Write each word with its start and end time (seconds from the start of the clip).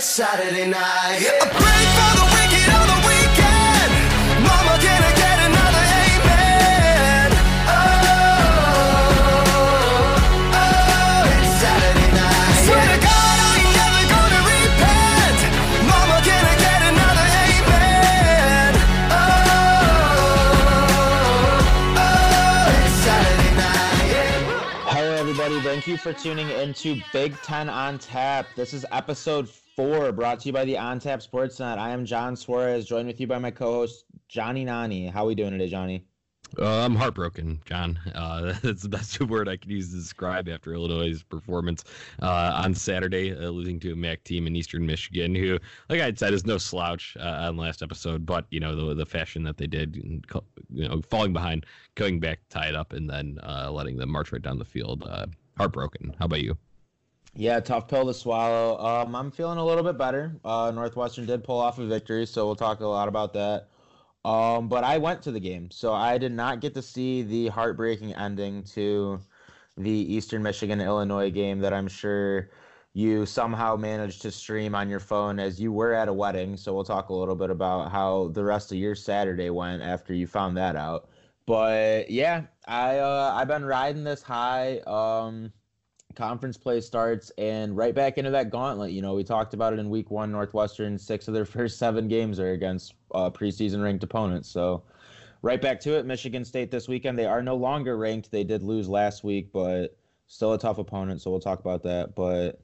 it's 0.00 0.08
Saturday 0.08 0.66
night. 0.66 1.26
A 1.42 2.29
Thank 25.80 25.88
you 25.88 25.96
for 25.96 26.12
tuning 26.12 26.50
into 26.50 27.00
Big 27.10 27.34
Ten 27.40 27.70
on 27.70 27.98
Tap. 27.98 28.46
This 28.54 28.74
is 28.74 28.84
episode 28.92 29.48
four, 29.48 30.12
brought 30.12 30.40
to 30.40 30.46
you 30.46 30.52
by 30.52 30.66
the 30.66 30.76
On 30.76 31.00
Tap 31.00 31.20
Sportsnet. 31.20 31.78
I 31.78 31.88
am 31.88 32.04
John 32.04 32.36
Suarez, 32.36 32.84
joined 32.84 33.06
with 33.06 33.18
you 33.18 33.26
by 33.26 33.38
my 33.38 33.50
co-host 33.50 34.04
Johnny 34.28 34.62
Nani. 34.62 35.06
How 35.06 35.24
are 35.24 35.28
we 35.28 35.34
doing 35.34 35.52
today, 35.52 35.70
Johnny? 35.70 36.04
Uh, 36.58 36.84
I'm 36.84 36.94
heartbroken, 36.94 37.62
John. 37.64 37.98
Uh, 38.14 38.52
that's 38.62 38.82
the 38.82 38.90
best 38.90 39.18
word 39.22 39.48
I 39.48 39.56
could 39.56 39.70
use 39.70 39.88
to 39.88 39.96
describe 39.96 40.50
after 40.50 40.74
Illinois' 40.74 41.22
performance 41.22 41.82
uh, 42.20 42.60
on 42.62 42.74
Saturday, 42.74 43.34
uh, 43.34 43.48
losing 43.48 43.80
to 43.80 43.92
a 43.92 43.96
MAC 43.96 44.22
team 44.22 44.46
in 44.46 44.56
Eastern 44.56 44.84
Michigan, 44.84 45.34
who, 45.34 45.58
like 45.88 46.02
I 46.02 46.12
said, 46.12 46.34
is 46.34 46.44
no 46.44 46.58
slouch 46.58 47.16
uh, 47.18 47.46
on 47.48 47.56
last 47.56 47.82
episode. 47.82 48.26
But 48.26 48.44
you 48.50 48.60
know 48.60 48.76
the 48.76 48.92
the 48.92 49.06
fashion 49.06 49.44
that 49.44 49.56
they 49.56 49.66
did, 49.66 49.96
you 49.96 50.20
know, 50.88 51.00
falling 51.08 51.32
behind, 51.32 51.64
going 51.94 52.20
back, 52.20 52.40
tie 52.50 52.68
it 52.68 52.74
up, 52.74 52.92
and 52.92 53.08
then 53.08 53.38
uh, 53.42 53.70
letting 53.72 53.96
them 53.96 54.10
march 54.10 54.30
right 54.30 54.42
down 54.42 54.58
the 54.58 54.64
field. 54.66 55.08
Heartbroken. 55.60 56.16
How 56.18 56.24
about 56.24 56.40
you? 56.40 56.56
Yeah, 57.34 57.60
tough 57.60 57.86
pill 57.86 58.06
to 58.06 58.14
swallow. 58.14 58.78
Um, 58.78 59.14
I'm 59.14 59.30
feeling 59.30 59.58
a 59.58 59.64
little 59.64 59.84
bit 59.84 59.98
better. 59.98 60.34
Uh, 60.42 60.72
Northwestern 60.74 61.26
did 61.26 61.44
pull 61.44 61.58
off 61.58 61.78
a 61.78 61.84
victory, 61.84 62.24
so 62.24 62.46
we'll 62.46 62.56
talk 62.56 62.80
a 62.80 62.86
lot 62.86 63.08
about 63.08 63.34
that. 63.34 63.68
Um, 64.24 64.70
but 64.70 64.84
I 64.84 64.96
went 64.96 65.20
to 65.22 65.30
the 65.30 65.38
game, 65.38 65.70
so 65.70 65.92
I 65.92 66.16
did 66.16 66.32
not 66.32 66.60
get 66.60 66.72
to 66.74 66.82
see 66.82 67.20
the 67.20 67.48
heartbreaking 67.48 68.14
ending 68.14 68.62
to 68.74 69.20
the 69.76 69.90
Eastern 69.90 70.42
Michigan 70.42 70.80
Illinois 70.80 71.30
game 71.30 71.58
that 71.60 71.74
I'm 71.74 71.88
sure 71.88 72.48
you 72.94 73.26
somehow 73.26 73.76
managed 73.76 74.22
to 74.22 74.30
stream 74.30 74.74
on 74.74 74.88
your 74.88 74.98
phone 74.98 75.38
as 75.38 75.60
you 75.60 75.72
were 75.72 75.92
at 75.92 76.08
a 76.08 76.12
wedding. 76.12 76.56
So 76.56 76.72
we'll 76.74 76.84
talk 76.84 77.10
a 77.10 77.14
little 77.14 77.36
bit 77.36 77.50
about 77.50 77.92
how 77.92 78.28
the 78.28 78.44
rest 78.44 78.72
of 78.72 78.78
your 78.78 78.94
Saturday 78.94 79.50
went 79.50 79.82
after 79.82 80.14
you 80.14 80.26
found 80.26 80.56
that 80.56 80.74
out. 80.74 81.10
But 81.50 82.08
yeah, 82.08 82.42
I 82.68 82.98
uh, 82.98 83.32
I've 83.34 83.48
been 83.48 83.64
riding 83.64 84.04
this 84.04 84.22
high. 84.22 84.78
Um, 84.86 85.52
conference 86.14 86.56
play 86.56 86.80
starts 86.80 87.32
and 87.38 87.76
right 87.76 87.92
back 87.92 88.18
into 88.18 88.30
that 88.30 88.50
gauntlet. 88.50 88.92
You 88.92 89.02
know, 89.02 89.14
we 89.14 89.24
talked 89.24 89.52
about 89.52 89.72
it 89.72 89.80
in 89.80 89.90
week 89.90 90.12
one. 90.12 90.30
Northwestern, 90.30 90.96
six 90.96 91.26
of 91.26 91.34
their 91.34 91.44
first 91.56 91.76
seven 91.76 92.06
games 92.06 92.38
are 92.38 92.52
against 92.52 92.94
uh, 93.12 93.30
preseason 93.30 93.82
ranked 93.82 94.04
opponents. 94.04 94.48
So 94.48 94.84
right 95.42 95.60
back 95.60 95.80
to 95.80 95.98
it. 95.98 96.06
Michigan 96.06 96.44
State 96.44 96.70
this 96.70 96.86
weekend. 96.86 97.18
They 97.18 97.26
are 97.26 97.42
no 97.42 97.56
longer 97.56 97.98
ranked. 97.98 98.30
They 98.30 98.44
did 98.44 98.62
lose 98.62 98.88
last 98.88 99.24
week, 99.24 99.50
but 99.52 99.98
still 100.28 100.52
a 100.52 100.58
tough 100.58 100.78
opponent. 100.78 101.20
So 101.20 101.32
we'll 101.32 101.40
talk 101.40 101.58
about 101.58 101.82
that. 101.82 102.14
But 102.14 102.60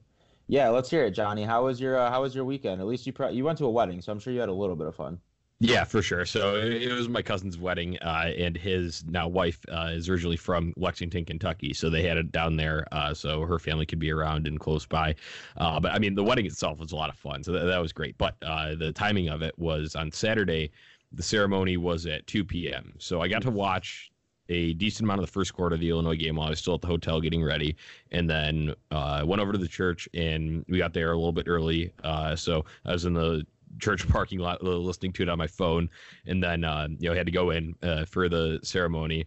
yeah, 0.47 0.69
let's 0.69 0.89
hear 0.89 1.03
it, 1.03 1.11
Johnny. 1.11 1.43
How 1.43 1.65
was 1.65 1.81
your 1.81 1.97
uh, 1.99 2.09
How 2.09 2.21
was 2.21 2.33
your 2.33 2.45
weekend? 2.45 2.79
At 2.79 2.87
least 2.87 3.05
you 3.05 3.11
pro- 3.11 3.31
you 3.31 3.43
went 3.43 3.57
to 3.57 3.65
a 3.65 3.69
wedding, 3.69 4.01
so 4.01 4.13
I'm 4.13 4.19
sure 4.19 4.31
you 4.31 4.39
had 4.39 4.47
a 4.47 4.53
little 4.53 4.77
bit 4.77 4.87
of 4.87 4.95
fun. 4.95 5.19
Yeah, 5.59 5.85
for 5.85 6.03
sure. 6.03 6.23
So 6.25 6.55
it 6.57 6.91
was 6.93 7.09
my 7.09 7.23
cousin's 7.23 7.57
wedding, 7.57 7.97
uh, 8.03 8.31
and 8.37 8.55
his 8.55 9.03
now 9.05 9.27
wife 9.27 9.59
uh, 9.71 9.89
is 9.91 10.07
originally 10.07 10.37
from 10.37 10.71
Lexington, 10.77 11.25
Kentucky. 11.25 11.73
So 11.73 11.89
they 11.89 12.03
had 12.03 12.17
it 12.17 12.31
down 12.31 12.57
there, 12.57 12.85
uh, 12.91 13.15
so 13.15 13.41
her 13.41 13.57
family 13.57 13.87
could 13.87 13.97
be 13.97 14.11
around 14.11 14.45
and 14.45 14.59
close 14.59 14.85
by. 14.85 15.15
Uh, 15.57 15.79
but 15.79 15.93
I 15.93 15.97
mean, 15.97 16.13
the 16.13 16.23
wedding 16.23 16.45
itself 16.45 16.77
was 16.77 16.91
a 16.91 16.95
lot 16.95 17.09
of 17.09 17.15
fun, 17.15 17.43
so 17.43 17.51
that, 17.53 17.63
that 17.65 17.79
was 17.81 17.91
great. 17.91 18.15
But 18.19 18.35
uh, 18.43 18.75
the 18.75 18.91
timing 18.91 19.29
of 19.29 19.41
it 19.41 19.57
was 19.57 19.95
on 19.95 20.11
Saturday. 20.11 20.69
The 21.11 21.23
ceremony 21.23 21.75
was 21.77 22.05
at 22.05 22.27
2 22.27 22.45
p.m. 22.45 22.93
So 22.99 23.21
I 23.21 23.27
got 23.27 23.41
to 23.41 23.51
watch 23.51 24.11
a 24.49 24.73
decent 24.73 25.05
amount 25.05 25.21
of 25.21 25.25
the 25.25 25.31
first 25.31 25.53
quarter 25.53 25.73
of 25.73 25.81
the 25.81 25.89
Illinois 25.89 26.15
game 26.15 26.35
while 26.35 26.47
I 26.47 26.51
was 26.51 26.59
still 26.59 26.75
at 26.75 26.81
the 26.81 26.87
hotel 26.87 27.19
getting 27.19 27.43
ready, 27.43 27.75
and 28.11 28.29
then 28.29 28.75
uh, 28.91 29.23
went 29.25 29.41
over 29.41 29.53
to 29.53 29.57
the 29.57 29.67
church 29.67 30.07
and 30.13 30.63
we 30.69 30.77
got 30.77 30.93
there 30.93 31.11
a 31.11 31.15
little 31.17 31.31
bit 31.31 31.47
early. 31.47 31.91
Uh, 32.03 32.35
so 32.35 32.63
I 32.85 32.91
was 32.91 33.05
in 33.05 33.13
the 33.13 33.45
church 33.79 34.07
parking 34.07 34.39
lot 34.39 34.63
listening 34.63 35.13
to 35.13 35.23
it 35.23 35.29
on 35.29 35.37
my 35.37 35.47
phone, 35.47 35.89
and 36.25 36.43
then 36.43 36.63
uh, 36.63 36.87
you 36.99 37.09
know 37.09 37.15
had 37.15 37.25
to 37.25 37.31
go 37.31 37.51
in 37.51 37.75
uh, 37.83 38.05
for 38.05 38.29
the 38.29 38.59
ceremony. 38.63 39.25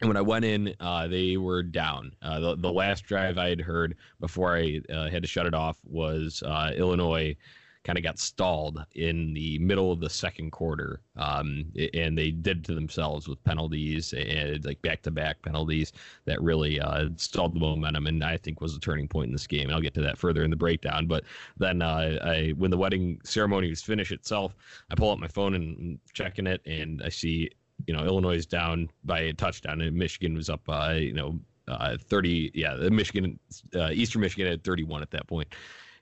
And 0.00 0.08
when 0.08 0.16
I 0.16 0.22
went 0.22 0.46
in, 0.46 0.74
uh, 0.80 1.08
they 1.08 1.36
were 1.36 1.62
down. 1.62 2.12
Uh, 2.22 2.40
the, 2.40 2.56
the 2.56 2.72
last 2.72 3.04
drive 3.04 3.36
I 3.36 3.50
had 3.50 3.60
heard 3.60 3.96
before 4.18 4.56
I 4.56 4.80
uh, 4.90 5.10
had 5.10 5.22
to 5.22 5.28
shut 5.28 5.44
it 5.44 5.52
off 5.52 5.78
was 5.84 6.42
uh, 6.46 6.70
Illinois 6.74 7.36
kind 7.84 7.96
of 7.96 8.04
got 8.04 8.18
stalled 8.18 8.84
in 8.94 9.32
the 9.32 9.58
middle 9.58 9.90
of 9.90 10.00
the 10.00 10.10
second 10.10 10.50
quarter. 10.50 11.00
Um, 11.16 11.72
and 11.94 12.16
they 12.16 12.30
did 12.30 12.64
to 12.66 12.74
themselves 12.74 13.26
with 13.26 13.42
penalties 13.44 14.12
and 14.12 14.62
like 14.64 14.82
back 14.82 15.02
to 15.02 15.10
back 15.10 15.40
penalties 15.42 15.92
that 16.26 16.40
really 16.42 16.78
uh, 16.78 17.08
stalled 17.16 17.54
the 17.54 17.60
momentum 17.60 18.06
and 18.06 18.22
I 18.22 18.36
think 18.36 18.60
was 18.60 18.76
a 18.76 18.80
turning 18.80 19.08
point 19.08 19.28
in 19.28 19.32
this 19.32 19.46
game. 19.46 19.64
And 19.64 19.72
I'll 19.72 19.80
get 19.80 19.94
to 19.94 20.02
that 20.02 20.18
further 20.18 20.44
in 20.44 20.50
the 20.50 20.56
breakdown. 20.56 21.06
But 21.06 21.24
then 21.56 21.80
uh, 21.80 22.18
I, 22.22 22.50
when 22.56 22.70
the 22.70 22.76
wedding 22.76 23.18
ceremony 23.24 23.70
was 23.70 23.82
finished 23.82 24.12
itself, 24.12 24.54
I 24.90 24.94
pull 24.94 25.10
up 25.10 25.18
my 25.18 25.28
phone 25.28 25.54
and 25.54 25.98
checking 26.12 26.46
it 26.46 26.60
and 26.66 27.02
I 27.02 27.08
see, 27.08 27.50
you 27.86 27.94
know, 27.94 28.04
Illinois 28.04 28.36
is 28.36 28.46
down 28.46 28.90
by 29.04 29.20
a 29.20 29.32
touchdown 29.32 29.80
and 29.80 29.96
Michigan 29.96 30.34
was 30.34 30.50
up, 30.50 30.62
by 30.64 30.96
you 30.96 31.14
know, 31.14 31.40
uh, 31.66 31.96
30, 31.96 32.50
yeah, 32.52 32.74
Michigan, 32.74 33.38
uh, 33.74 33.90
Eastern 33.92 34.20
Michigan 34.20 34.50
had 34.50 34.64
31 34.64 35.00
at 35.00 35.10
that 35.12 35.26
point 35.26 35.48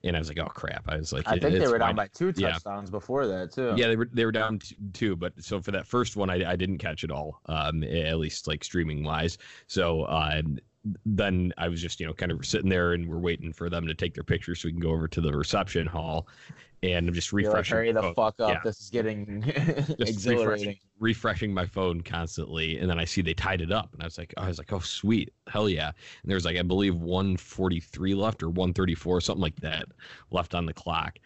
and 0.05 0.17
I 0.17 0.19
was 0.19 0.29
like, 0.29 0.39
"Oh 0.39 0.47
crap!" 0.47 0.85
I 0.89 0.97
was 0.97 1.13
like, 1.13 1.27
I 1.27 1.39
think 1.39 1.59
they 1.59 1.69
were 1.69 1.79
down 1.79 1.97
by 1.97 2.09
two 2.09 2.33
Yeah. 2.37 2.53
touchdowns 2.53 2.91
before 2.91 3.27
that 3.27 3.53
too. 3.53 3.75
Yeah, 3.77 3.89
they 3.89 3.97
were 3.97 4.09
they 4.13 4.25
were 4.25 4.33
down 4.33 4.59
t- 4.61 4.77
two, 4.93 5.17
but 5.17 5.33
so 5.43 5.61
for 5.61 5.71
that 5.73 5.87
first 5.87 6.17
one, 6.17 6.31
I, 6.31 6.53
I 6.53 6.57
didn't 6.57 6.79
catch 6.79 7.05
it 7.05 7.11
all, 7.11 7.41
um, 7.47 7.83
at 7.83 8.19
least 8.19 8.47
like 8.47 8.63
streaming 8.65 9.03
wise. 9.05 9.39
So 9.67 10.03
uh, 10.03 10.43
then 11.07 11.53
I 11.59 11.69
was 11.69 11.81
just 11.81 12.01
you 12.01 12.07
know 12.07 12.13
kind 12.13 12.33
of 12.33 12.45
sitting 12.45 12.69
there 12.69 12.93
and 12.93 13.09
we're 13.09 13.19
waiting 13.19 13.53
for 13.53 13.69
them 13.71 13.87
to 13.87 13.95
take 13.95 14.15
their 14.15 14.25
picture 14.25 14.55
so 14.55 14.69
we 14.69 14.73
can 14.73 14.81
go 14.81 14.91
over 14.91 15.09
to 15.09 15.21
the 15.21 15.33
reception 15.33 15.87
hall, 15.87 16.29
and 16.83 17.09
I'm 17.09 17.15
just 17.15 17.33
You're 17.33 17.43
like, 17.43 17.49
refreshing. 17.49 17.77
hurry 17.77 17.93
the 17.93 18.03
phone. 18.03 18.15
fuck 18.15 18.41
up. 18.41 18.51
Yeah. 18.51 18.61
This 18.65 18.81
is 18.81 18.91
getting 18.91 19.43
exhilarating. 19.99 20.47
refreshing, 20.47 20.77
refreshing 21.01 21.55
my 21.55 21.67
phone 21.67 22.01
constantly, 22.01 22.79
and 22.79 22.89
then 22.89 22.99
I 22.99 23.05
see 23.05 23.21
they 23.23 23.35
tied 23.35 23.61
it 23.61 23.73
up, 23.73 23.93
and 23.93 24.03
I 24.03 24.07
was 24.07 24.19
like, 24.19 24.33
I 24.37 24.47
was 24.49 24.59
like, 24.59 24.73
oh 24.73 24.81
sweet, 24.81 25.33
hell 25.49 25.69
yeah! 25.69 25.89
And 25.89 26.31
there 26.31 26.37
was 26.37 26.45
like 26.45 26.57
I 26.57 26.63
believe 26.63 26.95
143 26.95 28.15
left 28.15 28.43
or 28.43 28.49
134, 28.49 29.21
something 29.21 29.43
like 29.43 29.57
that, 29.61 29.87
left 30.31 30.55
on 30.55 30.67
the 30.67 30.75
clock. 30.75 31.19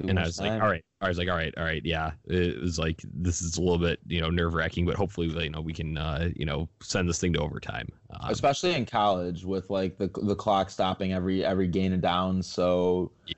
And 0.00 0.18
I 0.18 0.24
was 0.24 0.40
like, 0.40 0.60
all 0.60 0.68
right. 0.68 0.84
I 1.00 1.08
was 1.08 1.18
like, 1.18 1.28
all 1.28 1.36
right, 1.36 1.52
all 1.58 1.64
right, 1.64 1.82
yeah. 1.84 2.12
It 2.24 2.60
was 2.60 2.78
like 2.78 3.02
this 3.12 3.42
is 3.42 3.56
a 3.58 3.60
little 3.62 3.78
bit, 3.78 3.98
you 4.06 4.20
know, 4.20 4.30
nerve 4.30 4.54
wracking, 4.54 4.86
but 4.86 4.96
hopefully, 4.96 5.28
you 5.28 5.50
know, 5.50 5.60
we 5.60 5.72
can, 5.74 5.98
uh, 5.98 6.30
you 6.34 6.46
know, 6.46 6.68
send 6.82 7.08
this 7.08 7.18
thing 7.20 7.32
to 7.34 7.40
overtime. 7.40 7.88
Um, 8.10 8.30
especially 8.30 8.74
in 8.74 8.86
college 8.86 9.44
with 9.44 9.68
like 9.70 9.98
the 9.98 10.08
the 10.22 10.34
clock 10.36 10.70
stopping 10.70 11.12
every 11.12 11.44
every 11.44 11.68
gain 11.68 11.92
and 11.92 12.02
down. 12.02 12.42
So 12.42 13.12
Yeah. 13.26 13.34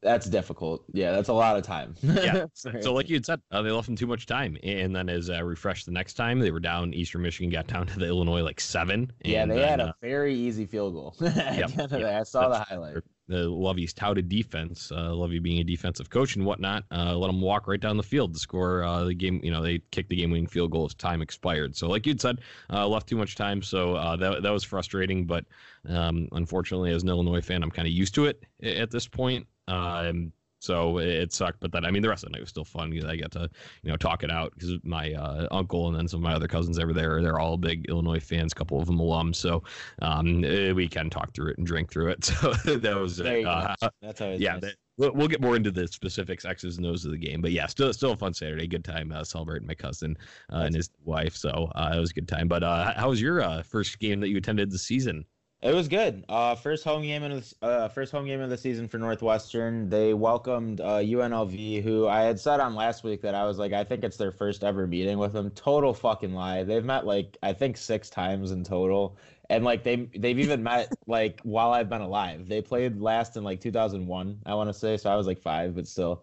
that's 0.00 0.26
difficult. 0.26 0.84
Yeah, 0.92 1.10
that's 1.12 1.28
a 1.28 1.32
lot 1.32 1.56
of 1.56 1.64
time. 1.64 1.96
Yeah. 2.02 2.46
so, 2.54 2.92
like 2.94 3.08
you 3.08 3.16
had 3.16 3.26
said, 3.26 3.40
uh, 3.50 3.62
they 3.62 3.70
left 3.70 3.86
them 3.86 3.96
too 3.96 4.06
much 4.06 4.26
time, 4.26 4.56
and 4.62 4.94
then 4.94 5.08
as 5.08 5.28
uh, 5.28 5.42
refreshed 5.42 5.86
the 5.86 5.92
next 5.92 6.14
time, 6.14 6.38
they 6.38 6.50
were 6.52 6.60
down. 6.60 6.94
Eastern 6.94 7.22
Michigan 7.22 7.50
got 7.50 7.66
down 7.66 7.86
to 7.88 7.98
the 7.98 8.06
Illinois 8.06 8.42
like 8.42 8.60
seven. 8.60 9.12
yeah, 9.24 9.44
they 9.46 9.60
then, 9.60 9.68
had 9.70 9.80
uh, 9.80 9.86
a 9.88 9.94
very 10.00 10.34
easy 10.34 10.66
field 10.66 10.94
goal. 10.94 11.16
At 11.26 11.34
the 11.34 11.42
Yep, 11.58 11.70
end 11.78 11.92
of 11.92 12.00
yep. 12.00 12.20
I 12.20 12.22
saw 12.22 12.48
the 12.48 12.60
highlight. 12.60 12.98
The 13.28 13.48
Lovie's 13.48 13.92
touted 13.92 14.28
defense, 14.28 14.90
uh, 14.90 15.14
Lovie 15.14 15.38
being 15.38 15.60
a 15.60 15.64
defensive 15.64 16.08
coach 16.08 16.36
and 16.36 16.46
whatnot, 16.46 16.84
uh, 16.90 17.14
let 17.14 17.26
them 17.26 17.40
walk 17.42 17.66
right 17.68 17.80
down 17.80 17.98
the 17.98 18.02
field 18.02 18.32
to 18.32 18.40
score 18.40 18.82
uh, 18.82 19.04
the 19.04 19.14
game. 19.14 19.40
You 19.42 19.50
know, 19.50 19.62
they 19.62 19.80
kicked 19.90 20.08
the 20.08 20.16
game-winning 20.16 20.46
field 20.46 20.70
goal 20.70 20.86
as 20.86 20.94
time 20.94 21.20
expired. 21.20 21.76
So, 21.76 21.88
like 21.88 22.06
you'd 22.06 22.20
said, 22.20 22.40
uh, 22.72 22.88
left 22.88 23.06
too 23.06 23.16
much 23.16 23.36
time. 23.36 23.60
So 23.60 23.94
uh, 23.94 24.16
that 24.16 24.42
that 24.42 24.50
was 24.50 24.64
frustrating. 24.64 25.26
But 25.26 25.44
um, 25.88 26.28
unfortunately, 26.32 26.90
as 26.90 27.02
an 27.02 27.10
Illinois 27.10 27.42
fan, 27.42 27.62
I'm 27.62 27.70
kind 27.70 27.86
of 27.86 27.92
used 27.92 28.14
to 28.14 28.24
it 28.24 28.44
at 28.62 28.90
this 28.90 29.06
point. 29.06 29.46
Um, 29.66 30.32
so 30.60 30.98
it, 30.98 31.08
it 31.08 31.32
sucked, 31.32 31.60
but 31.60 31.72
then 31.72 31.84
I 31.84 31.90
mean 31.90 32.02
the 32.02 32.08
rest 32.08 32.24
of 32.24 32.30
the 32.30 32.32
night 32.32 32.40
was 32.42 32.50
still 32.50 32.64
fun 32.64 32.90
because 32.90 33.04
I 33.04 33.16
got 33.16 33.30
to 33.32 33.48
you 33.82 33.90
know 33.90 33.96
talk 33.96 34.22
it 34.22 34.30
out 34.30 34.52
because 34.54 34.72
my 34.82 35.12
uh, 35.12 35.48
uncle 35.50 35.88
and 35.88 35.96
then 35.96 36.08
some 36.08 36.18
of 36.20 36.24
my 36.24 36.34
other 36.34 36.48
cousins 36.48 36.78
over 36.78 36.92
there 36.92 37.22
they're 37.22 37.38
all 37.38 37.56
big 37.56 37.86
Illinois 37.88 38.20
fans, 38.20 38.52
a 38.52 38.54
couple 38.54 38.80
of 38.80 38.86
them 38.86 38.98
alums. 38.98 39.36
So 39.36 39.62
um, 40.02 40.44
eh, 40.44 40.72
we 40.72 40.88
can 40.88 41.10
talk 41.10 41.34
through 41.34 41.52
it 41.52 41.58
and 41.58 41.66
drink 41.66 41.90
through 41.90 42.08
it. 42.08 42.18
So 42.38 42.52
that 42.76 42.96
was 42.96 43.20
go. 43.20 43.42
uh, 43.42 43.74
That's 44.02 44.20
always 44.20 44.40
yeah, 44.40 44.52
nice. 44.52 44.60
that, 44.62 44.74
we'll, 44.98 45.12
we'll 45.12 45.28
get 45.28 45.40
more 45.40 45.56
into 45.56 45.70
the 45.70 45.88
specifics, 45.88 46.44
X's 46.44 46.76
and 46.76 46.86
O's 46.86 47.04
of 47.04 47.12
the 47.12 47.18
game. 47.18 47.40
But 47.40 47.52
yeah, 47.52 47.66
still 47.66 47.92
still 47.92 48.12
a 48.12 48.16
fun 48.16 48.34
Saturday. 48.34 48.66
Good 48.66 48.84
time 48.84 49.10
uh, 49.12 49.24
celebrating 49.24 49.66
my 49.66 49.74
cousin 49.74 50.16
uh, 50.52 50.58
and 50.58 50.74
his 50.74 50.90
wife. 51.04 51.34
So 51.36 51.70
uh, 51.74 51.92
it 51.96 52.00
was 52.00 52.10
a 52.10 52.14
good 52.14 52.28
time. 52.28 52.48
But 52.48 52.62
uh, 52.62 52.92
how 52.94 53.08
was 53.08 53.20
your 53.22 53.40
uh, 53.40 53.62
first 53.62 53.98
game 53.98 54.20
that 54.20 54.28
you 54.28 54.36
attended 54.36 54.70
this 54.70 54.82
season? 54.82 55.24
It 55.60 55.74
was 55.74 55.88
good. 55.88 56.24
Uh, 56.28 56.54
first 56.54 56.84
home 56.84 57.02
game 57.02 57.24
of 57.24 57.32
the 57.60 57.66
uh, 57.66 57.88
first 57.88 58.12
home 58.12 58.26
game 58.26 58.40
of 58.40 58.48
the 58.48 58.56
season 58.56 58.86
for 58.86 58.96
Northwestern. 58.98 59.88
They 59.88 60.14
welcomed 60.14 60.80
uh, 60.80 60.98
UNLV, 60.98 61.82
who 61.82 62.06
I 62.06 62.20
had 62.20 62.38
said 62.38 62.60
on 62.60 62.76
last 62.76 63.02
week 63.02 63.22
that 63.22 63.34
I 63.34 63.44
was 63.44 63.58
like, 63.58 63.72
I 63.72 63.82
think 63.82 64.04
it's 64.04 64.16
their 64.16 64.30
first 64.30 64.62
ever 64.62 64.86
meeting 64.86 65.18
with 65.18 65.32
them. 65.32 65.50
Total 65.50 65.92
fucking 65.92 66.32
lie. 66.32 66.62
They've 66.62 66.84
met 66.84 67.06
like 67.06 67.36
I 67.42 67.52
think 67.52 67.76
six 67.76 68.08
times 68.08 68.52
in 68.52 68.62
total, 68.62 69.16
and 69.50 69.64
like 69.64 69.82
they 69.82 70.08
they've 70.16 70.38
even 70.38 70.62
met 70.62 70.92
like 71.08 71.40
while 71.42 71.72
I've 71.72 71.88
been 71.88 72.02
alive. 72.02 72.48
They 72.48 72.62
played 72.62 73.00
last 73.00 73.36
in 73.36 73.42
like 73.42 73.60
2001, 73.60 74.40
I 74.46 74.54
want 74.54 74.68
to 74.68 74.74
say. 74.74 74.96
So 74.96 75.10
I 75.10 75.16
was 75.16 75.26
like 75.26 75.40
five, 75.40 75.74
but 75.74 75.88
still. 75.88 76.22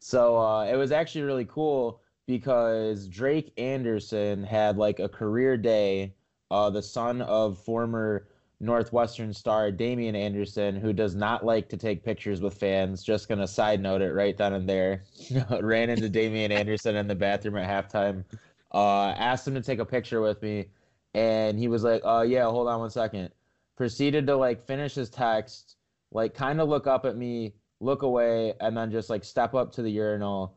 So 0.00 0.36
uh, 0.36 0.64
it 0.64 0.76
was 0.76 0.92
actually 0.92 1.22
really 1.22 1.46
cool 1.46 2.02
because 2.26 3.08
Drake 3.08 3.54
Anderson 3.56 4.44
had 4.44 4.76
like 4.76 4.98
a 4.98 5.08
career 5.08 5.56
day. 5.56 6.14
Uh, 6.50 6.70
the 6.70 6.82
son 6.82 7.22
of 7.22 7.58
former 7.58 8.28
Northwestern 8.60 9.32
star 9.34 9.70
Damien 9.70 10.16
Anderson, 10.16 10.76
who 10.76 10.92
does 10.92 11.14
not 11.14 11.44
like 11.44 11.68
to 11.68 11.76
take 11.76 12.04
pictures 12.04 12.40
with 12.40 12.54
fans. 12.54 13.02
Just 13.02 13.28
gonna 13.28 13.46
side 13.46 13.80
note 13.80 14.00
it 14.00 14.12
right 14.12 14.36
then 14.36 14.54
and 14.54 14.68
there. 14.68 15.04
Ran 15.60 15.90
into 15.90 16.08
Damien 16.08 16.52
Anderson 16.52 16.96
in 16.96 17.06
the 17.06 17.14
bathroom 17.14 17.56
at 17.56 17.68
halftime. 17.68 18.24
Uh, 18.72 19.08
asked 19.10 19.46
him 19.46 19.54
to 19.54 19.62
take 19.62 19.78
a 19.78 19.84
picture 19.84 20.20
with 20.20 20.40
me, 20.42 20.66
and 21.14 21.58
he 21.58 21.68
was 21.68 21.84
like, 21.84 22.00
"Oh 22.04 22.22
yeah, 22.22 22.44
hold 22.44 22.68
on 22.68 22.80
one 22.80 22.90
second. 22.90 23.30
Proceeded 23.76 24.26
to 24.26 24.36
like 24.36 24.66
finish 24.66 24.94
his 24.94 25.10
text, 25.10 25.76
like 26.10 26.34
kind 26.34 26.60
of 26.60 26.68
look 26.68 26.86
up 26.86 27.04
at 27.04 27.16
me, 27.16 27.54
look 27.80 28.02
away, 28.02 28.54
and 28.60 28.76
then 28.76 28.90
just 28.90 29.10
like 29.10 29.22
step 29.24 29.54
up 29.54 29.72
to 29.72 29.82
the 29.82 29.90
urinal 29.90 30.56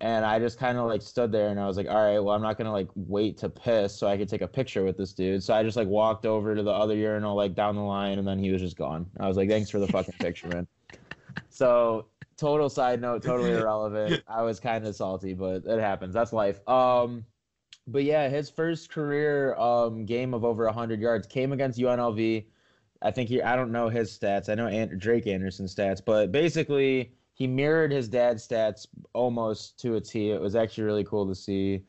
and 0.00 0.24
I 0.24 0.38
just 0.38 0.58
kind 0.58 0.78
of 0.78 0.86
like 0.86 1.02
stood 1.02 1.30
there 1.30 1.48
and 1.48 1.60
I 1.60 1.66
was 1.66 1.76
like, 1.76 1.88
all 1.88 2.02
right, 2.02 2.18
well, 2.18 2.34
I'm 2.34 2.40
not 2.40 2.56
gonna 2.56 2.72
like 2.72 2.88
wait 2.94 3.36
to 3.38 3.50
piss 3.50 3.94
so 3.94 4.06
I 4.06 4.16
could 4.16 4.28
take 4.28 4.40
a 4.40 4.48
picture 4.48 4.82
with 4.82 4.96
this 4.96 5.12
dude. 5.12 5.42
So 5.42 5.52
I 5.52 5.62
just 5.62 5.76
like 5.76 5.88
walked 5.88 6.24
over 6.24 6.54
to 6.54 6.62
the 6.62 6.70
other 6.70 6.96
urinal, 6.96 7.36
like 7.36 7.54
down 7.54 7.76
the 7.76 7.82
line, 7.82 8.18
and 8.18 8.26
then 8.26 8.38
he 8.38 8.50
was 8.50 8.62
just 8.62 8.76
gone. 8.76 9.06
I 9.18 9.28
was 9.28 9.36
like, 9.36 9.48
thanks 9.48 9.68
for 9.68 9.78
the 9.78 9.88
fucking 9.88 10.14
picture, 10.18 10.48
man. 10.48 10.66
So 11.48 12.06
total 12.36 12.68
side 12.68 13.00
note, 13.00 13.22
totally 13.22 13.50
irrelevant. 13.60 14.22
I 14.26 14.42
was 14.42 14.58
kind 14.58 14.84
of 14.86 14.96
salty, 14.96 15.34
but 15.34 15.64
it 15.64 15.78
happens. 15.78 16.14
That's 16.14 16.32
life. 16.32 16.66
Um, 16.68 17.24
but 17.86 18.02
yeah, 18.04 18.28
his 18.28 18.48
first 18.50 18.90
career 18.90 19.54
um 19.56 20.04
game 20.06 20.32
of 20.34 20.44
over 20.44 20.64
100 20.64 21.00
yards 21.00 21.26
came 21.26 21.52
against 21.52 21.78
UNLV. 21.78 22.46
I 23.02 23.10
think 23.10 23.28
he, 23.28 23.42
I 23.42 23.56
don't 23.56 23.72
know 23.72 23.88
his 23.88 24.16
stats. 24.16 24.48
I 24.48 24.54
know 24.54 24.66
Ant- 24.66 24.98
Drake 24.98 25.26
Anderson's 25.26 25.74
stats, 25.74 26.00
but 26.04 26.32
basically 26.32 27.12
he 27.40 27.46
mirrored 27.46 27.90
his 27.90 28.06
dad's 28.06 28.46
stats 28.46 28.86
almost 29.14 29.80
to 29.80 29.94
a 29.94 30.00
T. 30.00 30.30
It 30.30 30.38
was 30.38 30.54
actually 30.54 30.84
really 30.84 31.04
cool 31.04 31.26
to 31.26 31.34
see. 31.34 31.82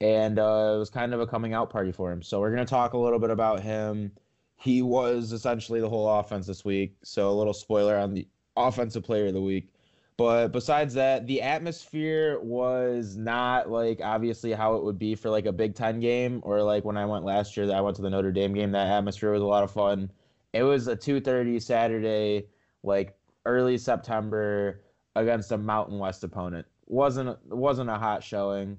And 0.00 0.40
uh, 0.40 0.72
it 0.74 0.78
was 0.80 0.90
kind 0.90 1.14
of 1.14 1.20
a 1.20 1.26
coming 1.26 1.54
out 1.54 1.70
party 1.70 1.92
for 1.92 2.10
him. 2.10 2.20
So 2.20 2.40
we're 2.40 2.50
going 2.50 2.66
to 2.66 2.68
talk 2.68 2.94
a 2.94 2.98
little 2.98 3.20
bit 3.20 3.30
about 3.30 3.60
him. 3.60 4.10
He 4.56 4.82
was 4.82 5.30
essentially 5.30 5.80
the 5.80 5.88
whole 5.88 6.08
offense 6.18 6.48
this 6.48 6.64
week. 6.64 6.96
So 7.04 7.30
a 7.30 7.32
little 7.32 7.54
spoiler 7.54 7.96
on 7.96 8.12
the 8.12 8.26
offensive 8.56 9.04
player 9.04 9.28
of 9.28 9.34
the 9.34 9.40
week. 9.40 9.70
But 10.16 10.48
besides 10.48 10.94
that, 10.94 11.28
the 11.28 11.42
atmosphere 11.42 12.40
was 12.40 13.16
not 13.16 13.70
like 13.70 14.00
obviously 14.02 14.50
how 14.50 14.74
it 14.74 14.82
would 14.82 14.98
be 14.98 15.14
for 15.14 15.30
like 15.30 15.46
a 15.46 15.52
Big 15.52 15.76
Ten 15.76 16.00
game 16.00 16.40
or 16.42 16.60
like 16.60 16.84
when 16.84 16.96
I 16.96 17.06
went 17.06 17.24
last 17.24 17.56
year. 17.56 17.68
That 17.68 17.76
I 17.76 17.82
went 17.82 17.94
to 17.98 18.02
the 18.02 18.10
Notre 18.10 18.32
Dame 18.32 18.52
game. 18.52 18.72
That 18.72 18.88
atmosphere 18.88 19.30
was 19.30 19.42
a 19.42 19.46
lot 19.46 19.62
of 19.62 19.70
fun. 19.70 20.10
It 20.52 20.64
was 20.64 20.88
a 20.88 20.96
2:30 20.96 21.62
Saturday, 21.62 22.48
like 22.82 23.16
early 23.46 23.78
September 23.78 24.80
against 25.16 25.52
a 25.52 25.58
Mountain 25.58 25.98
West 25.98 26.24
opponent. 26.24 26.66
wasn't 26.86 27.38
wasn't 27.46 27.90
a 27.90 27.98
hot 27.98 28.22
showing. 28.22 28.78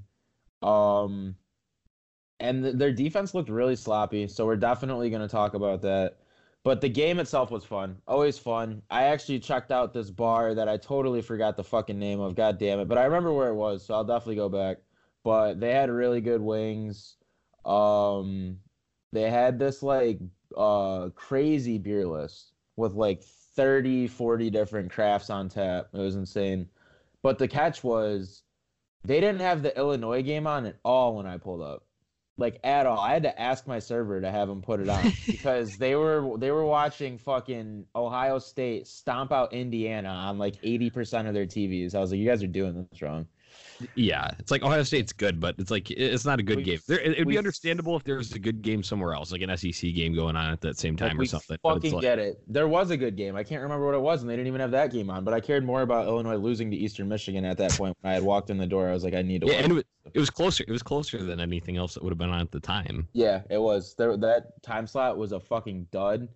Um, 0.62 1.36
and 2.40 2.64
th- 2.64 2.76
their 2.76 2.92
defense 2.92 3.34
looked 3.34 3.50
really 3.50 3.76
sloppy, 3.76 4.28
so 4.28 4.46
we're 4.46 4.56
definitely 4.56 5.10
going 5.10 5.22
to 5.22 5.28
talk 5.28 5.54
about 5.54 5.82
that. 5.82 6.18
But 6.64 6.82
the 6.82 6.90
game 6.90 7.20
itself 7.20 7.52
was 7.52 7.64
fun, 7.64 7.98
always 8.08 8.38
fun. 8.38 8.82
I 8.90 9.04
actually 9.06 9.40
checked 9.40 9.72
out 9.72 9.94
this 9.94 10.10
bar 10.10 10.54
that 10.56 10.68
I 10.68 10.78
totally 10.78 11.22
forgot 11.22 11.56
the 11.56 11.64
fucking 11.64 11.98
name 11.98 12.20
of. 12.20 12.36
God 12.36 12.58
damn 12.58 12.80
it! 12.80 12.88
But 12.88 12.98
I 12.98 13.06
remember 13.06 13.32
where 13.34 13.50
it 13.50 13.56
was, 13.56 13.86
so 13.86 13.94
I'll 13.94 14.04
definitely 14.04 14.36
go 14.36 14.50
back. 14.50 14.78
But 15.24 15.60
they 15.60 15.74
had 15.74 15.90
really 15.90 16.22
good 16.22 16.42
wings. 16.42 17.16
Um, 17.66 18.58
they 19.12 19.30
had 19.30 19.58
this 19.60 19.82
like 19.84 20.20
uh 20.58 21.10
crazy 21.16 21.78
beer 21.78 22.06
list 22.06 22.54
with 22.76 22.94
like 22.94 23.24
30, 23.56 24.08
40 24.08 24.50
different 24.50 24.92
crafts 24.92 25.30
on 25.30 25.50
tap. 25.50 25.90
It 25.94 25.98
was 25.98 26.16
insane. 26.16 26.70
But 27.22 27.38
the 27.38 27.48
catch 27.48 27.84
was 27.84 28.44
they 29.04 29.20
didn't 29.20 29.42
have 29.42 29.62
the 29.62 29.78
Illinois 29.78 30.22
game 30.22 30.48
on 30.48 30.66
at 30.66 30.78
all 30.84 31.16
when 31.16 31.26
I 31.26 31.38
pulled 31.38 31.62
up. 31.62 31.84
Like 32.38 32.60
at 32.64 32.86
all. 32.86 33.00
I 33.00 33.12
had 33.12 33.24
to 33.24 33.42
ask 33.42 33.68
my 33.68 33.80
server 33.80 34.22
to 34.22 34.32
have 34.32 34.48
them 34.48 34.62
put 34.62 34.80
it 34.80 34.88
on 34.88 35.12
because 35.28 35.78
they 35.78 35.96
were 35.96 36.38
they 36.38 36.52
were 36.52 36.66
watching 36.66 37.18
fucking 37.18 37.86
Ohio 37.96 38.40
State 38.40 38.88
stomp 38.88 39.34
out 39.34 39.52
Indiana 39.52 40.10
on 40.10 40.38
like 40.38 40.62
80% 40.62 41.28
of 41.28 41.34
their 41.34 41.46
TVs. 41.46 41.96
I 41.96 42.00
was 42.00 42.12
like, 42.12 42.20
you 42.20 42.26
guys 42.26 42.42
are 42.42 42.48
doing 42.48 42.88
this 42.90 43.02
wrong. 43.02 43.28
Yeah, 43.96 44.30
it's 44.40 44.52
like 44.52 44.64
Ohio 44.64 44.84
State's 44.84 45.14
good, 45.14 45.40
but 45.40 45.56
it's 45.58 45.72
like 45.72 45.90
it's 45.92 46.26
not 46.26 46.40
a 46.40 46.44
good 46.44 46.58
We- 46.58 46.64
game. 46.64 46.80
There, 46.88 47.00
it, 47.00 47.18
would 47.20 47.28
be 47.28 47.38
understandable 47.38 47.96
if 47.96 48.04
there 48.04 48.18
was 48.18 48.34
a 48.34 48.40
good 48.40 48.62
game 48.62 48.84
somewhere 48.84 49.14
else, 49.14 49.32
like 49.32 49.42
an 49.42 49.56
SEC 49.58 49.94
game 49.94 50.14
going 50.14 50.36
on 50.36 50.52
at 50.52 50.62
that 50.62 50.78
same 50.78 50.96
Like, 50.96 51.10
time 51.12 51.18
or 51.18 51.20
we 51.20 51.26
something. 51.28 51.58
Fucking 51.64 51.94
like- 51.94 52.02
get 52.02 52.20
it. 52.20 52.42
There 52.48 52.68
was 52.68 52.92
a 52.92 52.98
good 52.98 53.16
game. 53.16 53.36
I 53.36 53.44
can't 53.44 53.62
remember 53.62 53.86
what 53.86 53.96
it 53.96 54.02
was, 54.02 54.22
and 54.22 54.30
they 54.30 54.36
didn't 54.36 54.48
even 54.48 54.62
have 54.62 54.72
that 54.72 54.92
game 54.92 55.10
on. 55.10 55.24
But 55.24 55.34
I 55.34 55.40
cared 55.40 55.66
more 55.66 55.82
about 55.82 56.08
Illinois 56.08 56.36
losing 56.38 56.70
to 56.72 56.78
Eastern 56.78 57.08
Michigan 57.08 57.46
at 57.46 57.58
that 57.58 57.72
point. 57.72 57.96
When 58.02 58.12
I 58.12 58.14
had 58.16 58.24
walked 58.24 58.50
in 58.50 58.58
the 58.58 58.68
door, 58.68 58.90
I 58.90 58.94
was 58.94 59.04
like, 59.04 59.14
I 59.14 59.22
need 59.22 59.42
to. 59.42 59.48
yeah, 59.48 59.54
watch 59.56 59.64
and 59.64 59.72
it 59.72 59.76
was, 59.76 59.84
it 60.14 60.20
was 60.20 60.30
closer. 60.30 60.64
It 60.68 60.72
was 60.72 60.84
closer 60.84 61.24
than 61.24 61.40
anything 61.40 61.78
else 61.78 61.94
that 61.94 62.04
would 62.04 62.12
have 62.12 62.18
been 62.18 62.30
on 62.30 62.42
at 62.42 62.52
the 62.52 62.60
time. 62.60 63.08
Yeah, 63.14 63.42
it 63.50 63.60
was. 63.62 63.96
There 63.98 64.16
that 64.18 64.62
time 64.64 64.88
slot 64.88 65.18
was 65.18 65.32
a 65.32 65.40
fucking 65.40 65.88
dud. 65.92 66.28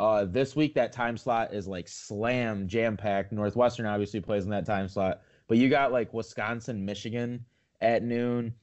Uh, 0.00 0.24
this 0.24 0.56
week 0.56 0.74
that 0.74 0.92
time 0.92 1.16
slot 1.16 1.54
is 1.54 1.68
like 1.68 1.86
slam 1.88 2.66
jam 2.66 2.96
packed. 2.96 3.30
Northwestern 3.32 3.86
obviously 3.86 4.20
plays 4.20 4.44
in 4.44 4.50
that 4.50 4.66
time 4.66 4.88
slot, 4.88 5.20
but 5.52 5.58
you 5.58 5.68
got 5.68 5.92
like 5.92 6.14
Wisconsin, 6.14 6.82
Michigan 6.82 7.44
at 7.82 8.02
noon. 8.02 8.54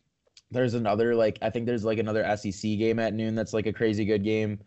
There's 0.50 0.74
another 0.74 1.14
like 1.14 1.38
I 1.44 1.52
think 1.52 1.68
there's 1.68 1.86
like 1.86 2.00
another 2.00 2.26
SEC 2.36 2.64
game 2.64 2.98
at 2.98 3.14
noon 3.14 3.36
that's 3.36 3.54
like 3.54 3.68
a 3.68 3.72
crazy 3.72 4.06
good 4.06 4.24
game, 4.24 4.60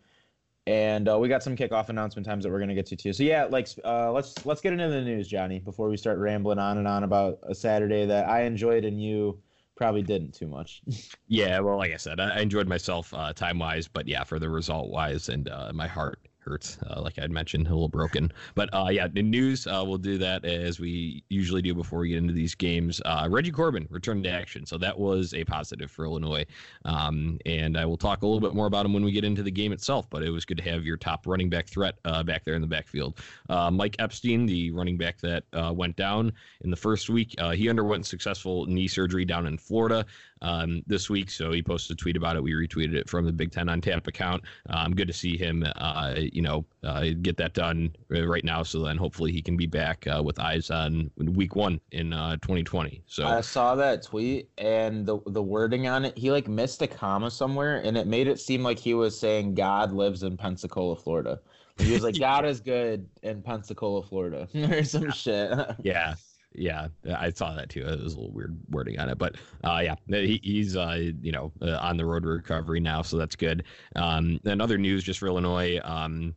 and 0.65 1.09
uh, 1.09 1.19
we 1.19 1.27
got 1.27 1.43
some 1.43 1.57
kickoff 1.57 1.89
announcement 1.89 2.25
times 2.25 2.45
that 2.45 2.49
we're 2.49 2.61
gonna 2.61 2.75
get 2.75 2.85
to 2.85 2.95
too. 2.95 3.11
So 3.11 3.23
yeah, 3.23 3.43
like 3.43 3.67
uh, 3.83 4.09
let's 4.09 4.45
let's 4.45 4.61
get 4.61 4.71
into 4.71 4.87
the 4.87 5.01
news, 5.01 5.27
Johnny, 5.27 5.59
before 5.59 5.89
we 5.89 5.97
start 5.97 6.17
rambling 6.17 6.59
on 6.59 6.77
and 6.77 6.87
on 6.87 7.03
about 7.03 7.39
a 7.43 7.53
Saturday 7.53 8.05
that 8.05 8.29
I 8.29 8.43
enjoyed 8.43 8.85
and 8.85 9.03
you 9.03 9.37
probably 9.75 10.01
didn't 10.01 10.33
too 10.33 10.47
much. 10.47 10.81
Yeah, 11.27 11.59
well, 11.59 11.77
like 11.77 11.91
I 11.91 11.97
said, 11.97 12.21
I, 12.21 12.39
enjoyed 12.39 12.67
myself 12.67 13.13
uh, 13.13 13.33
time 13.33 13.59
wise, 13.59 13.89
but 13.89 14.07
yeah, 14.07 14.23
for 14.23 14.37
the 14.39 14.47
result 14.47 14.91
wise, 14.91 15.27
and 15.27 15.49
uh, 15.49 15.71
my 15.73 15.87
heart 15.87 16.19
hurts, 16.43 16.77
uh, 16.89 17.01
like 17.01 17.17
I'd 17.19 17.31
mentioned, 17.31 17.67
a 17.67 17.69
little 17.69 17.89
broken. 17.89 18.31
But 18.55 18.69
uh, 18.73 18.87
yeah, 18.91 19.07
the 19.07 19.23
news, 19.23 19.67
uh, 19.67 19.83
we'll 19.85 19.97
do 19.97 20.17
that 20.19 20.45
as 20.45 20.79
we 20.79 21.23
usually 21.29 21.61
do 21.61 21.73
before 21.73 21.99
we 21.99 22.09
get 22.09 22.17
into 22.17 22.33
these 22.33 22.55
games. 22.55 23.01
Uh, 23.05 23.27
Reggie 23.29 23.51
Corbin 23.51 23.87
returned 23.89 24.23
to 24.25 24.29
action, 24.29 24.65
so 24.65 24.77
that 24.77 24.97
was 24.97 25.33
a 25.33 25.43
positive 25.45 25.89
for 25.89 26.05
Illinois. 26.05 26.45
Um, 26.85 27.39
and 27.45 27.77
I 27.77 27.85
will 27.85 27.97
talk 27.97 28.21
a 28.21 28.25
little 28.25 28.41
bit 28.41 28.53
more 28.53 28.67
about 28.67 28.85
him 28.85 28.93
when 28.93 29.03
we 29.03 29.11
get 29.11 29.23
into 29.23 29.43
the 29.43 29.51
game 29.51 29.71
itself. 29.71 30.09
But 30.09 30.23
it 30.23 30.29
was 30.29 30.45
good 30.45 30.57
to 30.57 30.63
have 30.63 30.83
your 30.83 30.97
top 30.97 31.25
running 31.27 31.49
back 31.49 31.67
threat 31.67 31.95
uh, 32.05 32.23
back 32.23 32.43
there 32.43 32.55
in 32.55 32.61
the 32.61 32.67
backfield. 32.67 33.19
Uh, 33.49 33.71
Mike 33.71 33.95
Epstein, 33.99 34.45
the 34.45 34.71
running 34.71 34.97
back 34.97 35.19
that 35.21 35.43
went 35.73 35.95
down 35.95 36.33
in 36.61 36.69
the 36.69 36.75
first 36.77 37.09
week, 37.09 37.35
he 37.53 37.69
underwent 37.69 38.05
successful 38.05 38.65
knee 38.65 38.87
surgery 38.87 39.25
down 39.25 39.45
in 39.45 39.57
Florida 39.57 40.05
um, 40.43 40.83
this 40.85 41.09
week. 41.09 41.31
So 41.31 41.51
he 41.51 41.63
posted 41.63 41.97
a 41.97 41.99
tweet 41.99 42.15
about 42.15 42.35
it. 42.35 42.43
We 42.43 42.53
retweeted 42.53 42.93
it 42.93 43.09
from 43.09 43.25
the 43.25 43.31
Big 43.31 43.51
Ten 43.51 43.69
on 43.69 43.81
Tap 43.81 44.05
account. 44.07 44.43
Um, 44.69 44.93
good 44.93 45.07
to 45.07 45.13
see 45.13 45.37
him, 45.37 45.65
uh, 45.77 46.13
you 46.17 46.41
know, 46.41 46.65
uh, 46.83 47.05
get 47.21 47.37
that 47.37 47.53
done 47.53 47.95
uh, 48.13 48.27
right 48.27 48.43
now. 48.43 48.61
So 48.63 48.83
then 48.83 48.97
hopefully 48.97 49.31
he 49.31 49.41
can 49.41 49.57
be 49.57 49.65
back 49.65 50.05
uh, 50.07 50.21
with 50.21 50.39
eyes 50.39 50.69
on 50.69 51.09
week 51.17 51.55
one 51.55 51.79
in 51.91 52.13
uh, 52.13 52.35
2020. 52.37 53.03
So 53.07 53.25
I 53.25 53.41
saw 53.41 53.75
that 53.75 54.03
tweet 54.03 54.49
and 54.57 55.05
the 55.05 55.19
the 55.27 55.41
wording 55.41 55.87
on 55.87 56.05
it. 56.05 56.17
He 56.17 56.31
like 56.31 56.47
missed 56.47 56.81
a 56.81 56.87
comma 56.87 57.31
somewhere, 57.31 57.77
and 57.77 57.97
it 57.97 58.07
made 58.07 58.27
it 58.27 58.39
seem 58.39 58.63
like 58.63 58.79
he 58.79 58.93
was 58.93 59.17
saying 59.17 59.55
God 59.55 59.93
lives 59.93 60.23
in 60.23 60.37
Pensacola, 60.37 60.95
Florida. 60.95 61.39
He 61.77 61.93
was 61.93 62.03
like, 62.03 62.15
God 62.19 62.45
is 62.45 62.59
good 62.59 63.07
in 63.23 63.41
Pensacola, 63.41 64.03
Florida, 64.03 64.47
or 64.55 64.83
some 64.83 65.09
shit. 65.11 65.51
yeah. 65.81 66.15
Yeah, 66.55 66.87
I 67.15 67.31
saw 67.31 67.53
that 67.55 67.69
too. 67.69 67.81
It 67.85 68.03
was 68.03 68.13
a 68.13 68.19
little 68.19 68.31
weird 68.31 68.57
wording 68.69 68.99
on 68.99 69.09
it, 69.09 69.17
but 69.17 69.35
uh, 69.63 69.81
yeah, 69.83 69.95
he, 70.07 70.39
he's 70.43 70.75
uh, 70.75 71.11
you 71.21 71.31
know 71.31 71.51
uh, 71.61 71.77
on 71.77 71.97
the 71.97 72.05
road 72.05 72.23
to 72.23 72.29
recovery 72.29 72.79
now, 72.79 73.01
so 73.01 73.17
that's 73.17 73.35
good. 73.35 73.63
Um, 73.95 74.39
and 74.45 74.61
other 74.61 74.77
news 74.77 75.03
just 75.03 75.19
for 75.19 75.27
Illinois, 75.27 75.79
um, 75.83 76.35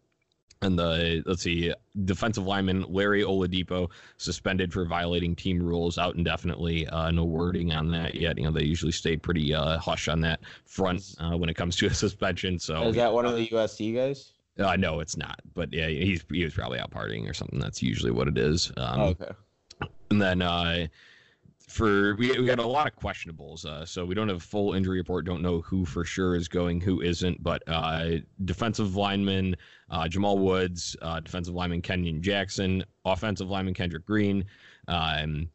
and 0.63 0.79
the 0.79 1.23
let's 1.27 1.43
see, 1.43 1.73
defensive 2.05 2.47
lineman 2.47 2.85
Lere 2.89 3.23
Oladipo 3.25 3.91
suspended 4.17 4.73
for 4.73 4.85
violating 4.87 5.35
team 5.35 5.63
rules 5.63 5.99
out 5.99 6.17
indefinitely. 6.17 6.87
Uh, 6.89 7.11
no 7.11 7.25
wording 7.25 7.73
on 7.73 7.91
that 7.91 8.15
yet. 8.15 8.39
You 8.39 8.45
know 8.45 8.53
they 8.53 8.65
usually 8.65 8.93
stay 8.93 9.17
pretty 9.17 9.55
uh, 9.55 9.79
hush 9.79 10.09
on 10.09 10.21
that 10.23 10.41
front 10.65 11.15
uh, 11.21 11.37
when 11.37 11.51
it 11.51 11.55
comes 11.55 11.77
to 11.77 11.87
a 11.87 11.95
suspension. 11.95 12.59
So 12.59 12.89
is 12.89 12.97
that 12.97 13.13
one 13.13 13.27
of 13.27 13.37
the 13.37 13.49
USC 13.49 13.95
guys? 13.95 14.33
uh, 14.59 14.77
no, 14.77 15.01
it's 15.01 15.17
not. 15.17 15.41
But 15.55 15.73
yeah, 15.73 15.89
he's 15.89 16.25
he 16.31 16.45
was 16.45 16.55
probably 16.55 16.79
out 16.79 16.91
partying 16.91 17.29
or 17.29 17.35
something. 17.35 17.59
That's 17.59 17.83
usually 17.83 18.13
what 18.13 18.29
it 18.29 18.39
is. 18.39 18.73
Um, 18.77 19.01
oh, 19.01 19.05
okay. 19.09 19.33
And 20.11 20.21
then 20.21 20.43
uh, 20.43 20.87
for 21.69 22.15
we, 22.17 22.39
we 22.39 22.47
got 22.47 22.59
a 22.59 22.67
lot 22.67 22.87
of 22.87 22.97
questionables, 22.97 23.65
uh, 23.67 23.85
so 23.85 24.05
we 24.05 24.15
don't 24.15 24.29
have 24.29 24.39
a 24.39 24.41
full 24.41 24.75
injury 24.75 24.99
report. 24.99 25.25
Don't 25.27 25.43
know 25.43 25.61
who 25.61 25.85
for 25.85 26.05
sure 26.05 26.37
is 26.37 26.49
going, 26.49 26.81
who 26.81 27.01
isn't. 27.01 27.43
But 27.43 27.63
uh, 27.67 28.17
defensive 28.45 28.97
lineman 28.97 29.57
uh, 29.91 30.09
Jamal 30.09 30.39
Woods, 30.39 30.97
uh, 31.03 31.21
defensive 31.21 31.55
lineman 31.55 31.83
Kenyon 31.83 32.23
Jackson, 32.23 32.85
offensive 33.05 33.51
lineman 33.51 33.75
Kendrick 33.75 34.07
Green, 34.07 34.45
um, 34.89 35.49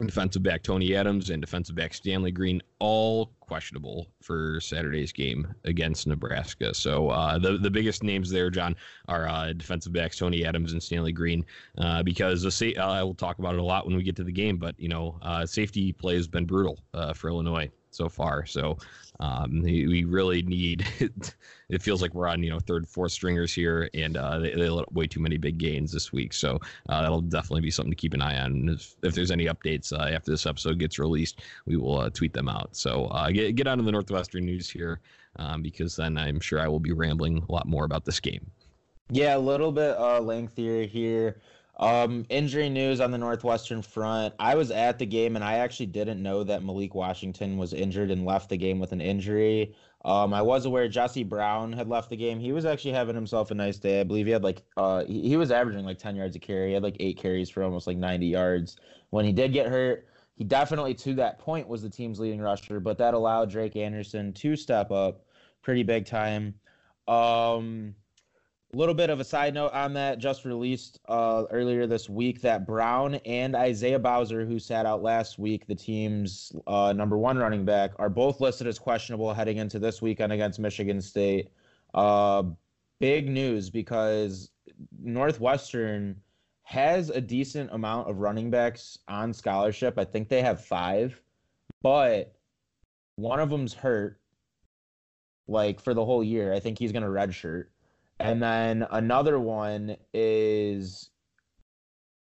defensive 0.00 0.42
back 0.42 0.62
Tony 0.62 0.94
Adams, 0.94 1.30
and 1.30 1.40
defensive 1.40 1.76
back 1.76 1.94
Stanley 1.94 2.32
Green, 2.32 2.60
all 2.80 3.32
questionable 3.40 4.08
for 4.20 4.60
Saturday's 4.60 5.12
game 5.12 5.54
against 5.64 6.06
Nebraska. 6.06 6.74
So 6.74 7.10
uh, 7.10 7.38
the 7.38 7.58
the 7.58 7.70
biggest 7.70 8.02
names 8.02 8.30
there, 8.30 8.50
John, 8.50 8.74
are 9.08 9.28
uh, 9.28 9.52
defensive 9.52 9.92
backs 9.92 10.18
Tony 10.18 10.44
Adams 10.44 10.72
and 10.72 10.82
Stanley 10.82 11.12
Green, 11.12 11.44
uh, 11.78 12.02
because 12.02 12.42
the 12.42 12.50
sa- 12.50 12.80
I 12.80 13.02
will 13.02 13.14
talk 13.14 13.38
about 13.38 13.54
it 13.54 13.60
a 13.60 13.64
lot 13.64 13.86
when 13.86 13.96
we 13.96 14.02
get 14.02 14.16
to 14.16 14.24
the 14.24 14.32
game. 14.32 14.56
But 14.56 14.78
you 14.78 14.88
know, 14.88 15.18
uh, 15.22 15.46
safety 15.46 15.92
play 15.92 16.16
has 16.16 16.26
been 16.26 16.46
brutal 16.46 16.80
uh, 16.92 17.12
for 17.12 17.28
Illinois 17.28 17.70
so 17.90 18.08
far. 18.08 18.44
So 18.44 18.76
um, 19.20 19.62
we 19.62 20.04
really 20.04 20.42
need. 20.42 20.86
it 21.68 21.82
feels 21.82 22.02
like 22.02 22.14
we're 22.14 22.28
on 22.28 22.42
you 22.42 22.50
know 22.50 22.58
third, 22.58 22.88
fourth 22.88 23.12
stringers 23.12 23.52
here, 23.52 23.88
and 23.94 24.16
uh, 24.16 24.38
they, 24.38 24.52
they 24.52 24.68
let 24.68 24.92
way 24.92 25.06
too 25.06 25.20
many 25.20 25.36
big 25.36 25.58
gains 25.58 25.92
this 25.92 26.12
week. 26.12 26.32
So 26.32 26.58
uh, 26.88 27.02
that'll 27.02 27.20
definitely 27.20 27.62
be 27.62 27.70
something 27.70 27.92
to 27.92 27.96
keep 27.96 28.14
an 28.14 28.22
eye 28.22 28.38
on. 28.40 28.68
If, 28.68 28.96
if 29.02 29.14
there's 29.14 29.30
any 29.30 29.46
updates 29.46 29.92
uh, 29.92 30.14
after 30.14 30.30
this 30.30 30.46
episode 30.46 30.78
gets 30.78 30.98
released, 30.98 31.42
we 31.66 31.76
will 31.76 32.00
uh, 32.00 32.10
tweet 32.10 32.32
them 32.32 32.48
out. 32.48 32.76
So 32.76 33.06
uh, 33.06 33.30
get 33.30 33.54
get 33.54 33.66
on 33.66 33.78
to 33.78 33.84
the 33.84 33.92
Northwestern 33.92 34.44
news 34.44 34.68
here, 34.68 35.00
um, 35.36 35.62
because 35.62 35.96
then 35.96 36.18
I'm 36.18 36.40
sure 36.40 36.60
I 36.60 36.68
will 36.68 36.80
be 36.80 36.92
rambling 36.92 37.44
a 37.48 37.52
lot 37.52 37.66
more 37.66 37.84
about 37.84 38.04
this 38.04 38.20
game. 38.20 38.50
Yeah, 39.10 39.36
a 39.36 39.38
little 39.38 39.70
bit 39.70 39.96
uh, 39.98 40.20
lengthier 40.20 40.86
here. 40.86 41.40
Um, 41.76 42.24
injury 42.28 42.68
news 42.68 43.00
on 43.00 43.10
the 43.10 43.18
Northwestern 43.18 43.82
front. 43.82 44.34
I 44.38 44.54
was 44.54 44.70
at 44.70 44.98
the 44.98 45.06
game 45.06 45.34
and 45.34 45.44
I 45.44 45.54
actually 45.54 45.86
didn't 45.86 46.22
know 46.22 46.44
that 46.44 46.62
Malik 46.62 46.94
Washington 46.94 47.56
was 47.56 47.72
injured 47.72 48.10
and 48.12 48.24
left 48.24 48.48
the 48.48 48.56
game 48.56 48.78
with 48.78 48.92
an 48.92 49.00
injury. 49.00 49.74
Um, 50.04 50.32
I 50.34 50.42
was 50.42 50.66
aware 50.66 50.86
Jesse 50.86 51.24
Brown 51.24 51.72
had 51.72 51.88
left 51.88 52.10
the 52.10 52.16
game. 52.16 52.38
He 52.38 52.52
was 52.52 52.64
actually 52.64 52.92
having 52.92 53.14
himself 53.16 53.50
a 53.50 53.54
nice 53.54 53.78
day. 53.78 54.00
I 54.00 54.04
believe 54.04 54.26
he 54.26 54.32
had 54.32 54.44
like 54.44 54.62
uh 54.76 55.04
he, 55.04 55.28
he 55.28 55.36
was 55.36 55.50
averaging 55.50 55.84
like 55.84 55.98
10 55.98 56.14
yards 56.14 56.36
a 56.36 56.38
carry. 56.38 56.68
He 56.68 56.74
had 56.74 56.82
like 56.82 56.96
eight 57.00 57.16
carries 57.16 57.50
for 57.50 57.62
almost 57.64 57.86
like 57.86 57.96
90 57.96 58.26
yards. 58.26 58.76
When 59.10 59.24
he 59.24 59.32
did 59.32 59.52
get 59.52 59.66
hurt, 59.66 60.06
he 60.36 60.44
definitely 60.44 60.94
to 60.94 61.14
that 61.14 61.38
point 61.38 61.68
was 61.68 61.82
the 61.82 61.90
team's 61.90 62.20
leading 62.20 62.40
rusher, 62.40 62.78
but 62.80 62.98
that 62.98 63.14
allowed 63.14 63.50
Drake 63.50 63.76
Anderson 63.76 64.32
to 64.34 64.54
step 64.54 64.90
up 64.92 65.24
pretty 65.62 65.82
big 65.82 66.06
time. 66.06 66.54
Um 67.08 67.96
a 68.74 68.76
little 68.76 68.94
bit 68.94 69.08
of 69.08 69.20
a 69.20 69.24
side 69.24 69.54
note 69.54 69.72
on 69.72 69.94
that, 69.94 70.18
just 70.18 70.44
released 70.44 70.98
uh, 71.08 71.44
earlier 71.50 71.86
this 71.86 72.10
week 72.10 72.40
that 72.40 72.66
Brown 72.66 73.14
and 73.24 73.54
Isaiah 73.54 74.00
Bowser, 74.00 74.44
who 74.44 74.58
sat 74.58 74.84
out 74.84 75.00
last 75.00 75.38
week, 75.38 75.66
the 75.66 75.76
team's 75.76 76.52
uh, 76.66 76.92
number 76.92 77.16
one 77.16 77.38
running 77.38 77.64
back, 77.64 77.92
are 78.00 78.10
both 78.10 78.40
listed 78.40 78.66
as 78.66 78.80
questionable 78.80 79.32
heading 79.32 79.58
into 79.58 79.78
this 79.78 80.02
weekend 80.02 80.32
against 80.32 80.58
Michigan 80.58 81.00
State. 81.00 81.50
Uh, 81.94 82.42
big 82.98 83.28
news 83.28 83.70
because 83.70 84.50
Northwestern 85.00 86.20
has 86.64 87.10
a 87.10 87.20
decent 87.20 87.70
amount 87.72 88.10
of 88.10 88.18
running 88.18 88.50
backs 88.50 88.98
on 89.06 89.32
scholarship. 89.32 89.98
I 89.98 90.04
think 90.04 90.28
they 90.28 90.42
have 90.42 90.64
five, 90.64 91.20
but 91.80 92.34
one 93.14 93.38
of 93.38 93.50
them's 93.50 93.72
hurt, 93.72 94.18
like 95.46 95.80
for 95.80 95.94
the 95.94 96.04
whole 96.04 96.24
year. 96.24 96.52
I 96.52 96.58
think 96.58 96.76
he's 96.76 96.90
going 96.90 97.04
to 97.04 97.08
redshirt. 97.08 97.66
And 98.20 98.42
then 98.42 98.86
another 98.90 99.38
one 99.38 99.96
is 100.12 101.10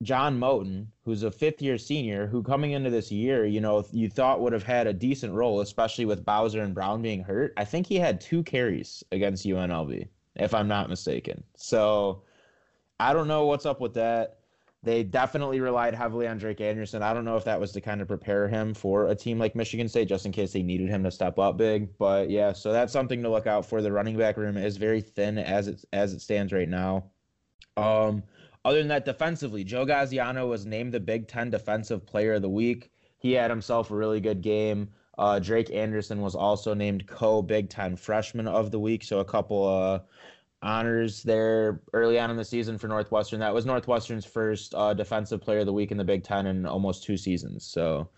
John 0.03 0.39
Moten, 0.39 0.87
who's 1.03 1.23
a 1.23 1.31
fifth 1.31 1.61
year 1.61 1.77
senior, 1.77 2.27
who 2.27 2.43
coming 2.43 2.71
into 2.71 2.89
this 2.89 3.11
year, 3.11 3.45
you 3.45 3.61
know, 3.61 3.85
you 3.91 4.09
thought 4.09 4.41
would 4.41 4.53
have 4.53 4.63
had 4.63 4.87
a 4.87 4.93
decent 4.93 5.33
role, 5.33 5.61
especially 5.61 6.05
with 6.05 6.25
Bowser 6.25 6.61
and 6.61 6.73
Brown 6.73 7.01
being 7.01 7.23
hurt. 7.23 7.53
I 7.57 7.65
think 7.65 7.87
he 7.87 7.95
had 7.95 8.21
two 8.21 8.43
carries 8.43 9.03
against 9.11 9.45
UNLV, 9.45 10.07
if 10.35 10.53
I'm 10.53 10.67
not 10.67 10.89
mistaken. 10.89 11.43
So 11.55 12.23
I 12.99 13.13
don't 13.13 13.27
know 13.27 13.45
what's 13.45 13.65
up 13.65 13.81
with 13.81 13.93
that. 13.95 14.39
They 14.85 15.03
definitely 15.03 15.59
relied 15.59 15.95
heavily 15.95 16.27
on 16.27 16.37
Drake 16.37 16.61
Anderson. 16.61 17.01
I 17.01 17.11
don't 17.11 17.25
know 17.25 17.37
if 17.37 17.43
that 17.45 17.59
was 17.59 17.71
to 17.71 17.81
kind 17.81 18.01
of 18.01 18.07
prepare 18.07 18.47
him 18.47 18.75
for 18.75 19.07
a 19.07 19.15
team 19.15 19.39
like 19.39 19.55
Michigan 19.55 19.89
State, 19.89 20.07
just 20.07 20.27
in 20.27 20.31
case 20.31 20.53
they 20.53 20.61
needed 20.61 20.89
him 20.89 21.03
to 21.03 21.11
step 21.11 21.39
up 21.39 21.57
big. 21.57 21.97
But 21.97 22.29
yeah, 22.29 22.53
so 22.53 22.71
that's 22.71 22.93
something 22.93 23.23
to 23.23 23.29
look 23.29 23.47
out 23.47 23.65
for. 23.65 23.81
The 23.81 23.91
running 23.91 24.15
back 24.15 24.37
room 24.37 24.57
is 24.57 24.77
very 24.77 25.01
thin 25.01 25.39
as 25.39 25.67
it 25.67 25.83
as 25.91 26.13
it 26.13 26.21
stands 26.21 26.53
right 26.53 26.69
now. 26.69 27.05
Um, 27.75 28.21
other 28.63 28.77
than 28.77 28.87
that, 28.89 29.05
defensively, 29.05 29.63
Joe 29.63 29.87
Gaziano 29.87 30.47
was 30.47 30.67
named 30.67 30.93
the 30.93 30.99
Big 30.99 31.27
Ten 31.27 31.49
Defensive 31.49 32.05
Player 32.05 32.33
of 32.33 32.43
the 32.43 32.49
Week. 32.49 32.91
He 33.17 33.31
had 33.31 33.49
himself 33.49 33.89
a 33.89 33.95
really 33.95 34.21
good 34.21 34.41
game. 34.41 34.89
Uh, 35.17 35.39
Drake 35.39 35.71
Anderson 35.71 36.21
was 36.21 36.35
also 36.35 36.75
named 36.75 37.07
co 37.07 37.41
Big 37.41 37.69
Ten 37.69 37.95
Freshman 37.95 38.47
of 38.47 38.69
the 38.69 38.79
Week. 38.79 39.03
So 39.03 39.19
a 39.19 39.25
couple 39.25 39.67
uh, 39.67 39.99
honors 40.61 41.23
there 41.23 41.81
early 41.93 42.19
on 42.19 42.31
in 42.31 42.37
the 42.37 42.45
season 42.45 42.77
for 42.77 42.87
Northwestern. 42.87 43.39
That 43.39 43.53
was 43.53 43.65
Northwestern's 43.65 44.25
first 44.25 44.73
uh, 44.75 44.93
defensive 44.93 45.41
player 45.41 45.59
of 45.59 45.65
the 45.65 45.73
week 45.73 45.91
in 45.91 45.97
the 45.97 46.03
Big 46.03 46.23
Ten 46.23 46.47
in 46.47 46.65
almost 46.65 47.03
two 47.03 47.17
seasons. 47.17 47.65
So 47.65 48.09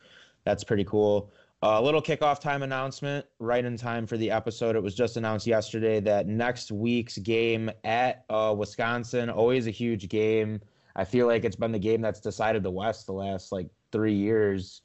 that's 0.45 0.63
pretty 0.63 0.85
cool. 0.85 1.31
A 1.63 1.65
uh, 1.65 1.81
little 1.81 2.01
kickoff 2.01 2.39
time 2.39 2.61
announcement 2.61 3.25
right 3.39 3.65
in 3.65 3.77
time 3.77 4.05
for 4.05 4.15
the 4.15 4.29
episode. 4.29 4.75
It 4.75 4.83
was 4.83 4.93
just 4.93 5.17
announced 5.17 5.47
yesterday 5.47 5.99
that 6.01 6.27
next 6.27 6.71
week's 6.71 7.17
game 7.17 7.71
at 7.83 8.25
uh, 8.29 8.53
Wisconsin, 8.55 9.31
always 9.31 9.65
a 9.65 9.71
huge 9.71 10.07
game. 10.07 10.61
I 10.95 11.03
feel 11.03 11.25
like 11.25 11.45
it's 11.45 11.55
been 11.55 11.71
the 11.71 11.79
game 11.79 11.99
that's 11.99 12.19
decided 12.19 12.61
the 12.61 12.71
West 12.71 13.07
the 13.07 13.13
last 13.13 13.51
like 13.51 13.67
three 13.91 14.13
years 14.13 14.83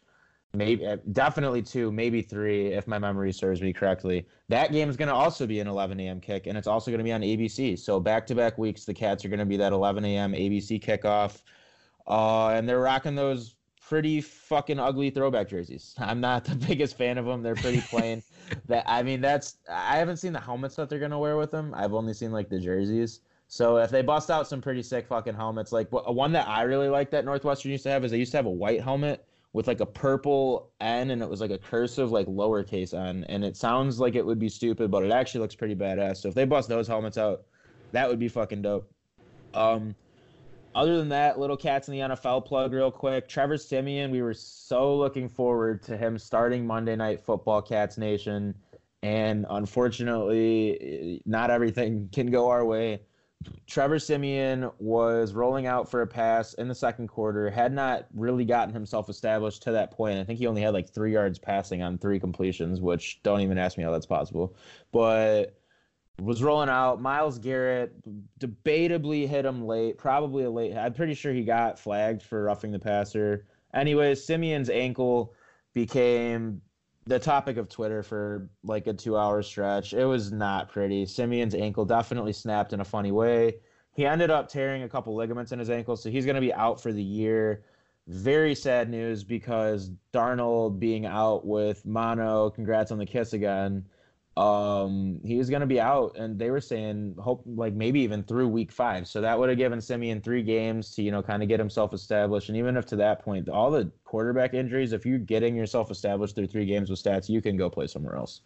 maybe 0.54 0.86
definitely 1.12 1.62
two, 1.62 1.90
maybe 1.90 2.20
three, 2.20 2.68
if 2.68 2.86
my 2.86 2.98
memory 2.98 3.32
serves 3.32 3.62
me 3.62 3.72
correctly. 3.72 4.26
That 4.48 4.72
game 4.72 4.90
is 4.90 4.96
going 4.96 5.08
to 5.08 5.14
also 5.14 5.46
be 5.46 5.60
an 5.60 5.66
11 5.66 5.98
a.m. 6.00 6.20
kick, 6.20 6.46
and 6.46 6.58
it's 6.58 6.66
also 6.66 6.90
going 6.90 6.98
to 6.98 7.04
be 7.04 7.12
on 7.12 7.22
ABC. 7.22 7.78
So 7.78 7.98
back 7.98 8.26
to 8.28 8.34
back 8.34 8.58
weeks, 8.58 8.84
the 8.84 8.94
Cats 8.94 9.24
are 9.24 9.28
going 9.28 9.40
to 9.40 9.46
be 9.46 9.56
that 9.56 9.72
11 9.72 10.04
a.m. 10.04 10.32
ABC 10.32 10.82
kickoff, 10.82 11.42
uh, 12.06 12.48
and 12.48 12.68
they're 12.68 12.80
rocking 12.80 13.14
those 13.14 13.54
pretty 13.80 14.20
fucking 14.20 14.78
ugly 14.78 15.10
throwback 15.10 15.48
jerseys. 15.48 15.94
I'm 15.98 16.20
not 16.20 16.44
the 16.44 16.54
biggest 16.68 16.98
fan 16.98 17.18
of 17.18 17.24
them. 17.24 17.42
They're 17.42 17.54
pretty 17.54 17.80
plain. 17.88 18.22
that 18.66 18.84
I 18.86 19.02
mean, 19.02 19.20
that's 19.20 19.56
I 19.70 19.96
haven't 19.96 20.18
seen 20.18 20.32
the 20.32 20.40
helmets 20.40 20.76
that 20.76 20.90
they're 20.90 20.98
going 20.98 21.10
to 21.12 21.18
wear 21.18 21.36
with 21.36 21.50
them. 21.50 21.72
I've 21.74 21.94
only 21.94 22.12
seen 22.12 22.32
like 22.32 22.48
the 22.48 22.58
jerseys. 22.58 23.20
So 23.48 23.76
if 23.76 23.90
they 23.90 24.00
bust 24.00 24.30
out 24.30 24.48
some 24.48 24.62
pretty 24.62 24.82
sick 24.82 25.06
fucking 25.06 25.34
helmets, 25.34 25.72
like 25.72 25.88
one 25.90 26.32
that 26.32 26.48
I 26.48 26.62
really 26.62 26.88
like 26.88 27.10
that 27.10 27.26
Northwestern 27.26 27.70
used 27.70 27.82
to 27.84 27.90
have 27.90 28.02
is 28.02 28.10
they 28.10 28.16
used 28.16 28.30
to 28.30 28.38
have 28.38 28.46
a 28.46 28.50
white 28.50 28.80
helmet 28.80 29.26
with 29.52 29.66
like 29.66 29.80
a 29.80 29.86
purple 29.86 30.70
N 30.80 31.10
and 31.10 31.22
it 31.22 31.28
was 31.28 31.40
like 31.40 31.50
a 31.50 31.58
cursive 31.58 32.10
like 32.10 32.26
lowercase 32.26 32.94
N 32.94 33.24
and 33.28 33.44
it 33.44 33.56
sounds 33.56 34.00
like 34.00 34.14
it 34.14 34.24
would 34.24 34.38
be 34.38 34.48
stupid, 34.48 34.90
but 34.90 35.04
it 35.04 35.12
actually 35.12 35.40
looks 35.40 35.54
pretty 35.54 35.74
badass. 35.74 36.18
So 36.18 36.28
if 36.28 36.34
they 36.34 36.44
bust 36.44 36.68
those 36.68 36.88
helmets 36.88 37.18
out, 37.18 37.42
that 37.92 38.08
would 38.08 38.18
be 38.18 38.28
fucking 38.28 38.62
dope. 38.62 38.90
Um, 39.54 39.94
other 40.74 40.96
than 40.96 41.10
that, 41.10 41.38
little 41.38 41.56
cats 41.56 41.88
in 41.88 41.92
the 41.92 42.00
NFL 42.00 42.46
plug 42.46 42.72
real 42.72 42.90
quick. 42.90 43.28
Trevor 43.28 43.58
Siemian, 43.58 44.10
we 44.10 44.22
were 44.22 44.32
so 44.32 44.96
looking 44.96 45.28
forward 45.28 45.82
to 45.82 45.96
him 45.96 46.18
starting 46.18 46.66
Monday 46.66 46.96
Night 46.96 47.20
Football 47.20 47.60
Cats 47.60 47.98
Nation, 47.98 48.54
and 49.02 49.44
unfortunately, 49.50 51.20
not 51.26 51.50
everything 51.50 52.08
can 52.10 52.30
go 52.30 52.48
our 52.48 52.64
way. 52.64 53.02
Trevor 53.66 53.98
Siemian 53.98 54.70
was 54.78 55.32
rolling 55.32 55.66
out 55.66 55.90
for 55.90 56.02
a 56.02 56.06
pass 56.06 56.54
in 56.54 56.68
the 56.68 56.74
second 56.74 57.08
quarter, 57.08 57.50
had 57.50 57.72
not 57.72 58.06
really 58.14 58.44
gotten 58.44 58.74
himself 58.74 59.08
established 59.08 59.62
to 59.62 59.72
that 59.72 59.90
point. 59.90 60.18
I 60.18 60.24
think 60.24 60.38
he 60.38 60.46
only 60.46 60.62
had 60.62 60.74
like 60.74 60.90
three 60.90 61.12
yards 61.12 61.38
passing 61.38 61.82
on 61.82 61.98
three 61.98 62.20
completions, 62.20 62.80
which 62.80 63.22
don't 63.22 63.40
even 63.40 63.58
ask 63.58 63.78
me 63.78 63.84
how 63.84 63.90
that's 63.90 64.06
possible. 64.06 64.54
But 64.92 65.58
was 66.20 66.42
rolling 66.42 66.68
out. 66.68 67.00
Myles 67.00 67.38
Garrett 67.38 67.94
debatably 68.38 69.26
hit 69.26 69.44
him 69.44 69.66
late, 69.66 69.98
probably 69.98 70.44
a 70.44 70.50
late. 70.50 70.76
I'm 70.76 70.92
pretty 70.92 71.14
sure 71.14 71.32
he 71.32 71.42
got 71.42 71.78
flagged 71.78 72.22
for 72.22 72.44
roughing 72.44 72.72
the 72.72 72.78
passer. 72.78 73.46
Anyways, 73.74 74.24
Siemian's 74.24 74.70
ankle 74.70 75.34
became 75.72 76.60
the 77.06 77.18
topic 77.18 77.56
of 77.56 77.68
Twitter 77.68 78.02
for 78.02 78.48
like 78.62 78.86
a 78.86 78.92
two 78.92 79.16
hour 79.16 79.42
stretch. 79.42 79.92
It 79.92 80.04
was 80.04 80.32
not 80.32 80.70
pretty. 80.70 81.06
Siemian's 81.06 81.54
ankle 81.54 81.84
definitely 81.84 82.32
snapped 82.32 82.72
in 82.72 82.80
a 82.80 82.84
funny 82.84 83.12
way. 83.12 83.56
He 83.94 84.06
ended 84.06 84.30
up 84.30 84.48
tearing 84.48 84.84
a 84.84 84.88
couple 84.88 85.14
ligaments 85.14 85.52
in 85.52 85.58
his 85.58 85.68
ankle, 85.68 85.96
so 85.96 86.10
he's 86.10 86.24
going 86.24 86.36
to 86.36 86.40
be 86.40 86.54
out 86.54 86.80
for 86.80 86.92
the 86.92 87.02
year. 87.02 87.64
Very 88.08 88.54
sad 88.54 88.88
news 88.88 89.22
because 89.22 89.90
Darnold 90.12 90.78
being 90.78 91.06
out 91.06 91.46
with 91.46 91.84
mono, 91.84 92.50
congrats 92.50 92.90
on 92.90 92.98
the 92.98 93.06
kiss 93.06 93.32
again. 93.32 93.84
Um, 94.36 95.20
he 95.24 95.36
was 95.36 95.50
going 95.50 95.60
to 95.60 95.66
be 95.66 95.78
out, 95.78 96.16
and 96.16 96.38
they 96.38 96.50
were 96.50 96.60
saying 96.60 97.16
hope 97.18 97.42
like 97.44 97.74
maybe 97.74 98.00
even 98.00 98.22
through 98.22 98.48
week 98.48 98.72
five. 98.72 99.06
So 99.06 99.20
that 99.20 99.38
would 99.38 99.50
have 99.50 99.58
given 99.58 99.78
Siemian 99.78 100.22
three 100.22 100.42
games 100.42 100.94
to 100.94 101.02
you 101.02 101.10
know 101.10 101.22
kind 101.22 101.42
of 101.42 101.50
get 101.50 101.60
himself 101.60 101.92
established. 101.92 102.48
And 102.48 102.56
even 102.56 102.78
if 102.78 102.86
to 102.86 102.96
that 102.96 103.22
point, 103.22 103.50
all 103.50 103.70
the 103.70 103.92
quarterback 104.04 104.54
injuries, 104.54 104.94
if 104.94 105.04
you're 105.04 105.18
getting 105.18 105.54
yourself 105.54 105.90
established 105.90 106.34
through 106.34 106.46
three 106.46 106.64
games 106.64 106.88
with 106.88 107.02
stats, 107.02 107.28
you 107.28 107.42
can 107.42 107.58
go 107.58 107.68
play 107.68 107.86
somewhere 107.86 108.16
else. 108.16 108.40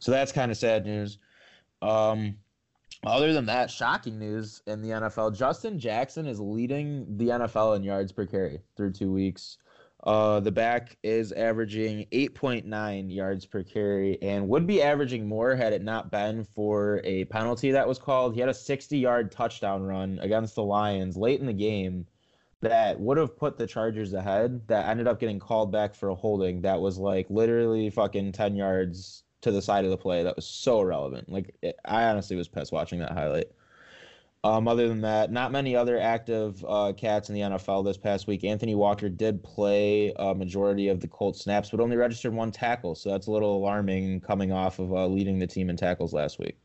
So 0.00 0.10
that's 0.12 0.32
kind 0.32 0.50
of 0.50 0.58
sad 0.58 0.84
news. 0.84 1.18
Um, 1.80 2.36
other 3.04 3.32
than 3.32 3.46
that, 3.46 3.70
shocking 3.70 4.18
news 4.18 4.60
in 4.66 4.82
the 4.82 4.90
NFL: 4.90 5.34
Justin 5.34 5.78
Jackson 5.78 6.26
is 6.26 6.40
leading 6.40 7.06
the 7.16 7.28
NFL 7.28 7.76
in 7.76 7.82
yards 7.82 8.12
per 8.12 8.26
carry 8.26 8.60
through 8.76 8.92
two 8.92 9.10
weeks. 9.10 9.56
Uh, 10.04 10.40
the 10.40 10.50
back 10.50 10.96
is 11.04 11.30
averaging 11.30 12.06
8.9 12.10 13.14
yards 13.14 13.46
per 13.46 13.62
carry 13.62 14.20
and 14.20 14.48
would 14.48 14.66
be 14.66 14.82
averaging 14.82 15.28
more 15.28 15.54
had 15.54 15.72
it 15.72 15.82
not 15.82 16.10
been 16.10 16.44
for 16.44 17.00
a 17.04 17.24
penalty 17.26 17.70
that 17.70 17.86
was 17.86 18.00
called. 18.00 18.34
He 18.34 18.40
had 18.40 18.48
a 18.48 18.54
60 18.54 18.98
yard 18.98 19.30
touchdown 19.30 19.84
run 19.84 20.18
against 20.20 20.56
the 20.56 20.64
Lions 20.64 21.16
late 21.16 21.38
in 21.38 21.46
the 21.46 21.52
game 21.52 22.06
that 22.62 22.98
would 22.98 23.16
have 23.16 23.36
put 23.36 23.58
the 23.58 23.66
Chargers 23.66 24.12
ahead 24.12 24.66
that 24.66 24.88
ended 24.88 25.06
up 25.06 25.20
getting 25.20 25.38
called 25.38 25.70
back 25.70 25.94
for 25.94 26.08
a 26.08 26.14
holding 26.14 26.62
that 26.62 26.80
was 26.80 26.98
like 26.98 27.26
literally 27.30 27.88
fucking 27.88 28.32
10 28.32 28.56
yards 28.56 29.22
to 29.42 29.52
the 29.52 29.62
side 29.62 29.84
of 29.84 29.90
the 29.92 29.96
play. 29.96 30.24
That 30.24 30.36
was 30.36 30.46
so 30.46 30.80
irrelevant. 30.80 31.28
Like, 31.28 31.54
it, 31.62 31.78
I 31.84 32.04
honestly 32.04 32.34
was 32.36 32.48
pissed 32.48 32.72
watching 32.72 32.98
that 33.00 33.12
highlight. 33.12 33.46
Um, 34.44 34.66
other 34.66 34.88
than 34.88 35.02
that, 35.02 35.30
not 35.30 35.52
many 35.52 35.76
other 35.76 36.00
active 36.00 36.64
uh, 36.66 36.92
cats 36.96 37.28
in 37.28 37.36
the 37.36 37.42
NFL 37.42 37.84
this 37.84 37.96
past 37.96 38.26
week. 38.26 38.42
Anthony 38.42 38.74
Walker 38.74 39.08
did 39.08 39.40
play 39.44 40.12
a 40.16 40.34
majority 40.34 40.88
of 40.88 40.98
the 40.98 41.06
Colts 41.06 41.44
snaps, 41.44 41.70
but 41.70 41.78
only 41.78 41.96
registered 41.96 42.34
one 42.34 42.50
tackle. 42.50 42.96
So 42.96 43.10
that's 43.10 43.28
a 43.28 43.30
little 43.30 43.56
alarming 43.56 44.20
coming 44.20 44.50
off 44.50 44.80
of 44.80 44.92
uh, 44.92 45.06
leading 45.06 45.38
the 45.38 45.46
team 45.46 45.70
in 45.70 45.76
tackles 45.76 46.12
last 46.12 46.40
week. 46.40 46.58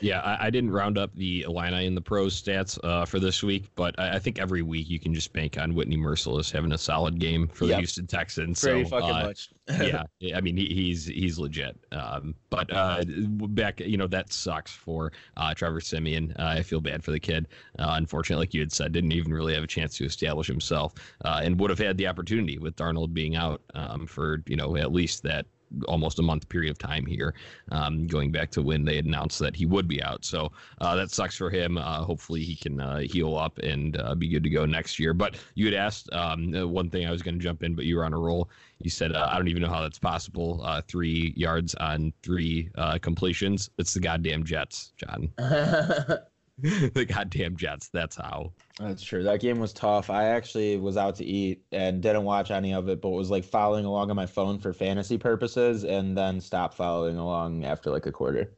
Yeah, 0.00 0.20
I, 0.20 0.46
I, 0.46 0.50
didn't 0.50 0.70
round 0.70 0.98
up 0.98 1.14
the 1.14 1.42
Illini 1.42 1.86
in 1.86 1.94
the 1.94 2.00
pros 2.00 2.40
stats 2.40 2.78
uh, 2.84 3.04
for 3.04 3.18
this 3.18 3.42
week, 3.42 3.66
but 3.74 3.98
I, 3.98 4.16
I, 4.16 4.18
think 4.18 4.38
every 4.38 4.62
week 4.62 4.88
you 4.88 4.98
can 4.98 5.12
just 5.12 5.32
bank 5.32 5.58
on 5.58 5.74
Whitney 5.74 5.96
Mercilus 5.96 6.52
having 6.52 6.72
a 6.72 6.78
solid 6.78 7.18
game 7.18 7.48
for 7.48 7.64
yep. 7.64 7.72
the 7.72 7.78
Houston 7.78 8.06
Texans. 8.06 8.60
Pretty 8.60 8.84
so, 8.84 8.90
fucking 8.90 9.10
uh, 9.10 9.26
much. 9.26 9.50
yeah, 9.68 10.04
I 10.34 10.40
mean 10.40 10.56
he, 10.56 10.66
he's 10.66 11.06
he's 11.06 11.38
legit. 11.38 11.76
Um, 11.92 12.34
but 12.48 12.72
uh, 12.72 13.04
back, 13.06 13.80
you 13.80 13.96
know 13.96 14.06
that 14.06 14.32
sucks 14.32 14.70
for 14.70 15.12
uh, 15.36 15.52
Trevor 15.52 15.80
Siemian. 15.80 16.34
Uh, 16.38 16.54
I 16.58 16.62
feel 16.62 16.80
bad 16.80 17.04
for 17.04 17.10
the 17.10 17.20
kid. 17.20 17.48
Uh, 17.78 17.94
unfortunately, 17.96 18.42
like 18.42 18.54
you 18.54 18.60
had 18.60 18.72
said, 18.72 18.92
didn't 18.92 19.12
even 19.12 19.32
really 19.32 19.54
have 19.54 19.64
a 19.64 19.68
chance 19.68 19.96
to 19.98 20.04
establish 20.04 20.46
himself, 20.46 20.94
and 21.24 21.58
would 21.60 21.70
have 21.70 21.78
had 21.78 21.98
the 21.98 22.06
opportunity 22.06 22.58
with 22.58 22.76
Darnold 22.76 23.12
being 23.12 23.36
out 23.36 23.60
um, 23.74 24.06
for 24.06 24.42
you 24.46 24.56
know 24.56 24.76
at 24.76 24.92
least 24.92 25.22
that 25.24 25.46
almost 25.86 26.18
a 26.18 26.22
month 26.22 26.48
period 26.48 26.70
of 26.70 26.78
time 26.78 27.06
here, 27.06 27.34
um, 27.70 28.06
going 28.06 28.30
back 28.30 28.50
to 28.52 28.62
when 28.62 28.84
they 28.84 28.98
announced 28.98 29.38
that 29.38 29.54
he 29.54 29.66
would 29.66 29.88
be 29.88 30.02
out. 30.02 30.24
So 30.24 30.52
uh, 30.80 30.96
that 30.96 31.10
sucks 31.10 31.36
for 31.36 31.50
him. 31.50 31.78
Uh, 31.78 32.02
hopefully 32.02 32.42
he 32.42 32.56
can 32.56 32.80
uh, 32.80 32.98
heal 32.98 33.36
up 33.36 33.58
and 33.58 33.98
uh, 34.00 34.14
be 34.14 34.28
good 34.28 34.44
to 34.44 34.50
go 34.50 34.66
next 34.66 34.98
year. 34.98 35.14
But 35.14 35.36
you 35.54 35.66
had 35.66 35.74
asked 35.74 36.12
um, 36.12 36.54
uh, 36.54 36.66
one 36.66 36.90
thing 36.90 37.06
I 37.06 37.10
was 37.10 37.22
going 37.22 37.38
to 37.38 37.42
jump 37.42 37.62
in, 37.62 37.74
but 37.74 37.84
you 37.84 37.96
were 37.96 38.04
on 38.04 38.12
a 38.12 38.18
roll. 38.18 38.48
You 38.80 38.90
said 38.90 39.12
uh, 39.12 39.28
I 39.30 39.36
don't 39.36 39.48
even 39.48 39.62
know 39.62 39.68
how 39.68 39.82
that's 39.82 39.98
possible. 39.98 40.64
three 40.86 41.32
yards 41.36 41.74
on 41.76 42.12
three 42.22 42.70
completions. 43.00 43.70
It's 43.78 43.94
the 43.94 44.00
goddamn 44.00 44.44
Jets, 44.44 44.92
John. 44.96 45.32
the 46.94 47.04
goddamn 47.04 47.56
Jets. 47.56 47.88
That's 47.88 48.16
how. 48.16 48.52
That's 48.80 49.02
true. 49.02 49.22
That 49.22 49.40
game 49.40 49.58
was 49.58 49.72
tough. 49.72 50.10
I 50.10 50.24
actually 50.24 50.76
was 50.76 50.96
out 50.96 51.14
to 51.16 51.24
eat 51.24 51.62
and 51.70 52.02
didn't 52.02 52.24
watch 52.24 52.50
any 52.50 52.74
of 52.74 52.88
it, 52.88 53.00
but 53.00 53.10
was 53.10 53.30
like 53.30 53.44
following 53.44 53.84
along 53.84 54.10
on 54.10 54.16
my 54.16 54.26
phone 54.26 54.58
for 54.58 54.72
fantasy 54.72 55.18
purposes 55.18 55.84
and 55.84 56.16
then 56.16 56.40
stopped 56.40 56.74
following 56.74 57.16
along 57.16 57.64
after 57.64 57.90
like 57.90 58.06
a 58.06 58.12
quarter. 58.12 58.52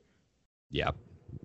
Yeah. 0.71 0.93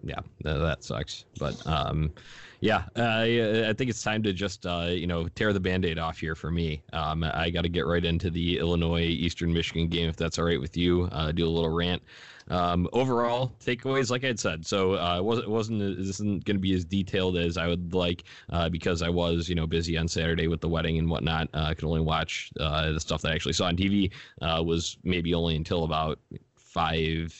Yeah. 0.03 0.19
That 0.43 0.83
sucks. 0.83 1.25
But, 1.37 1.65
um, 1.67 2.13
yeah, 2.61 2.85
uh, 2.95 3.21
I 3.69 3.73
think 3.77 3.89
it's 3.89 4.01
time 4.01 4.23
to 4.23 4.33
just 4.33 4.65
uh, 4.65 4.87
you 4.89 5.05
know 5.05 5.27
tear 5.27 5.53
the 5.53 5.59
band-aid 5.59 5.99
off 5.99 6.17
here 6.17 6.33
for 6.33 6.49
me. 6.49 6.81
Um, 6.93 7.23
I 7.23 7.51
got 7.51 7.61
to 7.61 7.69
get 7.69 7.85
right 7.85 8.03
into 8.03 8.31
the 8.31 8.57
Illinois 8.57 9.03
Eastern 9.03 9.53
Michigan 9.53 9.87
game 9.87 10.09
if 10.09 10.15
that's 10.15 10.39
all 10.39 10.45
right 10.45 10.59
with 10.59 10.75
you. 10.75 11.07
Uh, 11.11 11.31
do 11.31 11.45
a 11.45 11.49
little 11.49 11.69
rant. 11.69 12.01
Um, 12.49 12.87
overall 12.93 13.55
takeaways, 13.59 14.11
like 14.11 14.23
I 14.23 14.27
had 14.27 14.39
said, 14.39 14.65
so 14.65 14.93
uh, 14.93 15.17
it 15.17 15.23
wasn't 15.23 15.47
it 15.47 15.49
wasn't 15.49 15.97
this 15.97 16.09
isn't 16.09 16.45
going 16.45 16.57
to 16.57 16.61
be 16.61 16.73
as 16.73 16.85
detailed 16.85 17.37
as 17.37 17.57
I 17.57 17.67
would 17.67 17.93
like 17.93 18.23
uh, 18.51 18.69
because 18.69 19.01
I 19.01 19.09
was 19.09 19.49
you 19.49 19.55
know 19.55 19.65
busy 19.65 19.97
on 19.97 20.07
Saturday 20.07 20.47
with 20.47 20.61
the 20.61 20.69
wedding 20.69 20.99
and 20.99 21.09
whatnot. 21.09 21.49
Uh, 21.53 21.65
I 21.69 21.73
could 21.73 21.85
only 21.85 22.01
watch 22.01 22.51
uh, 22.59 22.91
the 22.91 22.99
stuff 22.99 23.23
that 23.23 23.31
I 23.31 23.35
actually 23.35 23.53
saw 23.53 23.65
on 23.65 23.77
TV. 23.77 24.11
Uh, 24.41 24.61
was 24.63 24.97
maybe 25.03 25.33
only 25.33 25.55
until 25.55 25.85
about 25.85 26.19
five 26.55 27.33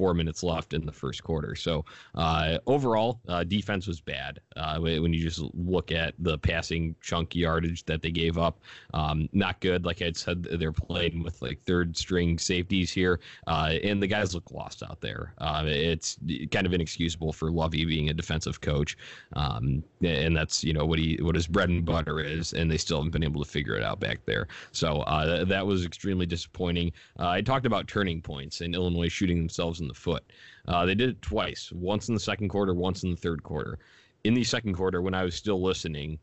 four 0.00 0.14
minutes 0.14 0.42
left 0.42 0.72
in 0.72 0.86
the 0.86 0.92
first 0.92 1.22
quarter. 1.22 1.54
So 1.54 1.84
uh, 2.14 2.56
overall, 2.66 3.20
uh, 3.28 3.44
defense 3.44 3.86
was 3.86 4.00
bad. 4.00 4.40
Uh, 4.56 4.78
when 4.78 5.12
you 5.12 5.20
just 5.20 5.42
look 5.52 5.92
at 5.92 6.14
the 6.18 6.38
passing 6.38 6.96
chunk 7.02 7.34
yardage 7.34 7.84
that 7.84 8.00
they 8.00 8.10
gave 8.10 8.38
up, 8.38 8.60
um, 8.94 9.28
not 9.34 9.60
good. 9.60 9.84
Like 9.84 10.00
I 10.00 10.12
said, 10.12 10.44
they're 10.44 10.72
playing 10.72 11.22
with 11.22 11.42
like 11.42 11.60
third 11.66 11.98
string 11.98 12.38
safeties 12.38 12.90
here, 12.90 13.20
uh, 13.46 13.74
and 13.84 14.02
the 14.02 14.06
guys 14.06 14.34
look 14.34 14.50
lost 14.50 14.82
out 14.82 15.02
there. 15.02 15.34
Uh, 15.36 15.64
it's 15.66 16.16
kind 16.50 16.66
of 16.66 16.72
inexcusable 16.72 17.34
for 17.34 17.50
Lovie 17.50 17.84
being 17.84 18.08
a 18.08 18.14
defensive 18.14 18.62
coach, 18.62 18.96
um, 19.34 19.84
and 20.02 20.34
that's 20.34 20.64
you 20.64 20.72
know 20.72 20.86
what 20.86 20.98
he 20.98 21.18
what 21.20 21.34
his 21.34 21.46
bread 21.46 21.68
and 21.68 21.84
butter 21.84 22.20
is, 22.20 22.54
and 22.54 22.70
they 22.70 22.78
still 22.78 22.96
haven't 22.96 23.10
been 23.10 23.22
able 23.22 23.44
to 23.44 23.50
figure 23.50 23.74
it 23.74 23.82
out 23.82 24.00
back 24.00 24.24
there. 24.24 24.48
So 24.72 25.04
that 25.46 25.66
was 25.66 25.84
extremely 25.84 26.24
disappointing. 26.24 26.90
I 27.18 27.42
talked 27.42 27.66
about 27.66 27.86
turning 27.86 28.22
points 28.22 28.62
and 28.62 28.74
Illinois 28.74 29.10
shooting 29.10 29.36
themselves 29.36 29.80
in 29.80 29.89
the 29.92 30.00
foot. 30.00 30.24
Uh, 30.68 30.86
they 30.86 30.94
did 30.94 31.10
it 31.10 31.22
twice, 31.22 31.70
once 31.72 32.08
in 32.08 32.14
the 32.14 32.20
second 32.20 32.48
quarter, 32.48 32.74
once 32.74 33.02
in 33.02 33.10
the 33.10 33.16
third 33.16 33.42
quarter. 33.42 33.78
In 34.24 34.34
the 34.34 34.44
second 34.44 34.74
quarter, 34.74 35.02
when 35.02 35.14
I 35.14 35.24
was 35.24 35.34
still 35.34 35.62
listening, 35.62 36.18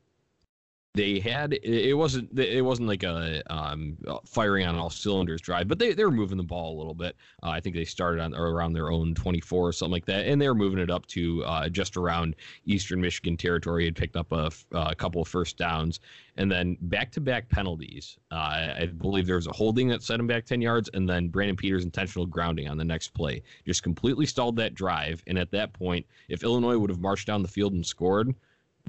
they 0.98 1.20
had 1.20 1.54
it 1.54 1.94
wasn't 1.94 2.38
it 2.38 2.64
wasn't 2.64 2.88
like 2.88 3.04
a 3.04 3.44
um, 3.54 3.98
firing 4.26 4.66
on 4.66 4.76
all 4.76 4.90
cylinders 4.90 5.40
drive, 5.40 5.68
but 5.68 5.78
they, 5.80 5.94
they 5.94 6.04
were 6.04 6.12
moving 6.12 6.38
the 6.38 6.44
ball 6.44 6.76
a 6.76 6.78
little 6.78 6.96
bit. 6.96 7.16
Uh, 7.44 7.50
I 7.50 7.60
think 7.60 7.76
they 7.76 7.86
started 7.86 8.22
on 8.22 8.34
or 8.34 8.48
around 8.48 8.74
their 8.74 8.92
own 8.92 9.14
24 9.14 9.68
or 9.68 9.72
something 9.72 9.92
like 9.92 10.06
that, 10.06 10.26
and 10.26 10.42
they 10.42 10.48
were 10.48 10.56
moving 10.56 10.80
it 10.80 10.90
up 10.90 11.06
to 11.08 11.44
uh, 11.46 11.70
just 11.70 11.98
around 11.98 12.36
Eastern 12.66 13.00
Michigan 13.00 13.38
territory. 13.38 13.86
Had 13.86 13.96
picked 13.96 14.16
up 14.16 14.32
a, 14.32 14.52
a 14.72 14.96
couple 14.96 15.22
of 15.22 15.28
first 15.28 15.58
downs, 15.58 16.00
and 16.36 16.52
then 16.52 16.78
back 16.82 17.12
to 17.12 17.22
back 17.22 17.48
penalties. 17.50 18.18
Uh, 18.32 18.74
I 18.80 18.90
believe 18.98 19.28
there 19.28 19.36
was 19.36 19.48
a 19.48 19.54
holding 19.54 19.88
that 19.90 20.02
set 20.02 20.20
him 20.20 20.28
back 20.28 20.46
10 20.46 20.62
yards, 20.62 20.90
and 20.94 21.08
then 21.08 21.28
Brandon 21.28 21.56
Peters 21.56 21.84
intentional 21.84 22.26
grounding 22.26 22.68
on 22.68 22.78
the 22.78 22.86
next 22.86 23.10
play 23.10 23.44
just 23.66 23.84
completely 23.84 24.26
stalled 24.26 24.56
that 24.58 24.74
drive. 24.74 25.24
And 25.28 25.38
at 25.38 25.52
that 25.52 25.74
point, 25.74 26.06
if 26.28 26.44
Illinois 26.44 26.78
would 26.78 26.90
have 26.90 27.00
marched 27.00 27.28
down 27.28 27.44
the 27.44 27.48
field 27.48 27.74
and 27.74 27.86
scored 27.86 28.34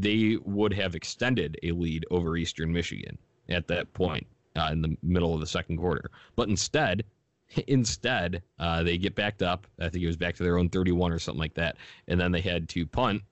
they 0.01 0.37
would 0.45 0.73
have 0.73 0.95
extended 0.95 1.59
a 1.63 1.73
lead 1.73 2.05
over 2.11 2.37
Eastern 2.37 2.73
Michigan 2.73 3.19
at 3.49 3.67
that 3.69 3.93
point 3.95 4.27
uh, 4.57 4.69
in 4.73 4.83
the 4.83 4.97
middle 5.03 5.35
of 5.35 5.41
the 5.41 5.47
second 5.47 5.79
quarter. 5.79 6.11
But 6.37 6.49
instead, 6.49 7.05
instead, 7.67 8.43
uh, 8.59 8.83
they 8.83 8.99
get 8.99 9.15
backed 9.15 9.43
up. 9.43 9.67
I 9.81 9.89
think 9.89 10.05
it 10.05 10.07
was 10.07 10.17
back 10.17 10.37
to 10.37 10.43
their 10.43 10.59
own 10.59 10.69
31 10.69 11.13
or 11.13 11.19
something 11.19 11.41
like 11.41 11.55
that, 11.55 11.77
and 12.07 12.21
then 12.21 12.33
they 12.33 12.41
had 12.41 12.69
to 12.71 12.87
punt. 12.87 13.23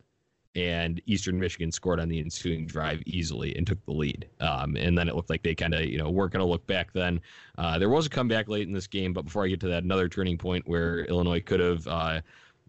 And 0.54 1.02
Eastern 1.04 1.38
Michigan 1.38 1.70
scored 1.70 2.00
on 2.00 2.08
the 2.08 2.18
ensuing 2.18 2.66
drive 2.66 3.02
easily 3.04 3.54
and 3.56 3.66
took 3.66 3.84
the 3.84 3.92
lead. 3.92 4.26
Um, 4.40 4.74
and 4.76 4.96
then 4.96 5.06
it 5.06 5.14
looked 5.14 5.28
like 5.28 5.42
they 5.42 5.54
kind 5.54 5.74
of, 5.74 5.84
you 5.84 5.98
know, 5.98 6.08
weren't 6.08 6.32
going 6.32 6.42
to 6.42 6.50
look 6.50 6.66
back 6.66 6.94
then. 6.94 7.20
Uh, 7.58 7.78
there 7.78 7.90
was 7.90 8.06
a 8.06 8.08
comeback 8.08 8.48
late 8.48 8.66
in 8.66 8.72
this 8.72 8.86
game, 8.86 9.12
but 9.12 9.26
before 9.26 9.44
I 9.44 9.48
get 9.48 9.60
to 9.60 9.68
that, 9.68 9.84
another 9.84 10.08
turning 10.08 10.38
point 10.38 10.66
where 10.66 11.00
Illinois 11.04 11.42
could 11.42 11.60
have 11.60 11.86
uh, 11.86 12.20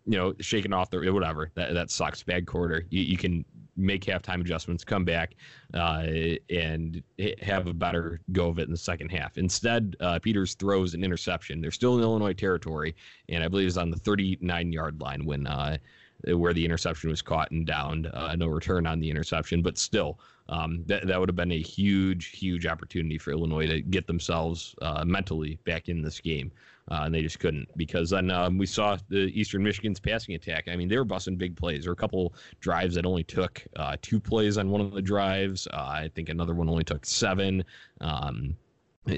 you 0.08 0.18
know, 0.18 0.34
shaking 0.40 0.74
off 0.74 0.90
the 0.90 1.12
whatever. 1.12 1.52
That 1.56 1.74
that 1.74 1.92
sucks. 1.92 2.24
Bad 2.24 2.48
quarter. 2.48 2.86
You, 2.90 3.04
you 3.04 3.18
can 3.18 3.46
make 3.76 4.04
halftime 4.06 4.42
adjustments, 4.42 4.84
come 4.84 5.06
back, 5.06 5.36
uh, 5.74 6.08
and 6.50 7.04
have 7.42 7.68
a 7.68 7.74
better 7.74 8.22
go 8.32 8.50
of 8.50 8.58
it 8.58 8.64
in 8.64 8.72
the 8.72 8.78
second 8.78 9.10
half. 9.10 9.38
Instead, 9.38 9.96
uh, 10.00 10.18
Peters 10.18 10.56
throws 10.56 10.94
an 10.96 11.04
interception. 11.04 11.62
They're 11.62 11.72
still 11.72 11.96
in 11.98 12.02
Illinois 12.02 12.34
territory, 12.34 12.96
and 13.30 13.44
I 13.44 13.48
believe 13.48 13.68
it's 13.68 13.78
on 13.78 13.92
the 13.92 13.98
39 13.98 14.72
yard 14.72 15.00
line 15.00 15.26
when 15.26 15.46
uh, 15.46 15.78
where 16.36 16.54
the 16.54 16.64
interception 16.64 17.10
was 17.10 17.22
caught 17.22 17.52
and 17.52 17.66
downed. 17.66 18.10
Uh, 18.14 18.36
no 18.36 18.48
return 18.48 18.86
on 18.88 19.00
the 19.00 19.10
interception, 19.10 19.62
but 19.62 19.78
still, 19.78 20.20
um, 20.50 20.84
that 20.86 21.08
that 21.08 21.20
would 21.20 21.30
have 21.30 21.36
been 21.36 21.52
a 21.52 21.62
huge, 21.62 22.28
huge 22.28 22.66
opportunity 22.66 23.18
for 23.18 23.32
Illinois 23.32 23.68
to 23.68 23.82
get 23.82 24.08
themselves 24.08 24.76
uh, 24.82 25.04
mentally 25.06 25.60
back 25.66 25.90
in 25.90 26.02
this 26.02 26.20
game 26.20 26.52
uh, 26.90 27.02
and 27.04 27.14
they 27.14 27.22
just 27.22 27.40
couldn't 27.40 27.68
because 27.78 28.10
then 28.10 28.32
um, 28.32 28.58
we 28.58 28.66
saw 28.66 28.98
the 29.10 29.28
Eastern 29.40 29.64
Michigan's 29.64 30.00
passing 30.00 30.36
attack. 30.36 30.68
I 30.68 30.76
mean, 30.76 30.88
they 30.88 30.98
were 30.98 31.04
busting 31.04 31.36
big 31.36 31.56
plays. 31.56 31.84
There 31.84 31.92
were 31.92 31.94
a 31.94 31.98
couple 31.98 32.34
drives 32.60 32.96
that 32.96 33.06
only 33.06 33.24
took 33.24 33.64
uh, 33.76 33.98
two 34.02 34.20
plays 34.20 34.58
on 34.58 34.70
one 34.70 34.82
of 34.82 34.94
the 34.94 35.02
drives. 35.02 35.68
Uh, 35.68 35.78
I 35.78 36.12
think 36.16 36.30
another 36.30 36.54
one 36.54 36.70
only 36.70 36.84
took 36.84 37.06
seven. 37.06 37.64
Um, 38.00 38.56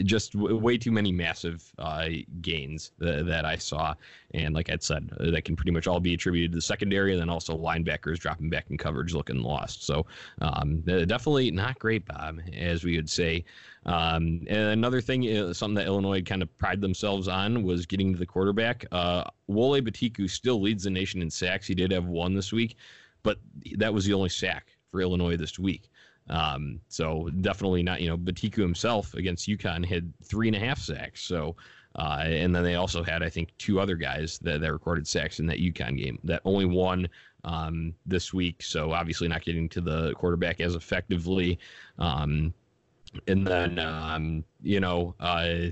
just 0.04 0.34
w- 0.34 0.58
way 0.58 0.78
too 0.78 0.92
many 0.92 1.12
massive 1.12 1.72
uh, 1.80 2.08
gains 2.42 2.92
th- 3.02 3.26
that 3.26 3.46
I 3.46 3.56
saw. 3.56 3.94
And 4.34 4.54
like 4.54 4.70
I 4.70 4.78
said, 4.80 5.10
uh, 5.20 5.32
that 5.32 5.46
can 5.46 5.56
pretty 5.56 5.72
much 5.72 5.88
all 5.88 6.00
be 6.00 6.14
attributed 6.14 6.52
to 6.52 6.58
the 6.58 6.62
secondary 6.62 7.12
and 7.12 7.22
then 7.22 7.30
also 7.30 7.58
linebackers 7.58 8.20
dropping 8.20 8.50
back 8.50 8.68
in 8.70 8.78
coverage 8.78 9.14
looking 9.14 9.42
lost. 9.42 9.86
So 9.86 10.06
um, 10.42 10.82
definitely 10.82 11.52
not 11.52 11.80
great, 11.80 12.06
Bob, 12.06 12.40
as 12.56 12.84
we 12.84 12.96
would 12.96 13.10
say. 13.10 13.44
Um, 13.86 14.46
another 14.50 15.02
thing, 15.02 15.26
uh, 15.36 15.54
something 15.54 15.76
that 15.76 15.88
Illinois 15.88 16.22
kind 16.22 16.42
of 16.42 16.58
pride 16.58 16.82
themselves 16.82 17.28
on 17.28 17.64
was 17.64 17.86
getting 17.86 18.14
to 18.14 18.20
the 18.20 18.26
quarterback. 18.26 18.86
Uh, 18.92 19.24
Wole 19.48 19.80
Betiku 19.82 20.30
still 20.30 20.62
leads 20.62 20.84
the 20.84 20.90
nation 20.90 21.22
in 21.22 21.30
sacks. 21.30 21.66
He 21.66 21.76
did 21.76 21.92
have 21.92 22.06
one 22.06 22.34
this 22.36 22.52
week, 22.52 22.78
but 23.24 23.40
that 23.78 23.94
was 23.94 24.06
the 24.06 24.14
only 24.14 24.30
sack 24.30 24.68
for 24.92 25.02
Illinois 25.02 25.38
this 25.38 25.58
week. 25.58 25.90
Um, 26.30 26.80
so 26.88 27.30
definitely 27.42 27.84
not, 27.84 28.02
you 28.02 28.10
know, 28.10 28.18
Betiku 28.18 28.58
himself 28.58 29.14
against 29.16 29.48
UConn 29.48 29.86
had 29.86 30.12
three 30.24 30.48
and 30.48 30.56
a 30.56 30.60
half 30.60 30.80
sacks. 30.80 31.22
So, 31.24 31.56
uh, 31.96 32.24
and 32.24 32.56
then 32.56 32.64
they 32.64 32.76
also 32.76 33.04
had, 33.04 33.24
I 33.24 33.30
think, 33.30 33.50
two 33.58 33.80
other 33.80 33.96
guys 33.96 34.40
that, 34.40 34.62
that 34.62 34.72
recorded 34.72 35.08
sacks 35.08 35.40
in 35.40 35.48
that 35.48 35.58
UConn 35.58 35.98
game. 35.98 36.20
That 36.24 36.42
only 36.46 36.66
one 36.66 37.10
um, 37.44 37.94
this 38.06 38.34
week. 38.34 38.62
So 38.62 38.92
obviously 38.92 39.28
not 39.28 39.44
getting 39.44 39.70
to 39.70 39.82
the 39.82 40.14
quarterback 40.14 40.62
as 40.62 40.76
effectively. 40.76 41.60
Um, 41.98 42.54
and 43.28 43.46
then 43.46 43.80
um, 43.80 44.44
you 44.62 44.80
know 44.80 45.16
uh, 45.20 45.68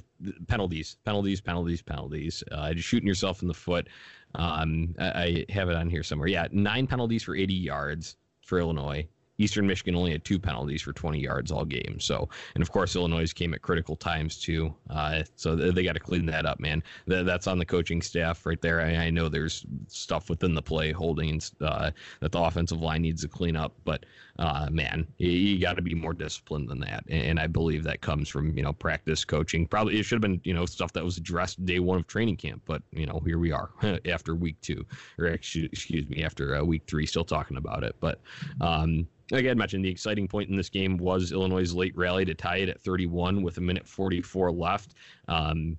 penalties, 0.48 0.98
penalties, 1.06 1.42
penalties, 1.42 1.82
penalties. 1.82 2.44
Uh, 2.52 2.74
just 2.74 2.88
shooting 2.88 3.08
yourself 3.08 3.42
in 3.42 3.48
the 3.48 3.54
foot. 3.54 3.88
Um, 4.36 4.96
I, 5.00 5.46
I 5.50 5.52
have 5.52 5.70
it 5.70 5.76
on 5.76 5.90
here 5.90 6.04
somewhere. 6.04 6.28
Yeah, 6.28 6.48
nine 6.52 6.88
penalties 6.88 7.24
for 7.24 7.36
80 7.36 7.54
yards 7.54 8.18
for 8.42 8.60
Illinois. 8.60 9.08
Eastern 9.38 9.68
Michigan 9.68 9.96
only 9.96 10.12
had 10.12 10.24
two 10.24 10.40
penalties 10.40 10.82
for 10.82 10.94
20 10.94 11.20
yards 11.20 11.52
all 11.52 11.66
game. 11.66 12.00
So, 12.00 12.28
and 12.56 12.62
of 12.62 12.72
course, 12.72 12.96
Illinois 12.96 13.32
came 13.32 13.54
at 13.54 13.62
critical 13.62 13.96
times 13.96 14.40
too. 14.40 14.74
Uh, 14.90 15.24
so 15.36 15.56
they, 15.56 15.84
got 15.84 15.94
to 15.94 16.00
clean 16.00 16.26
that 16.26 16.46
up, 16.46 16.60
man. 16.60 16.84
That, 17.06 17.26
that's 17.26 17.48
on 17.48 17.60
the 17.60 17.66
coaching 17.66 18.02
staff 18.02 18.46
right 18.46 18.62
there. 18.62 18.82
I, 18.82 18.96
I 18.96 19.10
know 19.10 19.30
there's 19.30 19.66
stuff 19.88 20.30
within 20.30 20.54
the 20.54 20.62
play 20.62 20.92
holding 20.92 21.42
uh, 21.62 21.92
that 22.20 22.32
the 22.32 22.40
offensive 22.40 22.82
line 22.82 23.04
needs 23.04 23.22
to 23.22 23.28
clean 23.28 23.56
up, 23.56 23.74
but 23.86 24.06
uh, 24.40 24.68
man, 24.72 25.08
you, 25.18 25.30
you 25.30 25.60
got 25.60 25.76
to 25.76 25.82
be 25.82 25.96
more 25.96 26.14
disciplined 26.14 26.70
than 26.70 26.80
that. 26.80 27.04
And, 27.10 27.24
and, 27.24 27.40
I 27.40 27.48
believe 27.48 27.84
that 27.84 28.02
comes 28.02 28.30
from 28.30 28.56
you 28.56 28.64
know 28.64 28.74
practice 28.74 29.26
coaching. 29.26 29.66
Probably 29.66 30.00
it 30.00 30.04
should 30.04 30.16
have 30.16 30.22
been 30.22 30.42
you 30.44 30.54
know 30.54 30.66
stuff 30.66 30.94
that 30.94 31.04
was 31.04 31.18
addressed 31.18 31.66
day 31.66 31.80
one 31.80 31.98
of 32.00 32.08
training 32.08 32.38
camp, 32.38 32.62
but 32.66 32.82
you 32.92 33.06
know 33.06 33.22
here 33.26 33.40
we 33.40 33.52
are 33.52 33.70
after 34.06 34.36
week 34.36 34.60
two, 34.62 34.86
or 35.18 35.28
excuse, 35.28 35.70
excuse 35.72 36.08
me, 36.10 36.24
after 36.24 36.56
uh, 36.56 36.64
week 36.64 36.84
three, 36.88 37.06
still 37.06 37.26
talking 37.26 37.58
about 37.58 37.84
it. 37.84 37.96
But 38.00 38.20
um, 38.62 39.08
like 39.32 39.46
I 39.46 39.54
mentioned, 39.54 39.84
the 39.84 39.90
exciting 39.90 40.28
point 40.28 40.50
in 40.50 40.56
this 40.56 40.70
game 40.70 40.98
was 40.98 41.32
Illinois' 41.32 41.74
late 41.74 41.98
rally 41.98 42.26
to 42.26 42.34
tie 42.34 42.58
it 42.58 42.70
at 42.70 42.80
31 42.82 43.42
with 43.42 43.58
a 43.58 43.62
minute 43.62 43.88
44 43.88 44.52
left. 44.52 44.94
Um, 45.28 45.78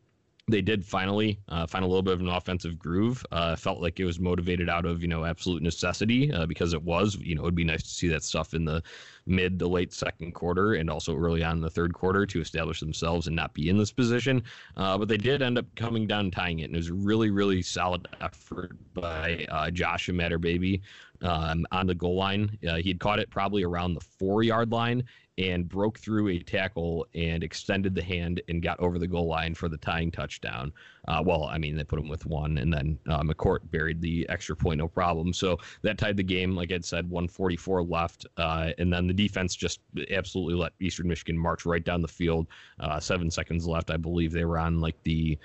they 0.49 0.63
did 0.63 0.85
finally 0.85 1.39
uh, 1.49 1.67
find 1.67 1.85
a 1.85 1.89
little 1.89 2.03
bit 2.03 2.15
of 2.15 2.21
an 2.21 2.29
offensive 2.29 2.79
groove. 2.79 3.25
Uh, 3.31 3.55
felt 3.55 3.81
like 3.81 4.01
it 4.01 4.05
was 4.05 4.19
motivated 4.19 4.69
out 4.69 4.87
of 4.87 5.03
you 5.03 5.09
know 5.09 5.25
absolute 5.25 5.63
necessity 5.63 6.33
uh, 6.33 6.47
because 6.47 6.73
it 6.73 6.83
was. 6.83 7.17
You 7.17 7.35
know, 7.35 7.43
it'd 7.43 7.55
be 7.55 7.65
nice 7.65 7.83
to 7.83 7.89
see 7.89 8.09
that 8.09 8.23
stuff 8.23 8.55
in 8.55 8.65
the 8.65 8.83
mid 9.27 9.59
to 9.59 9.69
late 9.69 9.93
second 9.93 10.33
quarter 10.33 10.75
and 10.75 10.89
also 10.89 11.15
early 11.15 11.45
on 11.45 11.57
in 11.57 11.63
the 11.63 11.71
third 11.71 11.93
quarter 11.93 12.25
to 12.25 12.41
establish 12.41 12.81
themselves 12.81 13.27
and 13.27 13.37
not 13.37 13.53
be 13.53 13.69
in 13.69 13.77
this 13.77 13.93
position. 13.93 14.43
Uh, 14.77 14.97
but 14.97 15.09
they 15.09 15.19
did 15.19 15.43
end 15.43 15.59
up 15.59 15.67
coming 15.77 16.07
down 16.07 16.21
and 16.21 16.33
tying 16.33 16.61
it, 16.61 16.65
and 16.65 16.75
it 16.75 16.79
was 16.79 16.89
a 16.89 16.95
really 16.95 17.31
really 17.31 17.61
solid 17.61 18.09
effort 18.21 18.73
by 18.95 19.47
uh, 19.51 19.71
Josh 19.71 20.09
Imatorbhebhe 20.09 20.81
um, 21.23 21.67
on 21.73 21.87
the 21.87 21.95
goal 21.95 22.17
line. 22.17 22.57
Uh, 22.67 22.77
he 22.77 22.89
had 22.89 23.01
caught 23.01 23.19
it 23.19 23.29
probably 23.31 23.65
around 23.65 23.95
the 23.95 24.01
four 24.01 24.43
yard 24.43 24.73
line 24.73 25.05
and 25.39 25.69
broke 25.69 25.99
through 26.01 26.29
a 26.29 26.41
tackle 26.41 27.07
and 27.15 27.45
extended 27.45 27.95
the 27.95 28.03
hand 28.03 28.43
and 28.49 28.61
got 28.61 28.79
over 28.81 28.99
the 28.99 29.07
goal 29.07 29.29
line 29.29 29.55
for 29.55 29.69
the 29.69 29.77
tying 29.77 30.11
touchdown. 30.11 30.73
Uh, 31.07 31.23
well, 31.25 31.45
I 31.45 31.59
mean, 31.59 31.77
they 31.77 31.85
put 31.85 32.01
him 32.01 32.09
with 32.09 32.27
one, 32.27 32.59
and 32.59 32.73
then 32.73 32.99
uh, 33.09 33.23
McCourt 33.23 33.61
buried 33.71 34.03
the 34.03 34.29
extra 34.29 34.57
point, 34.57 34.79
no 34.79 34.89
problem. 34.89 35.33
So 35.33 35.57
that 35.83 35.97
tied 35.97 36.17
the 36.17 36.25
game. 36.25 36.57
Like 36.57 36.73
I 36.73 36.81
said, 36.81 37.09
144 37.09 37.85
left, 37.85 38.27
uh, 38.37 38.73
and 38.79 38.93
then 38.93 39.07
the 39.07 39.15
defense 39.15 39.55
just 39.55 39.81
absolutely 40.11 40.55
let 40.55 40.73
Eastern 40.81 41.07
Michigan 41.07 41.39
march 41.39 41.65
right 41.65 41.85
down 41.85 42.03
the 42.03 42.09
field. 42.09 42.49
Uh, 42.81 42.99
seven 42.99 43.31
seconds 43.31 43.65
left, 43.65 43.93
I 43.93 43.97
believe 43.97 44.33
they 44.33 44.45
were 44.45 44.59
on 44.59 44.81
like 44.81 45.01
the 45.05 45.39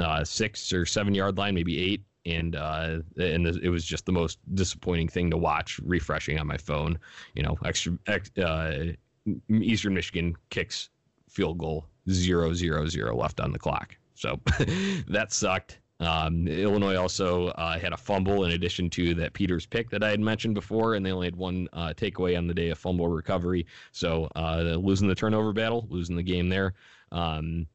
uh, 0.00 0.24
six 0.24 0.72
or 0.72 0.84
seven 0.84 1.14
yard 1.14 1.38
line, 1.38 1.54
maybe 1.54 1.78
eight, 1.78 2.02
and 2.26 2.56
uh, 2.56 2.98
and 3.16 3.46
it 3.46 3.70
was 3.70 3.84
just 3.84 4.06
the 4.06 4.12
most 4.12 4.38
disappointing 4.54 5.08
thing 5.08 5.30
to 5.30 5.36
watch 5.36 5.78
refreshing 5.84 6.38
on 6.38 6.48
my 6.48 6.56
phone. 6.56 6.98
You 7.34 7.44
know, 7.44 7.56
extra, 7.64 7.96
ex, 8.08 8.36
uh, 8.38 8.92
Eastern 9.48 9.94
Michigan 9.94 10.36
kicks 10.50 10.90
field 11.28 11.58
goal 11.58 11.86
zero 12.08 12.52
zero 12.52 12.86
zero 12.86 13.16
left 13.16 13.40
on 13.40 13.52
the 13.52 13.58
clock. 13.58 13.96
So 14.14 14.40
that 15.08 15.28
sucked. 15.32 15.78
Um, 16.00 16.48
Illinois 16.48 16.96
also 16.96 17.48
uh, 17.48 17.78
had 17.78 17.92
a 17.92 17.96
fumble 17.96 18.44
in 18.44 18.52
addition 18.52 18.88
to 18.90 19.14
that 19.16 19.34
Peters 19.34 19.66
pick 19.66 19.90
that 19.90 20.02
I 20.02 20.08
had 20.08 20.20
mentioned 20.20 20.54
before, 20.54 20.94
and 20.94 21.04
they 21.04 21.12
only 21.12 21.26
had 21.26 21.36
one 21.36 21.68
uh, 21.74 21.92
takeaway 21.94 22.38
on 22.38 22.46
the 22.46 22.54
day 22.54 22.70
of 22.70 22.78
fumble 22.78 23.08
recovery. 23.08 23.66
So 23.92 24.28
uh, 24.34 24.76
losing 24.78 25.08
the 25.08 25.14
turnover 25.14 25.52
battle, 25.52 25.86
losing 25.90 26.16
the 26.16 26.22
game 26.22 26.48
there. 26.48 26.72
Um, 27.12 27.66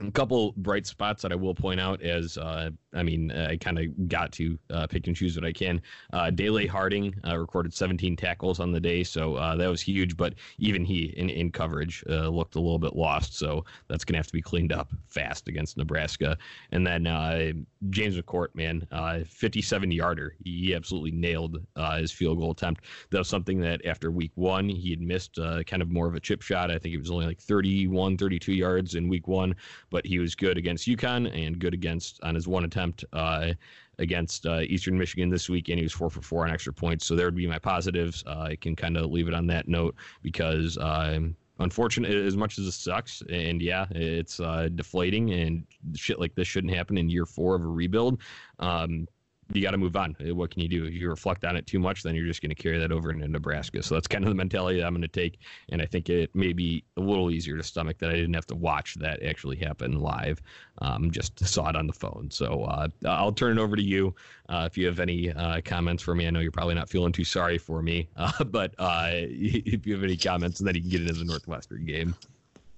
a 0.00 0.10
couple 0.10 0.52
bright 0.56 0.86
spots 0.86 1.22
that 1.22 1.32
I 1.32 1.34
will 1.34 1.54
point 1.54 1.78
out 1.78 2.02
as 2.02 2.38
uh, 2.38 2.70
I 2.94 3.02
mean 3.02 3.30
I 3.30 3.56
kind 3.56 3.78
of 3.78 4.08
got 4.08 4.32
to 4.32 4.58
uh, 4.70 4.86
pick 4.86 5.06
and 5.06 5.14
choose 5.14 5.36
what 5.36 5.44
I 5.44 5.52
can. 5.52 5.82
Uh, 6.12 6.30
Dele 6.30 6.66
Harding 6.66 7.14
uh, 7.26 7.38
recorded 7.38 7.74
17 7.74 8.16
tackles 8.16 8.58
on 8.58 8.72
the 8.72 8.80
day, 8.80 9.04
so 9.04 9.34
uh, 9.34 9.54
that 9.56 9.68
was 9.68 9.82
huge. 9.82 10.16
But 10.16 10.34
even 10.58 10.84
he 10.84 11.12
in, 11.16 11.28
in 11.28 11.50
coverage 11.50 12.02
uh, 12.08 12.28
looked 12.28 12.54
a 12.56 12.60
little 12.60 12.78
bit 12.78 12.96
lost, 12.96 13.36
so 13.36 13.64
that's 13.88 14.04
gonna 14.04 14.18
have 14.18 14.26
to 14.26 14.32
be 14.32 14.42
cleaned 14.42 14.72
up 14.72 14.92
fast 15.06 15.48
against 15.48 15.76
Nebraska. 15.76 16.38
And 16.70 16.86
then 16.86 17.06
uh, 17.06 17.52
James 17.90 18.16
McCourt, 18.16 18.54
man, 18.54 18.86
57 19.26 19.90
yarder, 19.90 20.34
he 20.44 20.74
absolutely 20.74 21.12
nailed 21.12 21.58
his 21.98 22.12
field 22.12 22.38
goal 22.38 22.52
attempt. 22.52 22.84
That 23.10 23.18
was 23.18 23.28
something 23.28 23.60
that 23.60 23.84
after 23.84 24.10
week 24.10 24.32
one 24.36 24.68
he 24.68 24.90
had 24.90 25.00
missed 25.00 25.36
kind 25.66 25.82
of 25.82 25.90
more 25.90 26.06
of 26.06 26.14
a 26.14 26.20
chip 26.20 26.42
shot. 26.42 26.70
I 26.70 26.78
think 26.78 26.94
it 26.94 26.98
was 26.98 27.10
only 27.10 27.26
like 27.26 27.40
31, 27.40 28.16
32 28.16 28.52
yards 28.52 28.94
in 28.94 29.08
week 29.08 29.28
one 29.28 29.54
but 29.92 30.04
he 30.04 30.18
was 30.18 30.34
good 30.34 30.58
against 30.58 30.88
UConn 30.88 31.30
and 31.32 31.58
good 31.58 31.74
against 31.74 32.18
on 32.24 32.34
his 32.34 32.48
one 32.48 32.64
attempt 32.64 33.04
uh, 33.12 33.52
against 33.98 34.46
uh, 34.46 34.60
Eastern 34.62 34.98
Michigan 34.98 35.28
this 35.28 35.48
weekend. 35.48 35.78
He 35.78 35.84
was 35.84 35.92
four 35.92 36.10
for 36.10 36.22
four 36.22 36.44
on 36.44 36.50
extra 36.50 36.72
points, 36.72 37.06
so 37.06 37.14
there 37.14 37.26
would 37.26 37.36
be 37.36 37.46
my 37.46 37.58
positives. 37.58 38.24
Uh, 38.26 38.48
I 38.48 38.56
can 38.56 38.74
kind 38.74 38.96
of 38.96 39.10
leave 39.10 39.28
it 39.28 39.34
on 39.34 39.46
that 39.46 39.68
note 39.68 39.94
because. 40.22 40.76
Um, 40.78 41.36
unfortunate 41.58 42.10
as 42.10 42.36
much 42.36 42.58
as 42.58 42.66
it 42.66 42.72
sucks 42.72 43.22
and 43.28 43.60
yeah 43.62 43.86
it's 43.90 44.40
uh, 44.40 44.68
deflating 44.74 45.32
and 45.32 45.64
shit 45.94 46.18
like 46.18 46.34
this 46.34 46.48
shouldn't 46.48 46.74
happen 46.74 46.96
in 46.96 47.10
year 47.10 47.26
four 47.26 47.54
of 47.54 47.62
a 47.62 47.66
rebuild 47.66 48.20
um, 48.58 49.06
you 49.54 49.62
got 49.62 49.72
to 49.72 49.78
move 49.78 49.96
on. 49.96 50.16
Uh, 50.20 50.34
what 50.34 50.50
can 50.50 50.62
you 50.62 50.68
do? 50.68 50.84
If 50.84 50.94
you 50.94 51.08
reflect 51.08 51.44
on 51.44 51.56
it 51.56 51.66
too 51.66 51.78
much, 51.78 52.02
then 52.02 52.14
you're 52.14 52.26
just 52.26 52.40
going 52.40 52.50
to 52.50 52.54
carry 52.54 52.78
that 52.78 52.92
over 52.92 53.10
into 53.10 53.28
Nebraska. 53.28 53.82
So 53.82 53.94
that's 53.94 54.08
kind 54.08 54.24
of 54.24 54.30
the 54.30 54.34
mentality 54.34 54.80
that 54.80 54.86
I'm 54.86 54.94
going 54.94 55.02
to 55.02 55.08
take. 55.08 55.38
And 55.70 55.82
I 55.82 55.86
think 55.86 56.08
it 56.08 56.34
may 56.34 56.52
be 56.52 56.84
a 56.96 57.00
little 57.00 57.30
easier 57.30 57.56
to 57.56 57.62
stomach 57.62 57.98
that 57.98 58.10
I 58.10 58.14
didn't 58.14 58.34
have 58.34 58.46
to 58.48 58.54
watch 58.54 58.94
that 58.96 59.22
actually 59.22 59.56
happen 59.56 60.00
live. 60.00 60.40
Um, 60.78 61.10
just 61.10 61.38
saw 61.46 61.68
it 61.68 61.76
on 61.76 61.86
the 61.86 61.92
phone. 61.92 62.28
So 62.30 62.64
uh, 62.64 62.88
I'll 63.06 63.32
turn 63.32 63.58
it 63.58 63.60
over 63.60 63.76
to 63.76 63.82
you 63.82 64.14
uh, 64.48 64.68
if 64.70 64.78
you 64.78 64.86
have 64.86 65.00
any 65.00 65.30
uh, 65.30 65.60
comments 65.64 66.02
for 66.02 66.14
me. 66.14 66.26
I 66.26 66.30
know 66.30 66.40
you're 66.40 66.50
probably 66.50 66.74
not 66.74 66.88
feeling 66.88 67.12
too 67.12 67.24
sorry 67.24 67.58
for 67.58 67.82
me, 67.82 68.08
uh, 68.16 68.44
but 68.44 68.74
uh, 68.78 69.08
if 69.12 69.86
you 69.86 69.94
have 69.94 70.04
any 70.04 70.16
comments, 70.16 70.60
then 70.60 70.74
you 70.74 70.80
can 70.80 70.90
get 70.90 71.00
into 71.02 71.14
the 71.14 71.24
Northwestern 71.24 71.84
game. 71.84 72.14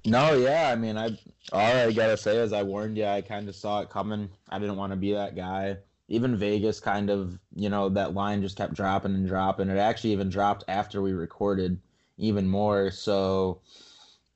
No, 0.07 0.35
yeah. 0.35 0.69
I 0.69 0.77
mean, 0.77 0.99
I 0.99 1.17
all 1.51 1.61
I 1.61 1.91
gotta 1.91 2.19
say 2.19 2.37
is 2.37 2.53
I 2.53 2.63
warned 2.63 2.99
you. 2.99 3.07
I 3.07 3.23
kind 3.23 3.49
of 3.49 3.57
saw 3.57 3.81
it 3.81 3.89
coming. 3.89 4.29
I 4.51 4.59
didn't 4.59 4.77
want 4.77 4.93
to 4.93 4.97
be 4.97 5.15
that 5.15 5.35
guy 5.35 5.79
even 6.09 6.37
Vegas 6.37 6.81
kind 6.81 7.11
of, 7.11 7.39
you 7.55 7.69
know, 7.69 7.89
that 7.89 8.15
line 8.15 8.43
just 8.43 8.57
kept 8.57 8.75
dropping 8.75 9.15
and 9.15 9.27
dropping. 9.27 9.69
It 9.69 9.79
actually 9.79 10.13
even 10.13 10.29
dropped 10.29 10.65
after 10.69 11.01
we 11.01 11.13
recorded 11.13 11.81
even 12.19 12.49
more. 12.49 12.91
So 12.91 13.61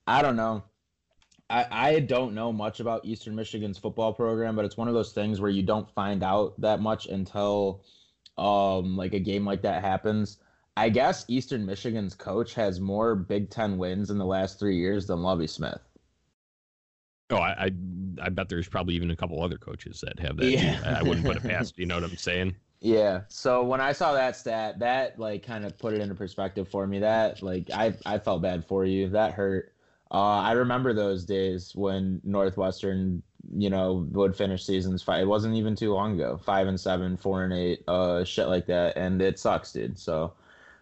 I 0.07 0.23
don't 0.23 0.37
know. 0.37 0.63
I, 1.51 1.67
I 1.71 2.01
don't 2.01 2.35
know 2.35 2.53
much 2.53 2.81
about 2.81 3.05
Eastern 3.05 3.35
Michigan's 3.35 3.79
football 3.79 4.13
program, 4.13 4.57
but 4.57 4.65
it's 4.65 4.77
one 4.77 4.89
of 4.89 4.95
those 4.95 5.13
things 5.13 5.41
where 5.41 5.51
you 5.51 5.63
don't 5.63 5.91
find 5.91 6.23
out 6.23 6.59
that 6.61 6.81
much 6.81 7.07
until 7.07 7.83
um 8.37 8.97
like 8.97 9.15
a 9.15 9.21
game 9.21 9.45
like 9.45 9.63
that 9.63 9.83
happens. 9.83 10.39
I 10.77 10.91
guess 10.91 11.25
Eastern 11.29 11.67
Michigan's 11.67 12.15
coach 12.15 12.55
has 12.55 12.81
more 12.81 13.17
Big 13.17 13.51
Ten 13.51 13.79
wins 13.79 14.11
in 14.11 14.19
the 14.19 14.25
last 14.25 14.59
three 14.61 14.77
years 14.77 15.07
than 15.07 15.23
Lovie 15.23 15.49
Smith. 15.49 15.81
Oh, 17.31 17.37
I, 17.37 17.67
I, 17.67 17.71
I 18.23 18.29
bet 18.31 18.49
there's 18.49 18.69
probably 18.69 18.95
even 18.95 19.11
a 19.11 19.17
couple 19.17 19.43
other 19.43 19.59
coaches 19.59 20.01
that 20.01 20.19
have 20.19 20.37
that. 20.39 20.47
Yeah. 20.47 20.81
I, 20.85 21.01
I 21.01 21.03
wouldn't 21.03 21.27
put 21.27 21.37
it 21.37 21.43
past. 21.49 21.79
You 21.79 21.87
know 21.87 21.97
what 21.97 22.05
I'm 22.05 22.17
saying? 22.17 22.57
Yeah. 22.81 23.23
So 23.29 23.65
when 23.65 23.81
I 23.81 23.93
saw 23.93 24.13
that 24.13 24.37
stat, 24.37 24.79
that 24.79 25.19
like 25.19 25.45
kind 25.45 25.65
of 25.65 25.77
put 25.79 25.95
it 25.95 26.01
into 26.01 26.15
perspective 26.15 26.69
for 26.69 26.87
me. 26.87 27.01
That 27.01 27.43
like 27.43 27.71
I 27.75 27.95
I 28.07 28.19
felt 28.19 28.43
bad 28.43 28.65
for 28.65 28.85
you. 28.85 29.09
That 29.11 29.33
hurt. 29.33 29.75
Uh, 30.11 30.39
I 30.41 30.53
remember 30.53 30.95
those 30.95 31.25
days 31.25 31.73
when 31.75 32.21
Northwestern, 32.25 33.23
you 33.53 33.69
know, 33.69 34.09
would 34.13 34.35
finish 34.35 34.65
seasons 34.65 35.03
five. 35.03 35.23
It 35.23 35.27
wasn't 35.27 35.57
even 35.57 35.77
too 35.77 35.93
long 35.93 36.15
ago. 36.15 36.41
Five 36.43 36.67
and 36.67 36.81
seven, 36.81 37.17
four 37.17 37.45
and 37.45 37.53
eight, 37.53 37.83
uh, 37.89 38.25
shit 38.25 38.49
like 38.49 38.67
that, 38.67 38.97
and 38.97 39.21
it 39.21 39.39
sucks, 39.39 39.73
dude. 39.73 39.99
So 39.99 40.33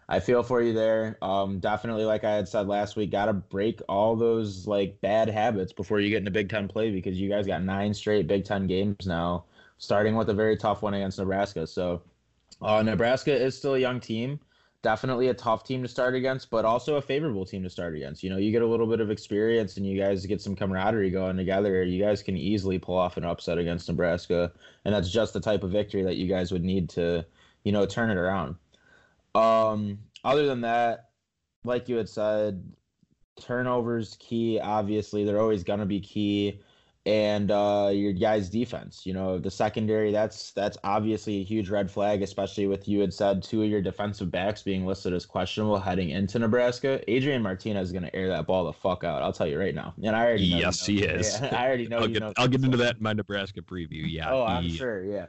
I 0.09 0.21
feel 0.21 0.41
for 0.41 0.61
you 0.61 0.73
there. 0.73 1.17
Um, 1.21 1.59
definitely, 1.59 2.05
like 2.05 2.23
I 2.23 2.33
had 2.33 2.47
said 2.47 2.67
last 2.67 2.95
week, 2.95 3.11
got 3.11 3.25
to 3.25 3.33
break 3.33 3.81
all 3.89 4.15
those 4.15 4.65
like 4.65 5.01
bad 5.01 5.27
habits 5.27 5.73
before 5.73 5.99
you 5.99 6.09
get 6.09 6.19
into 6.19 6.31
Big 6.31 6.49
Ten 6.49 6.67
play 6.67 6.91
because 6.91 7.19
you 7.19 7.29
guys 7.29 7.45
got 7.45 7.61
nine 7.61 7.93
straight 7.93 8.25
Big 8.25 8.45
Ten 8.45 8.67
games 8.67 9.05
now, 9.05 9.43
starting 9.77 10.15
with 10.15 10.29
a 10.29 10.33
very 10.33 10.55
tough 10.55 10.81
one 10.81 10.93
against 10.93 11.19
Nebraska. 11.19 11.67
So, 11.67 12.01
uh, 12.61 12.81
Nebraska 12.83 13.35
is 13.35 13.57
still 13.57 13.75
a 13.75 13.79
young 13.79 13.99
team, 13.99 14.39
definitely 14.81 15.27
a 15.27 15.33
tough 15.33 15.65
team 15.65 15.81
to 15.81 15.89
start 15.89 16.15
against, 16.15 16.49
but 16.49 16.63
also 16.63 16.95
a 16.95 17.01
favorable 17.01 17.45
team 17.45 17.63
to 17.63 17.69
start 17.69 17.93
against. 17.93 18.23
You 18.23 18.29
know, 18.29 18.37
you 18.37 18.53
get 18.53 18.61
a 18.61 18.67
little 18.67 18.87
bit 18.87 19.01
of 19.01 19.11
experience 19.11 19.75
and 19.75 19.85
you 19.85 19.99
guys 19.99 20.25
get 20.25 20.41
some 20.41 20.55
camaraderie 20.55 21.11
going 21.11 21.35
together. 21.35 21.83
You 21.83 22.01
guys 22.01 22.23
can 22.23 22.37
easily 22.37 22.79
pull 22.79 22.97
off 22.97 23.17
an 23.17 23.25
upset 23.25 23.57
against 23.57 23.89
Nebraska, 23.89 24.53
and 24.85 24.95
that's 24.95 25.11
just 25.11 25.33
the 25.33 25.41
type 25.41 25.63
of 25.63 25.71
victory 25.71 26.03
that 26.03 26.15
you 26.15 26.27
guys 26.27 26.53
would 26.53 26.63
need 26.63 26.87
to, 26.91 27.25
you 27.65 27.73
know, 27.73 27.85
turn 27.85 28.09
it 28.09 28.17
around. 28.17 28.55
Um, 29.37 29.99
other 30.23 30.45
than 30.47 30.61
that, 30.61 31.09
like 31.63 31.87
you 31.89 31.95
had 31.97 32.09
said, 32.09 32.71
turnovers 33.39 34.17
key. 34.19 34.59
Obviously, 34.59 35.23
they're 35.23 35.39
always 35.41 35.63
gonna 35.63 35.85
be 35.85 35.99
key. 35.99 36.61
and 37.05 37.51
uh, 37.51 37.89
your 37.93 38.11
guys' 38.11 38.49
defense. 38.49 39.05
You 39.05 39.13
know, 39.13 39.39
the 39.39 39.49
secondary. 39.49 40.11
That's 40.11 40.51
that's 40.51 40.77
obviously 40.83 41.37
a 41.39 41.43
huge 41.43 41.69
red 41.69 41.89
flag, 41.89 42.21
especially 42.21 42.67
with 42.67 42.85
you 42.85 42.99
had 42.99 43.13
said 43.13 43.41
two 43.41 43.63
of 43.63 43.69
your 43.69 43.81
defensive 43.81 44.29
backs 44.29 44.61
being 44.61 44.85
listed 44.85 45.13
as 45.13 45.25
questionable 45.25 45.79
heading 45.79 46.09
into 46.09 46.37
Nebraska. 46.37 46.99
Adrian 47.09 47.41
Martinez 47.41 47.87
is 47.87 47.91
going 47.93 48.03
to 48.03 48.13
air 48.13 48.27
that 48.27 48.45
ball 48.45 48.65
the 48.65 48.73
fuck 48.73 49.05
out. 49.05 49.21
I'll 49.21 49.31
tell 49.31 49.47
you 49.47 49.57
right 49.57 49.73
now. 49.73 49.93
And 50.03 50.17
I 50.17 50.25
already 50.25 50.51
know 50.51 50.57
yes, 50.57 50.85
he, 50.85 50.97
he 50.97 51.03
is. 51.05 51.39
Yeah, 51.39 51.47
I 51.57 51.65
already 51.67 51.87
know. 51.87 51.99
I'll 51.99 52.07
get 52.09 52.23
I'll 52.37 52.47
get 52.49 52.61
into 52.61 52.77
that 52.77 52.97
in 52.97 53.03
my 53.03 53.13
Nebraska 53.13 53.61
preview. 53.61 54.03
Yeah. 54.05 54.33
Oh, 54.33 54.43
I'm 54.43 54.63
he- 54.63 54.75
sure. 54.75 55.05
Yeah. 55.05 55.27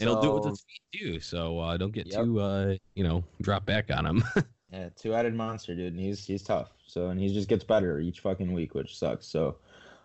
And 0.00 0.08
he'll 0.08 0.20
do 0.20 0.30
it 0.30 0.34
with 0.34 0.42
So- 0.44 0.48
his 0.50 0.60
feet 0.60 1.00
too. 1.00 1.20
So 1.20 1.58
uh, 1.58 1.76
don't 1.76 1.92
get 1.92 2.06
Yep. 2.06 2.24
too 2.24 2.40
uh, 2.40 2.74
you 2.94 3.04
know 3.04 3.24
drop 3.42 3.64
back 3.66 3.90
on 3.90 4.06
him. 4.06 4.24
Yeah, 4.70 4.90
two-headed 4.96 5.34
monster, 5.34 5.74
dude, 5.74 5.94
and 5.94 5.98
he's 5.98 6.26
he's 6.26 6.42
tough. 6.42 6.68
So 6.86 7.08
and 7.08 7.18
he 7.18 7.32
just 7.32 7.48
gets 7.48 7.64
better 7.64 8.00
each 8.00 8.20
fucking 8.20 8.52
week, 8.52 8.74
which 8.74 8.98
sucks. 8.98 9.26
So, 9.26 9.56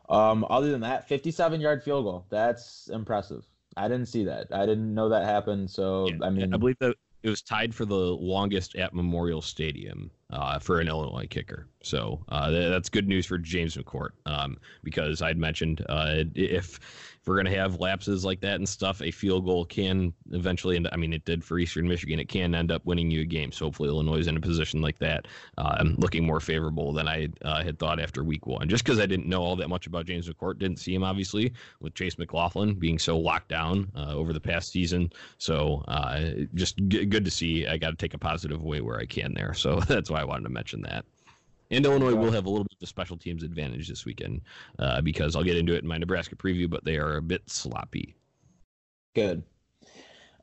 um, 0.07 0.45
other 0.49 0.71
than 0.71 0.79
that, 0.79 1.09
57-yard 1.09 1.83
field 1.83 2.05
goal. 2.05 2.25
That's 2.29 2.87
impressive. 2.87 3.43
I 3.75 3.89
didn't 3.89 4.05
see 4.05 4.23
that. 4.23 4.47
I 4.53 4.65
didn't 4.65 4.93
know 4.93 5.09
that 5.09 5.25
happened. 5.25 5.69
So 5.69 6.07
Yeah, 6.07 6.15
I 6.21 6.29
mean, 6.29 6.53
I 6.53 6.57
believe 6.57 6.77
that 6.79 6.95
it 7.23 7.29
was 7.29 7.41
tied 7.41 7.75
for 7.75 7.83
the 7.83 7.93
longest 7.93 8.77
at 8.77 8.93
Memorial 8.93 9.41
Stadium 9.41 10.09
uh, 10.29 10.59
for 10.59 10.79
an 10.79 10.87
Illinois 10.87 11.27
kicker. 11.29 11.67
So 11.81 12.23
uh, 12.29 12.49
th- 12.49 12.69
that's 12.69 12.87
good 12.87 13.09
news 13.09 13.25
for 13.25 13.37
James 13.37 13.75
McCourt 13.75 14.11
um, 14.25 14.57
because 14.83 15.21
I'd 15.21 15.37
mentioned 15.37 15.85
uh, 15.89 16.23
if 16.35 16.79
if 17.23 17.29
we're 17.29 17.37
gonna 17.37 17.55
have 17.55 17.79
lapses 17.79 18.25
like 18.25 18.41
that 18.41 18.55
and 18.55 18.67
stuff, 18.67 19.01
a 19.01 19.09
field 19.09 19.45
goal 19.45 19.63
can 19.63 20.11
eventually. 20.31 20.75
end 20.75 20.89
I 20.91 20.97
mean, 20.97 21.13
it 21.13 21.23
did 21.23 21.41
for 21.41 21.57
Eastern 21.57 21.87
Michigan. 21.87 22.19
It 22.19 22.27
can 22.27 22.53
end 22.53 22.69
up 22.69 22.85
winning 22.85 23.09
you 23.09 23.21
a 23.21 23.25
game. 23.25 23.53
So 23.53 23.63
hopefully 23.63 23.87
Illinois 23.87 24.17
is 24.17 24.27
in 24.27 24.35
a 24.35 24.41
position 24.41 24.81
like 24.81 24.99
that, 24.99 25.29
um, 25.57 25.95
looking 25.99 26.25
more 26.25 26.41
favorable 26.41 26.91
than 26.91 27.07
I 27.07 27.29
uh, 27.45 27.63
had 27.63 27.79
thought 27.79 28.01
after 28.01 28.25
week 28.25 28.45
one. 28.45 28.67
Just 28.67 28.83
because 28.83 28.99
I 28.99 29.05
didn't 29.05 29.27
know 29.27 29.41
all 29.41 29.55
that 29.55 29.69
much 29.69 29.87
about 29.87 30.05
James 30.05 30.27
McCourt, 30.27 30.59
didn't 30.59 30.79
see 30.79 30.93
him 30.93 31.05
obviously 31.05 31.53
with 31.79 31.93
Chase 31.93 32.17
McLaughlin 32.17 32.73
being 32.73 32.99
so 32.99 33.17
locked 33.17 33.47
down 33.47 33.89
uh, 33.95 34.13
over 34.13 34.33
the 34.33 34.41
past 34.41 34.73
season. 34.73 35.09
So 35.37 35.81
uh, 35.87 36.29
just 36.55 36.75
g- 36.89 37.05
good 37.05 37.23
to 37.23 37.31
see. 37.31 37.65
I 37.67 37.77
got 37.77 37.91
to 37.91 37.95
take 37.95 38.15
a 38.15 38.19
positive 38.19 38.59
away 38.59 38.81
where 38.81 38.99
I 38.99 39.05
can 39.05 39.33
there. 39.33 39.53
So 39.53 39.79
that's 39.87 40.09
why 40.09 40.19
I 40.19 40.25
wanted 40.25 40.43
to 40.43 40.49
mention 40.49 40.81
that. 40.81 41.05
And 41.73 41.85
Illinois 41.85 42.13
will 42.13 42.31
have 42.31 42.45
a 42.45 42.49
little 42.49 42.65
bit 42.65 42.77
of 42.79 42.83
a 42.83 42.87
special 42.87 43.17
teams 43.17 43.43
advantage 43.43 43.87
this 43.87 44.05
weekend 44.05 44.41
uh, 44.79 45.01
because 45.01 45.35
I'll 45.35 45.43
get 45.43 45.57
into 45.57 45.73
it 45.73 45.81
in 45.81 45.87
my 45.87 45.97
Nebraska 45.97 46.35
preview, 46.35 46.69
but 46.69 46.85
they 46.85 46.97
are 46.97 47.17
a 47.17 47.21
bit 47.21 47.49
sloppy. 47.49 48.15
Good. 49.15 49.43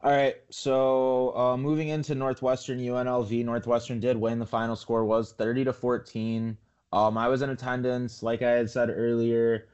All 0.03 0.11
right. 0.11 0.37
So 0.51 1.37
uh, 1.37 1.57
moving 1.57 1.89
into 1.89 2.15
Northwestern 2.15 2.81
UNLV, 2.81 3.45
Northwestern 3.45 4.01
did 4.01 4.17
win. 4.17 4.39
The 4.39 4.47
final 4.47 4.75
score 4.75 5.05
was 5.05 5.33
30 5.33 5.65
to 5.65 5.73
14. 5.73 6.57
Um, 6.93 7.17
I 7.17 7.29
was 7.29 7.43
in 7.43 7.51
attendance, 7.51 8.23
like 8.23 8.43
I 8.43 8.51
had 8.51 8.69
said 8.69 8.91
earlier. 8.91 9.69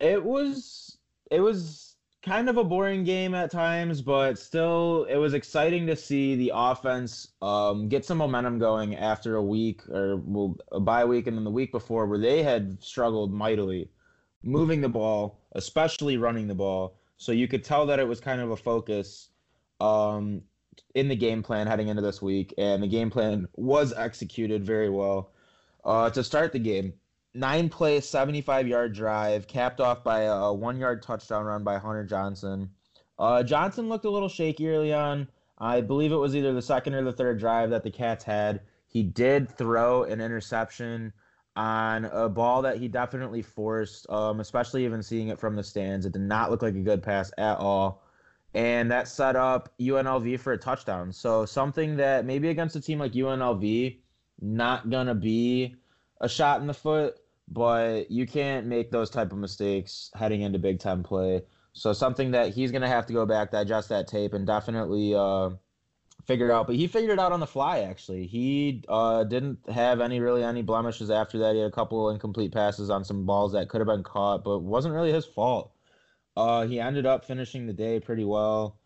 It 0.00 0.24
was 0.24 0.98
it 1.30 1.40
was 1.40 1.96
kind 2.22 2.48
of 2.48 2.56
a 2.56 2.64
boring 2.64 3.04
game 3.04 3.34
at 3.34 3.50
times, 3.50 4.02
but 4.02 4.38
still 4.38 5.04
it 5.08 5.16
was 5.16 5.34
exciting 5.34 5.86
to 5.86 5.96
see 5.96 6.34
the 6.34 6.52
offense 6.54 7.28
um, 7.42 7.88
get 7.88 8.04
some 8.04 8.18
momentum 8.18 8.58
going 8.58 8.96
after 8.96 9.36
a 9.36 9.42
week 9.42 9.88
or 9.88 10.16
well, 10.16 10.56
a 10.72 10.80
bye 10.80 11.04
week 11.04 11.26
and 11.26 11.36
then 11.36 11.44
the 11.44 11.50
week 11.50 11.70
before 11.70 12.06
where 12.06 12.18
they 12.18 12.42
had 12.42 12.82
struggled 12.82 13.32
mightily 13.32 13.88
moving 14.42 14.80
the 14.80 14.88
ball, 14.88 15.40
especially 15.52 16.16
running 16.16 16.48
the 16.48 16.54
ball. 16.54 16.96
So 17.16 17.32
you 17.32 17.48
could 17.48 17.64
tell 17.64 17.86
that 17.86 17.98
it 17.98 18.06
was 18.06 18.20
kind 18.20 18.40
of 18.40 18.50
a 18.50 18.56
focus 18.56 19.30
um, 19.80 20.42
in 20.94 21.08
the 21.08 21.16
game 21.16 21.42
plan 21.42 21.66
heading 21.66 21.88
into 21.88 22.02
this 22.02 22.22
week, 22.22 22.54
and 22.58 22.82
the 22.82 22.88
game 22.88 23.10
plan 23.10 23.48
was 23.54 23.92
executed 23.92 24.64
very 24.64 24.90
well. 24.90 25.32
Uh, 25.84 26.10
to 26.10 26.22
start 26.22 26.52
the 26.52 26.58
game, 26.58 26.92
nine 27.34 27.68
play, 27.68 28.00
75 28.00 28.66
yard 28.68 28.94
drive, 28.94 29.46
capped 29.46 29.80
off 29.80 30.02
by 30.02 30.22
a 30.22 30.52
one 30.52 30.78
yard 30.78 31.02
touchdown 31.02 31.44
run 31.44 31.64
by 31.64 31.78
Hunter 31.78 32.04
Johnson. 32.04 32.70
Uh, 33.18 33.42
Johnson 33.42 33.88
looked 33.88 34.04
a 34.04 34.10
little 34.10 34.28
shaky 34.28 34.68
early 34.68 34.92
on. 34.92 35.28
I 35.58 35.80
believe 35.80 36.12
it 36.12 36.16
was 36.16 36.36
either 36.36 36.52
the 36.52 36.62
second 36.62 36.94
or 36.94 37.02
the 37.02 37.12
third 37.12 37.38
drive 37.38 37.70
that 37.70 37.82
the 37.82 37.90
Cats 37.90 38.24
had. 38.24 38.60
He 38.86 39.02
did 39.02 39.50
throw 39.50 40.04
an 40.04 40.20
interception 40.20 41.12
on 41.56 42.04
a 42.06 42.28
ball 42.28 42.62
that 42.62 42.76
he 42.76 42.86
definitely 42.86 43.42
forced, 43.42 44.08
um, 44.08 44.38
especially 44.38 44.84
even 44.84 45.02
seeing 45.02 45.28
it 45.28 45.38
from 45.38 45.56
the 45.56 45.64
stands. 45.64 46.06
It 46.06 46.12
did 46.12 46.22
not 46.22 46.50
look 46.50 46.62
like 46.62 46.76
a 46.76 46.80
good 46.80 47.02
pass 47.02 47.32
at 47.36 47.58
all. 47.58 48.04
And 48.54 48.90
that 48.92 49.08
set 49.08 49.34
up 49.34 49.68
UNLV 49.80 50.38
for 50.38 50.52
a 50.52 50.58
touchdown. 50.58 51.12
So 51.12 51.44
something 51.44 51.96
that 51.96 52.24
maybe 52.24 52.48
against 52.48 52.76
a 52.76 52.80
team 52.80 53.00
like 53.00 53.12
UNLV, 53.12 53.98
not 54.40 54.88
gonna 54.88 55.14
be 55.16 55.74
a 56.20 56.28
shot 56.28 56.60
in 56.60 56.66
the 56.66 56.74
foot, 56.74 57.16
but 57.48 58.10
you 58.10 58.26
can't 58.26 58.66
make 58.66 58.90
those 58.90 59.10
type 59.10 59.32
of 59.32 59.38
mistakes 59.38 60.10
heading 60.14 60.42
into 60.42 60.58
Big 60.58 60.80
Ten 60.80 61.02
play. 61.02 61.42
So 61.72 61.92
something 61.92 62.32
that 62.32 62.52
he's 62.54 62.72
gonna 62.72 62.88
have 62.88 63.06
to 63.06 63.12
go 63.12 63.24
back, 63.24 63.50
digest 63.50 63.88
that 63.90 64.08
tape, 64.08 64.34
and 64.34 64.46
definitely 64.46 65.14
uh, 65.14 65.50
figure 66.26 66.50
out. 66.50 66.66
But 66.66 66.76
he 66.76 66.86
figured 66.86 67.12
it 67.12 67.20
out 67.20 67.32
on 67.32 67.40
the 67.40 67.46
fly. 67.46 67.80
Actually, 67.80 68.26
he 68.26 68.82
uh, 68.88 69.24
didn't 69.24 69.58
have 69.70 70.00
any 70.00 70.20
really 70.20 70.42
any 70.42 70.62
blemishes 70.62 71.10
after 71.10 71.38
that. 71.38 71.54
He 71.54 71.60
had 71.60 71.68
a 71.68 71.74
couple 71.74 72.10
incomplete 72.10 72.52
passes 72.52 72.90
on 72.90 73.04
some 73.04 73.24
balls 73.26 73.52
that 73.52 73.68
could 73.68 73.80
have 73.80 73.88
been 73.88 74.02
caught, 74.02 74.44
but 74.44 74.60
wasn't 74.60 74.94
really 74.94 75.12
his 75.12 75.24
fault. 75.24 75.72
Uh, 76.36 76.66
he 76.66 76.78
ended 76.78 77.06
up 77.06 77.24
finishing 77.24 77.66
the 77.66 77.72
day 77.72 77.98
pretty 77.98 78.24
well. 78.24 78.78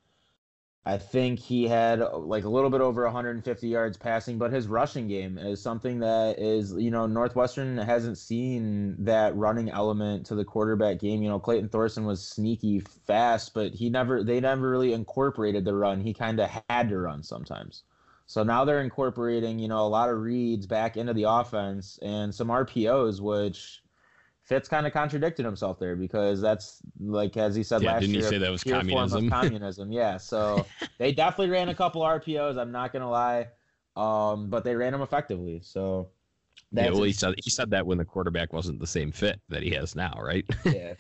I 0.84 0.98
think 0.98 1.38
he 1.38 1.68
had 1.68 2.00
uh, 2.02 2.18
like 2.18 2.42
a 2.42 2.48
little 2.48 2.68
bit 2.68 2.80
over 2.80 3.04
150 3.04 3.68
yards 3.68 3.96
passing, 3.96 4.36
but 4.38 4.52
his 4.52 4.66
rushing 4.66 5.06
game 5.06 5.38
is 5.38 5.62
something 5.62 6.00
that 6.00 6.40
is, 6.40 6.72
you 6.72 6.90
know, 6.90 7.06
Northwestern 7.06 7.78
hasn't 7.78 8.18
seen 8.18 8.96
that 9.04 9.36
running 9.36 9.70
element 9.70 10.26
to 10.26 10.34
the 10.34 10.44
quarterback 10.44 10.98
game. 10.98 11.22
You 11.22 11.28
know, 11.28 11.38
Clayton 11.38 11.68
Thorson 11.68 12.04
was 12.04 12.26
sneaky 12.26 12.80
fast, 12.80 13.54
but 13.54 13.72
he 13.72 13.90
never, 13.90 14.24
they 14.24 14.40
never 14.40 14.68
really 14.68 14.92
incorporated 14.92 15.64
the 15.64 15.74
run. 15.74 16.00
He 16.00 16.12
kind 16.14 16.40
of 16.40 16.50
had 16.68 16.88
to 16.88 16.98
run 16.98 17.22
sometimes. 17.22 17.84
So 18.26 18.42
now 18.42 18.64
they're 18.64 18.80
incorporating, 18.80 19.60
you 19.60 19.68
know, 19.68 19.86
a 19.86 19.88
lot 19.88 20.08
of 20.08 20.18
reads 20.18 20.66
back 20.66 20.96
into 20.96 21.12
the 21.12 21.24
offense 21.24 21.98
and 22.02 22.34
some 22.34 22.48
RPOs, 22.48 23.20
which 23.20 23.82
Fitz 24.44 24.68
kind 24.68 24.87
of 24.87 24.92
contradicted 24.92 25.44
himself 25.44 25.78
there 25.78 25.96
because 25.96 26.40
that's 26.40 26.83
like 26.98 27.37
as 27.37 27.55
he 27.55 27.62
said 27.62 27.83
Yeah, 27.83 27.87
last 27.87 28.00
didn't 28.00 28.14
year. 28.14 28.24
say 28.24 28.38
that 28.38 28.50
was 28.50 28.64
pure 28.64 28.83
form 28.83 29.12
of 29.12 29.24
communism? 29.24 29.28
communism, 29.31 29.92
yeah. 29.92 30.16
So 30.18 30.66
they 30.98 31.12
definitely 31.12 31.50
ran 31.50 31.68
a 31.68 31.74
couple 31.74 32.02
RPOs. 32.02 32.59
I'm 32.59 32.72
not 32.72 32.92
gonna 32.92 33.11
lie, 33.11 33.48
um, 33.96 34.50
but 34.50 34.64
they 34.64 34.74
ran 34.74 34.92
them 34.92 35.02
effectively. 35.02 35.61
So 35.62 36.11
Yeah, 36.72 36.90
well, 36.90 37.02
he 37.02 37.12
said 37.12 37.35
he 37.44 37.50
said 37.50 37.70
that 37.70 37.87
when 37.87 37.98
the 37.98 38.05
quarterback 38.05 38.52
wasn't 38.52 38.81
the 38.81 38.87
same 38.87 39.12
fit 39.12 39.40
that 39.48 39.62
he 39.62 39.70
has 39.70 39.94
now, 39.94 40.14
right? 40.20 40.44
yeah. 40.64 40.94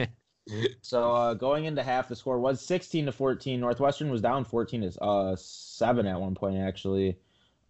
So 0.82 1.14
uh, 1.14 1.34
going 1.34 1.64
into 1.66 1.82
half, 1.82 2.08
the 2.08 2.16
score 2.16 2.38
was 2.40 2.60
16 2.64 3.06
to 3.06 3.12
14. 3.12 3.60
Northwestern 3.60 4.10
was 4.10 4.20
down 4.20 4.44
14 4.44 4.82
to 4.92 5.02
uh, 5.02 5.36
seven 5.36 6.06
at 6.06 6.20
one 6.20 6.34
point 6.34 6.58
actually. 6.58 7.18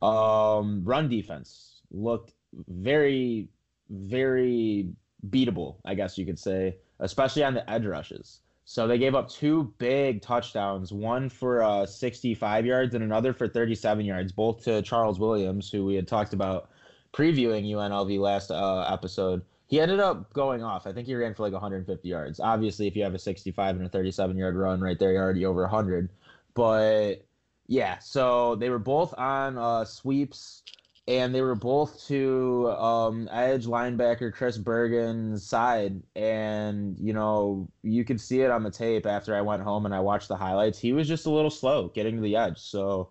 Um, 0.01 0.85
run 0.85 1.09
defense 1.09 1.83
looked 1.91 2.35
very, 2.69 3.49
very 3.91 4.95
beatable, 5.29 5.77
I 5.85 5.95
guess 5.95 6.19
you 6.19 6.27
could 6.27 6.39
say, 6.39 6.77
especially 7.01 7.45
on 7.45 7.55
the 7.55 7.69
edge 7.71 7.85
rushes. 7.85 8.41
So 8.65 8.87
they 8.87 8.99
gave 8.99 9.15
up 9.15 9.29
two 9.29 9.75
big 9.79 10.23
touchdowns, 10.23 10.93
one 10.93 11.29
for 11.29 11.63
uh, 11.63 11.85
65 11.85 12.65
yards 12.65 12.95
and 12.95 13.03
another 13.03 13.33
for 13.33 13.49
37 13.49 14.05
yards, 14.05 14.33
both 14.33 14.65
to 14.65 14.83
Charles 14.83 15.19
Williams, 15.19 15.71
who 15.71 15.85
we 15.85 15.95
had 15.97 16.07
talked 16.07 16.33
about 16.33 16.71
previewing 17.13 17.69
UNLV 17.69 18.19
last 18.19 18.51
uh, 18.51 18.83
episode. 18.83 19.43
He 19.67 19.81
ended 19.81 20.01
up 20.01 20.33
going 20.33 20.63
off. 20.63 20.87
I 20.87 20.93
think 20.93 21.07
he 21.07 21.15
ran 21.15 21.35
for 21.35 21.43
like 21.43 21.53
150 21.53 22.09
yards. 22.09 22.41
Obviously, 22.41 22.87
if 22.87 22.95
you 22.95 23.03
have 23.03 23.15
a 23.15 23.19
65 23.19 23.77
and 23.77 23.87
a 23.87 23.89
37 23.89 24.37
yard 24.37 24.55
run 24.55 24.81
right 24.81 24.99
there, 24.99 25.13
you're 25.13 25.23
already 25.23 25.45
over 25.45 25.63
100. 25.63 26.11
But 26.55 27.25
yeah, 27.67 27.99
so 27.99 28.55
they 28.57 28.69
were 28.69 28.79
both 28.79 29.15
on 29.17 29.59
uh, 29.59 29.85
sweeps, 29.85 30.63
and 31.09 31.35
they 31.35 31.43
were 31.43 31.57
both 31.57 32.07
to 32.07 32.71
um, 32.71 33.29
edge 33.33 33.67
linebacker 33.67 34.33
Chris 34.33 34.57
Bergin's 34.57 35.45
side. 35.45 36.01
And, 36.15 36.97
you 36.99 37.13
know, 37.13 37.69
you 37.83 38.05
could 38.05 38.21
see 38.21 38.43
it 38.43 38.51
on 38.51 38.63
the 38.63 38.71
tape 38.71 39.05
after 39.05 39.35
I 39.35 39.41
went 39.41 39.63
home 39.63 39.85
and 39.85 39.95
I 39.95 40.01
watched 40.01 40.29
the 40.29 40.37
highlights. 40.37 40.79
He 40.79 40.93
was 40.93 41.09
just 41.09 41.27
a 41.27 41.31
little 41.31 41.51
slow 41.51 41.89
getting 41.89 42.17
to 42.17 42.23
the 42.23 42.37
edge. 42.37 42.59
So 42.59 43.11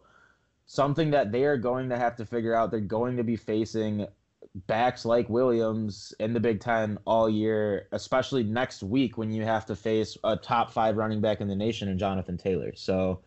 something 0.67 1.11
that 1.11 1.33
they 1.33 1.43
are 1.43 1.57
going 1.57 1.89
to 1.89 1.97
have 1.97 2.15
to 2.15 2.25
figure 2.25 2.55
out. 2.55 2.71
They're 2.71 2.79
going 2.79 3.17
to 3.17 3.25
be 3.25 3.35
facing 3.35 4.07
backs 4.67 5.03
like 5.03 5.29
Williams 5.29 6.13
in 6.19 6.33
the 6.33 6.39
Big 6.39 6.61
Ten 6.61 6.97
all 7.05 7.29
year, 7.29 7.89
especially 7.91 8.43
next 8.43 8.83
week 8.83 9.17
when 9.17 9.31
you 9.31 9.43
have 9.43 9.65
to 9.65 9.75
face 9.75 10.17
a 10.23 10.37
top 10.37 10.71
five 10.71 10.95
running 10.95 11.19
back 11.19 11.41
in 11.41 11.49
the 11.49 11.55
nation 11.55 11.89
in 11.89 11.97
Jonathan 11.97 12.37
Taylor. 12.37 12.71
So 12.75 13.19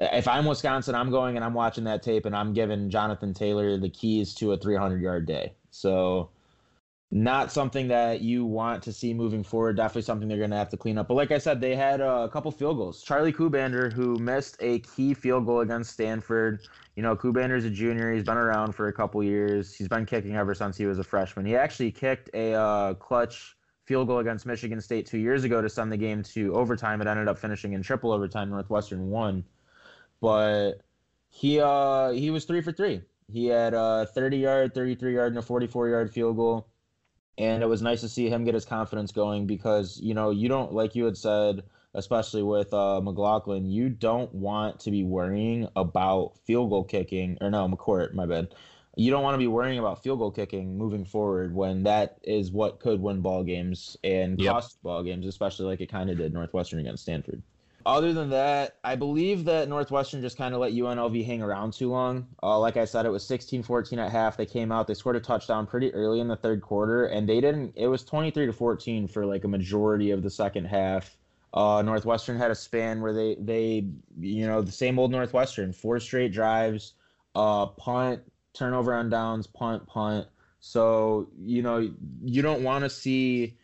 if 0.00 0.26
I'm 0.26 0.46
Wisconsin, 0.46 0.94
I'm 0.94 1.10
going 1.10 1.36
and 1.36 1.44
I'm 1.44 1.54
watching 1.54 1.84
that 1.84 2.02
tape 2.02 2.26
and 2.26 2.34
I'm 2.34 2.52
giving 2.52 2.90
Jonathan 2.90 3.34
Taylor 3.34 3.76
the 3.76 3.90
keys 3.90 4.34
to 4.36 4.52
a 4.52 4.56
300 4.56 5.02
yard 5.02 5.26
day. 5.26 5.52
So 5.70 6.30
not 7.10 7.50
something 7.50 7.88
that 7.88 8.20
you 8.20 8.44
want 8.44 8.82
to 8.84 8.92
see 8.92 9.12
moving 9.12 9.42
forward. 9.42 9.76
Definitely 9.76 10.02
something 10.02 10.28
they're 10.28 10.38
going 10.38 10.50
to 10.50 10.56
have 10.56 10.68
to 10.70 10.76
clean 10.76 10.96
up. 10.96 11.08
But 11.08 11.14
like 11.14 11.32
I 11.32 11.38
said, 11.38 11.60
they 11.60 11.74
had 11.74 12.00
uh, 12.00 12.22
a 12.24 12.28
couple 12.28 12.50
field 12.52 12.76
goals. 12.76 13.02
Charlie 13.02 13.32
Kuhbander, 13.32 13.92
who 13.92 14.18
missed 14.18 14.56
a 14.60 14.78
key 14.80 15.12
field 15.12 15.44
goal 15.44 15.60
against 15.60 15.92
Stanford. 15.92 16.60
You 16.94 17.02
know, 17.02 17.16
Kuhbander's 17.16 17.64
a 17.64 17.70
junior. 17.70 18.12
He's 18.12 18.24
been 18.24 18.36
around 18.36 18.74
for 18.74 18.88
a 18.88 18.92
couple 18.92 19.22
years. 19.24 19.74
He's 19.74 19.88
been 19.88 20.06
kicking 20.06 20.36
ever 20.36 20.54
since 20.54 20.76
he 20.76 20.86
was 20.86 20.98
a 20.98 21.04
freshman. 21.04 21.46
He 21.46 21.56
actually 21.56 21.90
kicked 21.90 22.30
a 22.32 22.54
uh, 22.54 22.94
clutch 22.94 23.56
field 23.86 24.06
goal 24.06 24.20
against 24.20 24.46
Michigan 24.46 24.80
State 24.80 25.04
two 25.04 25.18
years 25.18 25.42
ago 25.42 25.60
to 25.60 25.68
send 25.68 25.90
the 25.90 25.96
game 25.96 26.22
to 26.22 26.54
overtime. 26.54 27.00
It 27.00 27.08
ended 27.08 27.26
up 27.26 27.38
finishing 27.38 27.72
in 27.72 27.82
triple 27.82 28.12
overtime. 28.12 28.50
Northwestern 28.50 29.08
won, 29.10 29.44
but 30.20 30.82
he 31.28 31.60
uh 31.60 32.10
he 32.10 32.30
was 32.30 32.44
three 32.44 32.60
for 32.60 32.72
three. 32.72 33.02
He 33.28 33.46
had 33.46 33.74
a 33.74 34.08
30 34.12 34.38
yard, 34.38 34.74
33 34.74 35.14
yard, 35.14 35.32
and 35.32 35.38
a 35.38 35.42
44 35.42 35.88
yard 35.88 36.12
field 36.12 36.36
goal, 36.36 36.68
and 37.38 37.62
it 37.62 37.66
was 37.66 37.82
nice 37.82 38.00
to 38.00 38.08
see 38.08 38.28
him 38.28 38.44
get 38.44 38.54
his 38.54 38.64
confidence 38.64 39.12
going 39.12 39.46
because 39.46 40.00
you 40.02 40.14
know 40.14 40.30
you 40.30 40.48
don't 40.48 40.72
like 40.72 40.94
you 40.94 41.04
had 41.04 41.16
said 41.16 41.62
especially 41.94 42.42
with 42.42 42.72
uh, 42.72 43.00
McLaughlin, 43.00 43.66
you 43.66 43.88
don't 43.88 44.32
want 44.34 44.80
to 44.80 44.90
be 44.90 45.02
worrying 45.02 45.68
about 45.76 46.36
field 46.44 46.70
goal 46.70 46.84
kicking, 46.84 47.36
or 47.40 47.50
no, 47.50 47.68
McCourt, 47.68 48.12
my 48.14 48.26
bad. 48.26 48.54
You 48.96 49.10
don't 49.10 49.22
want 49.22 49.34
to 49.34 49.38
be 49.38 49.46
worrying 49.46 49.78
about 49.78 50.02
field 50.02 50.18
goal 50.18 50.30
kicking 50.30 50.76
moving 50.76 51.04
forward 51.04 51.54
when 51.54 51.84
that 51.84 52.18
is 52.22 52.50
what 52.50 52.80
could 52.80 53.00
win 53.00 53.20
ball 53.22 53.44
games 53.44 53.96
and 54.04 54.38
Yep. 54.38 54.52
cost 54.52 54.82
ball 54.82 55.02
games, 55.02 55.26
especially 55.26 55.66
like 55.66 55.80
it 55.80 55.88
kind 55.90 56.10
of 56.10 56.18
did 56.18 56.32
Northwestern 56.32 56.80
against 56.80 57.04
Stanford. 57.04 57.42
Other 57.86 58.12
than 58.12 58.30
that, 58.30 58.76
I 58.84 58.94
believe 58.94 59.46
that 59.46 59.68
Northwestern 59.68 60.20
just 60.20 60.36
kind 60.36 60.54
of 60.54 60.60
let 60.60 60.72
UNLV 60.72 61.24
hang 61.24 61.42
around 61.42 61.72
too 61.72 61.90
long. 61.90 62.28
Uh, 62.42 62.58
like 62.58 62.76
I 62.76 62.84
said, 62.84 63.06
it 63.06 63.10
was 63.10 63.24
16 63.26 63.62
14 63.62 63.98
at 63.98 64.10
half. 64.10 64.36
They 64.36 64.46
came 64.46 64.70
out, 64.70 64.86
they 64.86 64.94
scored 64.94 65.16
a 65.16 65.20
touchdown 65.20 65.66
pretty 65.66 65.92
early 65.94 66.20
in 66.20 66.28
the 66.28 66.36
third 66.36 66.60
quarter, 66.60 67.06
and 67.06 67.28
they 67.28 67.40
didn't, 67.40 67.72
it 67.76 67.86
was 67.86 68.04
23 68.04 68.46
to 68.46 68.52
14 68.52 69.08
for 69.08 69.24
like 69.24 69.44
a 69.44 69.48
majority 69.48 70.10
of 70.10 70.22
the 70.22 70.30
second 70.30 70.66
half. 70.66 71.16
Uh, 71.54 71.82
Northwestern 71.82 72.36
had 72.36 72.50
a 72.50 72.54
span 72.54 73.00
where 73.00 73.12
they, 73.12 73.36
they, 73.40 73.86
you 74.20 74.46
know, 74.46 74.60
the 74.60 74.70
same 74.70 74.98
old 74.98 75.10
Northwestern, 75.10 75.72
four 75.72 75.98
straight 75.98 76.32
drives, 76.32 76.92
uh, 77.34 77.66
punt, 77.66 78.20
turnover 78.52 78.94
on 78.94 79.08
downs, 79.08 79.46
punt, 79.46 79.86
punt. 79.86 80.28
So, 80.60 81.30
you 81.40 81.62
know, 81.62 81.90
you 82.22 82.42
don't 82.42 82.62
want 82.62 82.84
to 82.84 82.90
see 82.90 83.56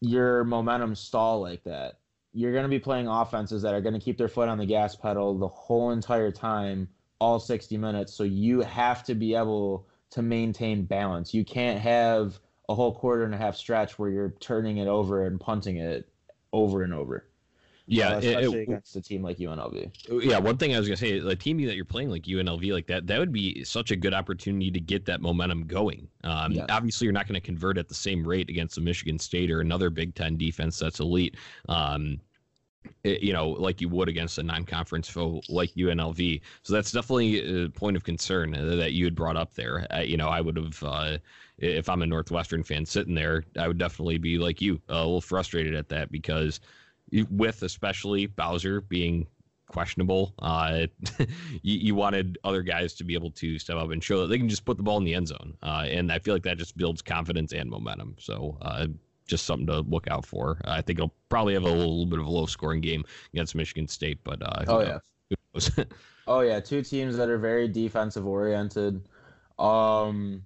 your 0.00 0.44
momentum 0.44 0.94
stall 0.94 1.42
like 1.42 1.62
that 1.64 1.98
you're 2.32 2.52
going 2.52 2.64
to 2.64 2.68
be 2.68 2.78
playing 2.78 3.08
offenses 3.08 3.62
that 3.62 3.74
are 3.74 3.80
going 3.80 3.94
to 3.94 4.00
keep 4.00 4.18
their 4.18 4.28
foot 4.28 4.48
on 4.48 4.58
the 4.58 4.66
gas 4.66 4.94
pedal 4.94 5.36
the 5.36 5.48
whole 5.48 5.90
entire 5.90 6.30
time, 6.30 6.88
all 7.18 7.40
60 7.40 7.76
minutes. 7.76 8.14
So 8.14 8.24
you 8.24 8.60
have 8.60 9.02
to 9.04 9.14
be 9.14 9.34
able 9.34 9.86
to 10.10 10.22
maintain 10.22 10.84
balance. 10.84 11.34
You 11.34 11.44
can't 11.44 11.80
have 11.80 12.38
a 12.68 12.74
whole 12.74 12.94
quarter 12.94 13.24
and 13.24 13.34
a 13.34 13.38
half 13.38 13.56
stretch 13.56 13.98
where 13.98 14.10
you're 14.10 14.34
turning 14.40 14.76
it 14.76 14.86
over 14.86 15.26
and 15.26 15.40
punting 15.40 15.76
it 15.76 16.08
over 16.52 16.82
and 16.82 16.94
over. 16.94 17.29
Yeah, 17.92 18.14
Uh, 18.14 18.18
it- 18.18 18.24
especially 18.24 18.58
it- 18.60 18.62
against 18.68 18.94
a 18.96 19.00
team 19.02 19.22
like 19.22 19.38
UNLV. 19.38 19.90
yeah. 20.22 20.38
One 20.38 20.56
thing 20.56 20.74
I 20.74 20.78
was 20.78 20.86
gonna 20.86 20.96
say, 20.96 21.18
the 21.18 21.34
team 21.34 21.60
that 21.66 21.74
you're 21.74 21.84
playing 21.84 22.08
like 22.08 22.22
UNLV, 22.28 22.72
like 22.72 22.86
that, 22.86 23.08
that 23.08 23.18
would 23.18 23.32
be 23.32 23.64
such 23.64 23.90
a 23.90 23.96
good 23.96 24.14
opportunity 24.14 24.70
to 24.70 24.78
get 24.80 25.04
that 25.06 25.20
momentum 25.20 25.66
going. 25.66 26.06
Um. 26.22 26.56
Obviously, 26.70 27.06
you're 27.06 27.12
not 27.12 27.26
going 27.26 27.34
to 27.40 27.44
convert 27.44 27.76
at 27.78 27.88
the 27.88 27.94
same 27.94 28.24
rate 28.26 28.48
against 28.48 28.78
a 28.78 28.80
Michigan 28.80 29.18
State 29.18 29.50
or 29.50 29.60
another 29.60 29.90
Big 29.90 30.14
Ten 30.14 30.36
defense 30.36 30.78
that's 30.78 31.00
elite. 31.00 31.34
Um, 31.68 32.20
it- 33.04 33.22
you 33.22 33.32
know, 33.32 33.48
like 33.50 33.80
you 33.80 33.88
would 33.88 34.08
against 34.08 34.38
a 34.38 34.42
non-conference 34.42 35.08
foe 35.08 35.40
like 35.48 35.70
UNLV. 35.76 36.40
So 36.62 36.72
that's 36.72 36.92
definitely 36.92 37.64
a 37.64 37.68
point 37.70 37.96
of 37.96 38.04
concern 38.04 38.54
uh, 38.54 38.76
that 38.76 38.92
you 38.92 39.04
had 39.04 39.14
brought 39.16 39.36
up 39.36 39.54
there. 39.54 39.86
Uh, 39.92 40.00
you 40.00 40.16
know, 40.16 40.28
I 40.28 40.40
would 40.40 40.56
have, 40.56 40.82
uh, 40.82 41.18
if 41.58 41.88
I'm 41.88 42.02
a 42.02 42.06
Northwestern 42.06 42.62
fan 42.62 42.86
sitting 42.86 43.14
there, 43.14 43.44
I 43.58 43.66
would 43.68 43.78
definitely 43.78 44.18
be 44.18 44.38
like 44.38 44.60
you, 44.62 44.80
a 44.88 44.94
little 44.94 45.20
frustrated 45.20 45.74
at 45.74 45.88
that 45.90 46.10
because 46.12 46.60
with 47.30 47.62
especially 47.62 48.26
Bowser 48.26 48.80
being 48.80 49.26
questionable, 49.68 50.34
uh, 50.40 50.86
you, 51.62 51.78
you 51.78 51.94
wanted 51.94 52.38
other 52.44 52.62
guys 52.62 52.94
to 52.94 53.04
be 53.04 53.14
able 53.14 53.30
to 53.32 53.58
step 53.58 53.76
up 53.76 53.90
and 53.90 54.02
show 54.02 54.20
that 54.20 54.26
they 54.26 54.38
can 54.38 54.48
just 54.48 54.64
put 54.64 54.76
the 54.76 54.82
ball 54.82 54.98
in 54.98 55.04
the 55.04 55.14
end 55.14 55.28
zone. 55.28 55.56
Uh, 55.62 55.86
and 55.88 56.10
I 56.12 56.18
feel 56.18 56.34
like 56.34 56.42
that 56.42 56.58
just 56.58 56.76
builds 56.76 57.02
confidence 57.02 57.52
and 57.52 57.70
momentum. 57.70 58.16
So, 58.18 58.58
uh, 58.62 58.88
just 59.26 59.46
something 59.46 59.66
to 59.68 59.80
look 59.82 60.08
out 60.08 60.26
for. 60.26 60.60
I 60.64 60.80
think 60.82 60.98
it'll 60.98 61.14
probably 61.28 61.54
have 61.54 61.62
a 61.62 61.70
little 61.70 62.04
bit 62.04 62.18
of 62.18 62.26
a 62.26 62.30
low 62.30 62.46
scoring 62.46 62.80
game 62.80 63.04
against 63.32 63.54
Michigan 63.54 63.86
State, 63.86 64.18
but 64.24 64.42
uh, 64.42 64.64
Oh, 64.66 64.78
knows? 64.78 64.88
yeah. 64.88 64.98
Who 65.30 65.36
knows? 65.54 65.70
Oh 66.26 66.40
yeah, 66.40 66.60
two 66.60 66.82
teams 66.82 67.16
that 67.16 67.28
are 67.28 67.38
very 67.38 67.66
defensive 67.66 68.24
oriented. 68.26 69.08
Um 69.58 70.44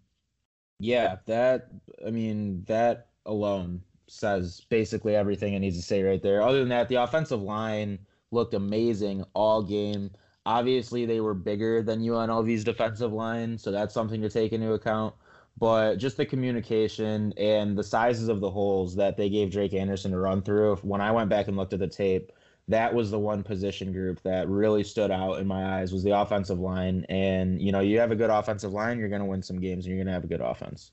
yeah, 0.78 1.16
that 1.26 1.68
I 2.06 2.10
mean 2.10 2.64
that 2.64 3.08
alone 3.26 3.82
says 4.06 4.62
basically 4.68 5.16
everything 5.16 5.54
it 5.54 5.60
needs 5.60 5.76
to 5.76 5.82
say 5.82 6.02
right 6.02 6.22
there. 6.22 6.42
Other 6.42 6.60
than 6.60 6.68
that, 6.68 6.88
the 6.88 6.96
offensive 6.96 7.42
line 7.42 7.98
looked 8.30 8.54
amazing 8.54 9.24
all 9.34 9.62
game. 9.62 10.10
Obviously, 10.46 11.06
they 11.06 11.20
were 11.20 11.34
bigger 11.34 11.82
than 11.82 12.00
UNLV's 12.00 12.64
defensive 12.64 13.12
line, 13.12 13.56
so 13.56 13.70
that's 13.70 13.94
something 13.94 14.20
to 14.20 14.28
take 14.28 14.52
into 14.52 14.72
account. 14.72 15.14
But 15.56 15.96
just 15.96 16.16
the 16.16 16.26
communication 16.26 17.32
and 17.36 17.78
the 17.78 17.84
sizes 17.84 18.28
of 18.28 18.40
the 18.40 18.50
holes 18.50 18.96
that 18.96 19.16
they 19.16 19.30
gave 19.30 19.50
Drake 19.50 19.72
Anderson 19.72 20.10
to 20.10 20.18
run 20.18 20.42
through. 20.42 20.76
When 20.76 21.00
I 21.00 21.12
went 21.12 21.30
back 21.30 21.48
and 21.48 21.56
looked 21.56 21.72
at 21.72 21.78
the 21.78 21.86
tape, 21.86 22.32
that 22.68 22.92
was 22.92 23.10
the 23.10 23.18
one 23.18 23.42
position 23.42 23.92
group 23.92 24.22
that 24.22 24.48
really 24.48 24.82
stood 24.82 25.10
out 25.10 25.38
in 25.38 25.46
my 25.46 25.78
eyes 25.78 25.92
was 25.92 26.02
the 26.02 26.18
offensive 26.18 26.58
line. 26.58 27.06
And 27.08 27.62
you 27.62 27.72
know, 27.72 27.80
you 27.80 28.00
have 28.00 28.10
a 28.10 28.16
good 28.16 28.30
offensive 28.30 28.72
line, 28.72 28.98
you're 28.98 29.08
going 29.08 29.20
to 29.20 29.26
win 29.26 29.42
some 29.42 29.60
games, 29.60 29.86
and 29.86 29.94
you're 29.94 30.04
going 30.04 30.08
to 30.08 30.12
have 30.12 30.24
a 30.24 30.28
good 30.28 30.40
offense. 30.40 30.90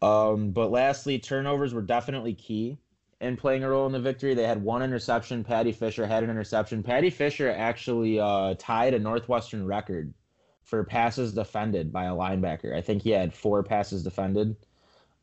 Um, 0.00 0.50
but 0.50 0.70
lastly, 0.70 1.18
turnovers 1.18 1.74
were 1.74 1.82
definitely 1.82 2.34
key 2.34 2.78
in 3.20 3.36
playing 3.36 3.64
a 3.64 3.70
role 3.70 3.86
in 3.86 3.92
the 3.92 4.00
victory. 4.00 4.34
They 4.34 4.46
had 4.46 4.62
one 4.62 4.82
interception. 4.82 5.44
Paddy 5.44 5.72
Fisher 5.72 6.06
had 6.06 6.22
an 6.22 6.30
interception. 6.30 6.82
Paddy 6.82 7.10
Fisher 7.10 7.50
actually 7.50 8.20
uh, 8.20 8.54
tied 8.58 8.94
a 8.94 8.98
Northwestern 8.98 9.66
record 9.66 10.14
for 10.62 10.84
passes 10.84 11.32
defended 11.32 11.92
by 11.92 12.04
a 12.04 12.12
linebacker. 12.12 12.76
I 12.76 12.80
think 12.80 13.02
he 13.02 13.10
had 13.10 13.34
four 13.34 13.62
passes 13.62 14.02
defended. 14.02 14.56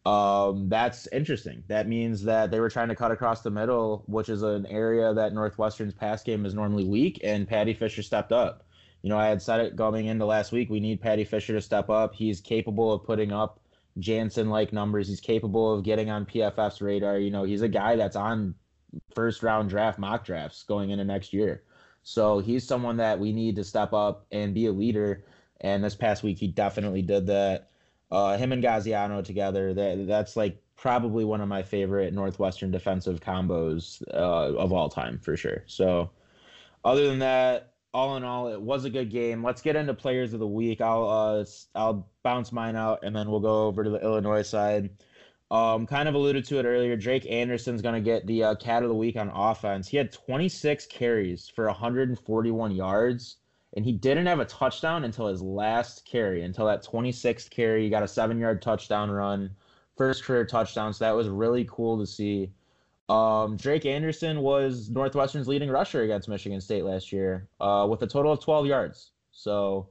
Um, 0.06 0.70
that's 0.70 1.08
interesting. 1.08 1.64
That 1.68 1.88
means 1.88 2.24
that 2.24 2.52
they 2.52 2.60
were 2.60 2.70
trying 2.70 2.90
to 2.90 2.96
cut 2.96 3.12
across 3.12 3.42
the 3.42 3.50
middle, 3.50 4.04
which 4.08 4.30
is 4.30 4.44
an 4.44 4.66
area 4.68 5.14
that 5.14 5.34
Northwestern's 5.34 5.94
pass 5.94 6.22
game 6.24 6.46
is 6.46 6.54
normally 6.54 6.84
weak, 6.84 7.20
and 7.24 7.48
Paddy 7.48 7.74
Fisher 7.74 8.04
stepped 8.04 8.32
up. 8.32 8.64
You 9.02 9.10
know, 9.10 9.18
I 9.18 9.28
had 9.28 9.42
said 9.42 9.62
it 9.62 9.76
going 9.76 10.08
into 10.08 10.26
last 10.26 10.52
week. 10.52 10.70
We 10.70 10.80
need 10.80 11.02
Paddy 11.02 11.24
Fisher 11.24 11.54
to 11.54 11.62
step 11.62 11.90
up. 11.90 12.14
He's 12.14 12.42
capable 12.42 12.92
of 12.92 13.04
putting 13.04 13.32
up 13.32 13.60
Jansen 14.00 14.50
like 14.50 14.74
numbers. 14.74 15.08
He's 15.08 15.22
capable 15.22 15.74
of 15.74 15.84
getting 15.84 16.10
on 16.10 16.26
PFF's 16.26 16.82
radar. 16.82 17.18
You 17.18 17.32
know, 17.32 17.44
he's 17.44 17.62
a 17.62 17.68
guy 17.68 17.96
that's 17.96 18.16
on 18.16 18.56
first 19.14 19.44
round 19.44 19.70
draft 19.70 20.00
mock 20.00 20.26
drafts 20.26 20.64
going 20.64 20.90
into 20.90 21.04
next 21.04 21.34
year. 21.34 21.64
So 22.04 22.40
he's 22.40 22.68
someone 22.68 22.98
that 22.98 23.20
we 23.20 23.32
need 23.32 23.56
to 23.56 23.64
step 23.64 23.94
up 23.94 24.26
and 24.32 24.54
be 24.54 24.68
a 24.68 24.72
leader. 24.72 25.24
And 25.62 25.84
this 25.84 25.96
past 25.96 26.24
week, 26.24 26.38
he 26.38 26.48
definitely 26.48 27.02
did 27.02 27.28
that. 27.28 27.70
Uh, 28.12 28.38
him 28.38 28.52
and 28.52 28.64
Gaziano 28.64 29.24
together, 29.24 29.74
that 29.74 30.06
that's 30.08 30.36
like 30.36 30.62
probably 30.76 31.26
one 31.26 31.42
of 31.42 31.48
my 31.48 31.64
favorite 31.64 32.14
Northwestern 32.14 32.70
defensive 32.70 33.20
combos 33.20 34.04
uh, 34.14 34.56
of 34.56 34.72
all 34.72 34.90
time 34.90 35.18
for 35.18 35.36
sure. 35.36 35.64
So, 35.66 36.12
other 36.84 37.08
than 37.08 37.20
that, 37.20 37.74
all 37.96 38.18
in 38.18 38.26
all, 38.26 38.50
it 38.50 38.62
was 38.62 38.84
a 38.84 38.90
good 38.90 39.10
game. 39.10 39.42
Let's 39.42 39.62
get 39.62 39.78
into 39.78 39.94
players 39.94 40.34
of 40.34 40.42
the 40.42 40.48
week. 40.48 40.82
I'll 40.82 41.10
uh, 41.10 41.46
I'll 41.76 42.10
bounce 42.24 42.52
mine 42.52 42.76
out, 42.76 43.00
and 43.04 43.16
then 43.16 43.32
we'll 43.32 43.40
go 43.40 43.68
over 43.68 43.86
to 43.86 43.90
the 43.90 44.02
Illinois 44.02 44.42
side. 44.42 44.90
Um, 45.50 45.88
kind 45.88 46.10
of 46.10 46.16
alluded 46.16 46.44
to 46.46 46.60
it 46.60 46.66
earlier. 46.66 46.98
Drake 46.98 47.26
Anderson's 47.30 47.82
going 47.82 47.96
to 47.96 48.02
get 48.02 48.28
the 48.28 48.44
uh, 48.44 48.56
cat 48.56 48.84
of 48.84 48.90
the 48.90 48.96
week 48.96 49.16
on 49.16 49.30
offense. 49.30 49.88
He 49.88 49.96
had 49.96 50.12
26 50.12 50.88
carries 50.88 51.48
for 51.48 51.68
141 51.68 52.72
yards, 52.72 53.38
and 53.78 53.86
he 53.86 53.94
didn't 53.94 54.26
have 54.26 54.40
a 54.40 54.46
touchdown 54.46 55.06
until 55.06 55.28
his 55.28 55.42
last 55.42 56.06
carry. 56.06 56.44
Until 56.44 56.66
that 56.66 56.84
26th 56.84 57.50
carry, 57.50 57.84
he 57.84 57.90
got 57.90 58.04
a 58.04 58.10
seven-yard 58.10 58.62
touchdown 58.62 59.10
run, 59.10 59.52
first 59.96 60.26
career 60.26 60.46
touchdown. 60.46 60.94
So 60.94 61.06
that 61.06 61.16
was 61.16 61.30
really 61.30 61.66
cool 61.72 61.98
to 62.00 62.06
see. 62.06 62.52
Um, 63.08 63.58
Drake 63.58 63.86
Anderson 63.86 64.42
was 64.42 64.90
Northwestern's 64.90 65.48
leading 65.48 65.70
rusher 65.70 66.02
against 66.02 66.28
Michigan 66.28 66.60
State 66.60 66.86
last 66.86 67.12
year, 67.12 67.48
uh, 67.60 67.86
with 67.90 68.02
a 68.02 68.08
total 68.08 68.32
of 68.32 68.40
12 68.40 68.66
yards. 68.66 69.12
So 69.32 69.90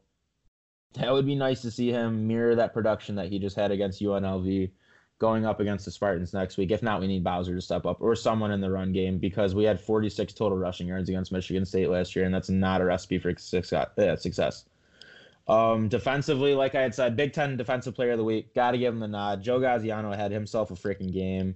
that 0.95 1.13
would 1.13 1.27
be 1.27 1.35
nice 1.35 1.63
to 1.63 1.71
see 1.71 1.91
him 1.91 2.27
mirror 2.27 2.55
that 2.57 2.75
production 2.75 3.15
that 3.17 3.29
he 3.29 3.39
just 3.39 3.57
had 3.57 3.71
against 3.71 4.03
UNLV 4.03 4.71
going 5.19 5.47
up 5.47 5.61
against 5.61 5.85
the 5.85 5.91
Spartans 5.91 6.33
next 6.33 6.57
week. 6.57 6.71
If 6.71 6.83
not, 6.83 7.01
we 7.01 7.07
need 7.07 7.23
Bowser 7.23 7.55
to 7.55 7.61
step 7.61 7.87
up 7.87 8.01
or 8.01 8.17
someone 8.17 8.51
in 8.51 8.61
the 8.61 8.71
run 8.71 8.93
game 8.93 9.19
because 9.19 9.55
we 9.55 9.65
had 9.65 9.81
46 9.81 10.33
total 10.33 10.59
rushing 10.59 10.89
yards 10.89 11.09
against 11.09 11.33
Michigan 11.33 11.65
State 11.65 11.89
last 11.89 12.17
year, 12.17 12.25
and 12.25 12.35
that's 12.35 12.51
not 12.51 12.81
a 12.81 12.85
recipe 12.85 13.19
for 13.19 13.33
success. 13.37 13.89
uh. 13.97 14.65
Um, 15.47 15.89
defensively, 15.89 16.55
like 16.55 16.75
I 16.75 16.83
had 16.83 16.95
said, 16.95 17.17
Big 17.17 17.33
Ten 17.33 17.57
Defensive 17.57 17.95
Player 17.95 18.13
of 18.13 18.19
the 18.19 18.25
Week. 18.25 18.55
Got 18.55 18.73
to 18.73 18.79
give 18.79 18.95
him 18.95 19.01
the 19.01 19.09
nod. 19.09 19.43
Joe 19.43 19.61
Gaziano 19.61 20.17
had 20.17 20.33
himself 20.33 20.71
a 20.71 20.75
freaking 20.75 21.13
game. 21.13 21.55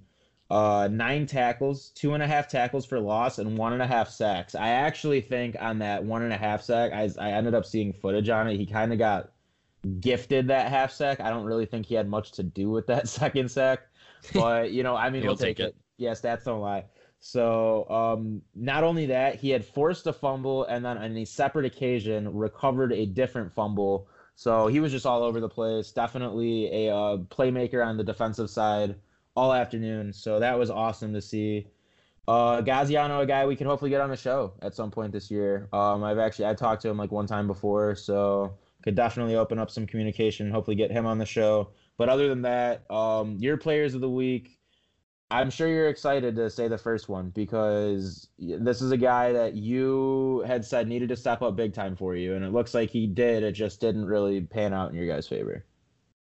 Uh, 0.50 0.88
nine 0.90 1.26
tackles, 1.26 1.90
two 1.90 2.14
and 2.14 2.22
a 2.22 2.26
half 2.26 2.48
tackles 2.48 2.87
for 2.87 2.98
loss, 2.98 3.38
and 3.38 3.58
one 3.58 3.74
and 3.74 3.82
a 3.82 3.87
half 3.87 4.08
sacks. 4.08 4.54
I 4.54 4.68
actually 4.68 5.20
think 5.20 5.56
on 5.61 5.78
that 5.80 6.02
one 6.02 6.22
and 6.22 6.32
a 6.32 6.38
half 6.38 6.62
sack, 6.62 6.92
I, 6.92 7.11
I 7.20 7.32
ended 7.32 7.54
up 7.54 7.66
seeing 7.66 7.92
footage 7.92 8.30
on 8.30 8.48
it. 8.48 8.56
He 8.56 8.64
kind 8.64 8.92
of 8.92 8.98
got 8.98 9.30
gifted 10.00 10.48
that 10.48 10.70
half 10.70 10.90
sack. 10.90 11.20
I 11.20 11.28
don't 11.28 11.44
really 11.44 11.66
think 11.66 11.84
he 11.84 11.94
had 11.94 12.08
much 12.08 12.32
to 12.32 12.42
do 12.42 12.70
with 12.70 12.87
that 12.87 13.08
second 13.11 13.50
sack, 13.50 13.80
but 14.32 14.72
you 14.72 14.82
know, 14.82 14.96
I 14.96 15.11
mean, 15.11 15.22
He'll 15.22 15.32
we'll 15.32 15.37
take, 15.37 15.58
take 15.58 15.68
it. 15.68 15.76
Yeah, 15.98 16.12
stats 16.12 16.44
don't 16.44 16.61
lie. 16.61 16.84
So, 17.20 17.88
um, 17.90 18.42
not 18.54 18.84
only 18.84 19.06
that, 19.06 19.34
he 19.34 19.50
had 19.50 19.64
forced 19.64 20.06
a 20.06 20.12
fumble 20.12 20.64
and 20.64 20.84
then 20.84 20.98
on 20.98 21.16
a 21.16 21.24
separate 21.24 21.66
occasion 21.66 22.32
recovered 22.32 22.92
a 22.92 23.07
different 23.07 23.53
fumble. 23.53 24.09
So 24.36 24.68
he 24.68 24.78
was 24.78 24.92
just 24.92 25.05
all 25.05 25.24
over 25.24 25.40
the 25.40 25.49
place. 25.49 25.90
Definitely 25.90 26.86
a 26.86 26.94
uh, 26.94 27.16
playmaker 27.16 27.84
on 27.84 27.96
the 27.96 28.05
defensive 28.05 28.49
side. 28.51 28.94
All 29.39 29.53
afternoon. 29.53 30.12
So 30.12 30.41
that 30.41 30.59
was 30.59 30.68
awesome 30.68 31.12
to 31.14 31.22
see. 31.22 31.68
Uh, 32.26 32.61
Gaziano, 32.61 33.22
a 33.22 33.26
guy 33.26 33.47
we 33.47 33.55
can 33.55 33.68
hopefully 33.68 33.91
get 33.91 34.01
on 34.01 34.11
the 34.11 34.16
show 34.16 34.53
at 34.62 34.74
some 34.74 34.91
point 34.91 35.12
this 35.12 35.30
year. 35.30 35.68
Um, 35.72 36.03
I've 36.03 36.18
actually 36.18 36.47
I 36.47 36.55
talked 36.55 36.82
to 36.82 36.89
him 36.89 36.99
like 36.99 37.12
one 37.12 37.26
time 37.26 37.47
before, 37.47 37.95
so 37.95 38.59
could 38.82 38.97
definitely 38.97 39.36
open 39.36 39.61
up 39.61 39.70
some 39.70 39.86
communication. 39.86 40.51
Hopefully 40.51 40.74
get 40.74 40.91
him 40.91 41.07
on 41.07 41.18
the 41.18 41.24
show. 41.24 41.70
But 41.97 42.09
other 42.09 42.28
than 42.28 42.43
that, 42.43 42.91
um, 42.91 43.36
your 43.39 43.57
players 43.57 43.95
of 43.95 44.01
the 44.01 44.11
week. 44.11 44.57
I'm 45.30 45.51
sure 45.51 45.68
you're 45.68 45.89
excited 45.89 46.36
to 46.36 46.49
say 46.49 46.68
the 46.68 46.78
first 46.78 47.11
one 47.11 47.28
because 47.34 48.28
this 48.39 48.80
is 48.80 48.93
a 48.93 48.97
guy 48.97 49.30
that 49.34 49.55
you 49.55 50.43
had 50.47 50.64
said 50.64 50.89
needed 50.89 51.11
to 51.11 51.16
step 51.16 51.43
up 51.43 51.55
big 51.55 51.74
time 51.74 51.97
for 51.97 52.16
you, 52.16 52.34
and 52.34 52.43
it 52.45 52.53
looks 52.53 52.72
like 52.72 52.89
he 52.89 53.07
did. 53.07 53.43
It 53.43 53.53
just 53.53 53.78
didn't 53.78 54.07
really 54.07 54.41
pan 54.41 54.72
out 54.72 54.91
in 54.91 54.97
your 54.97 55.07
guys' 55.07 55.28
favor. 55.28 55.66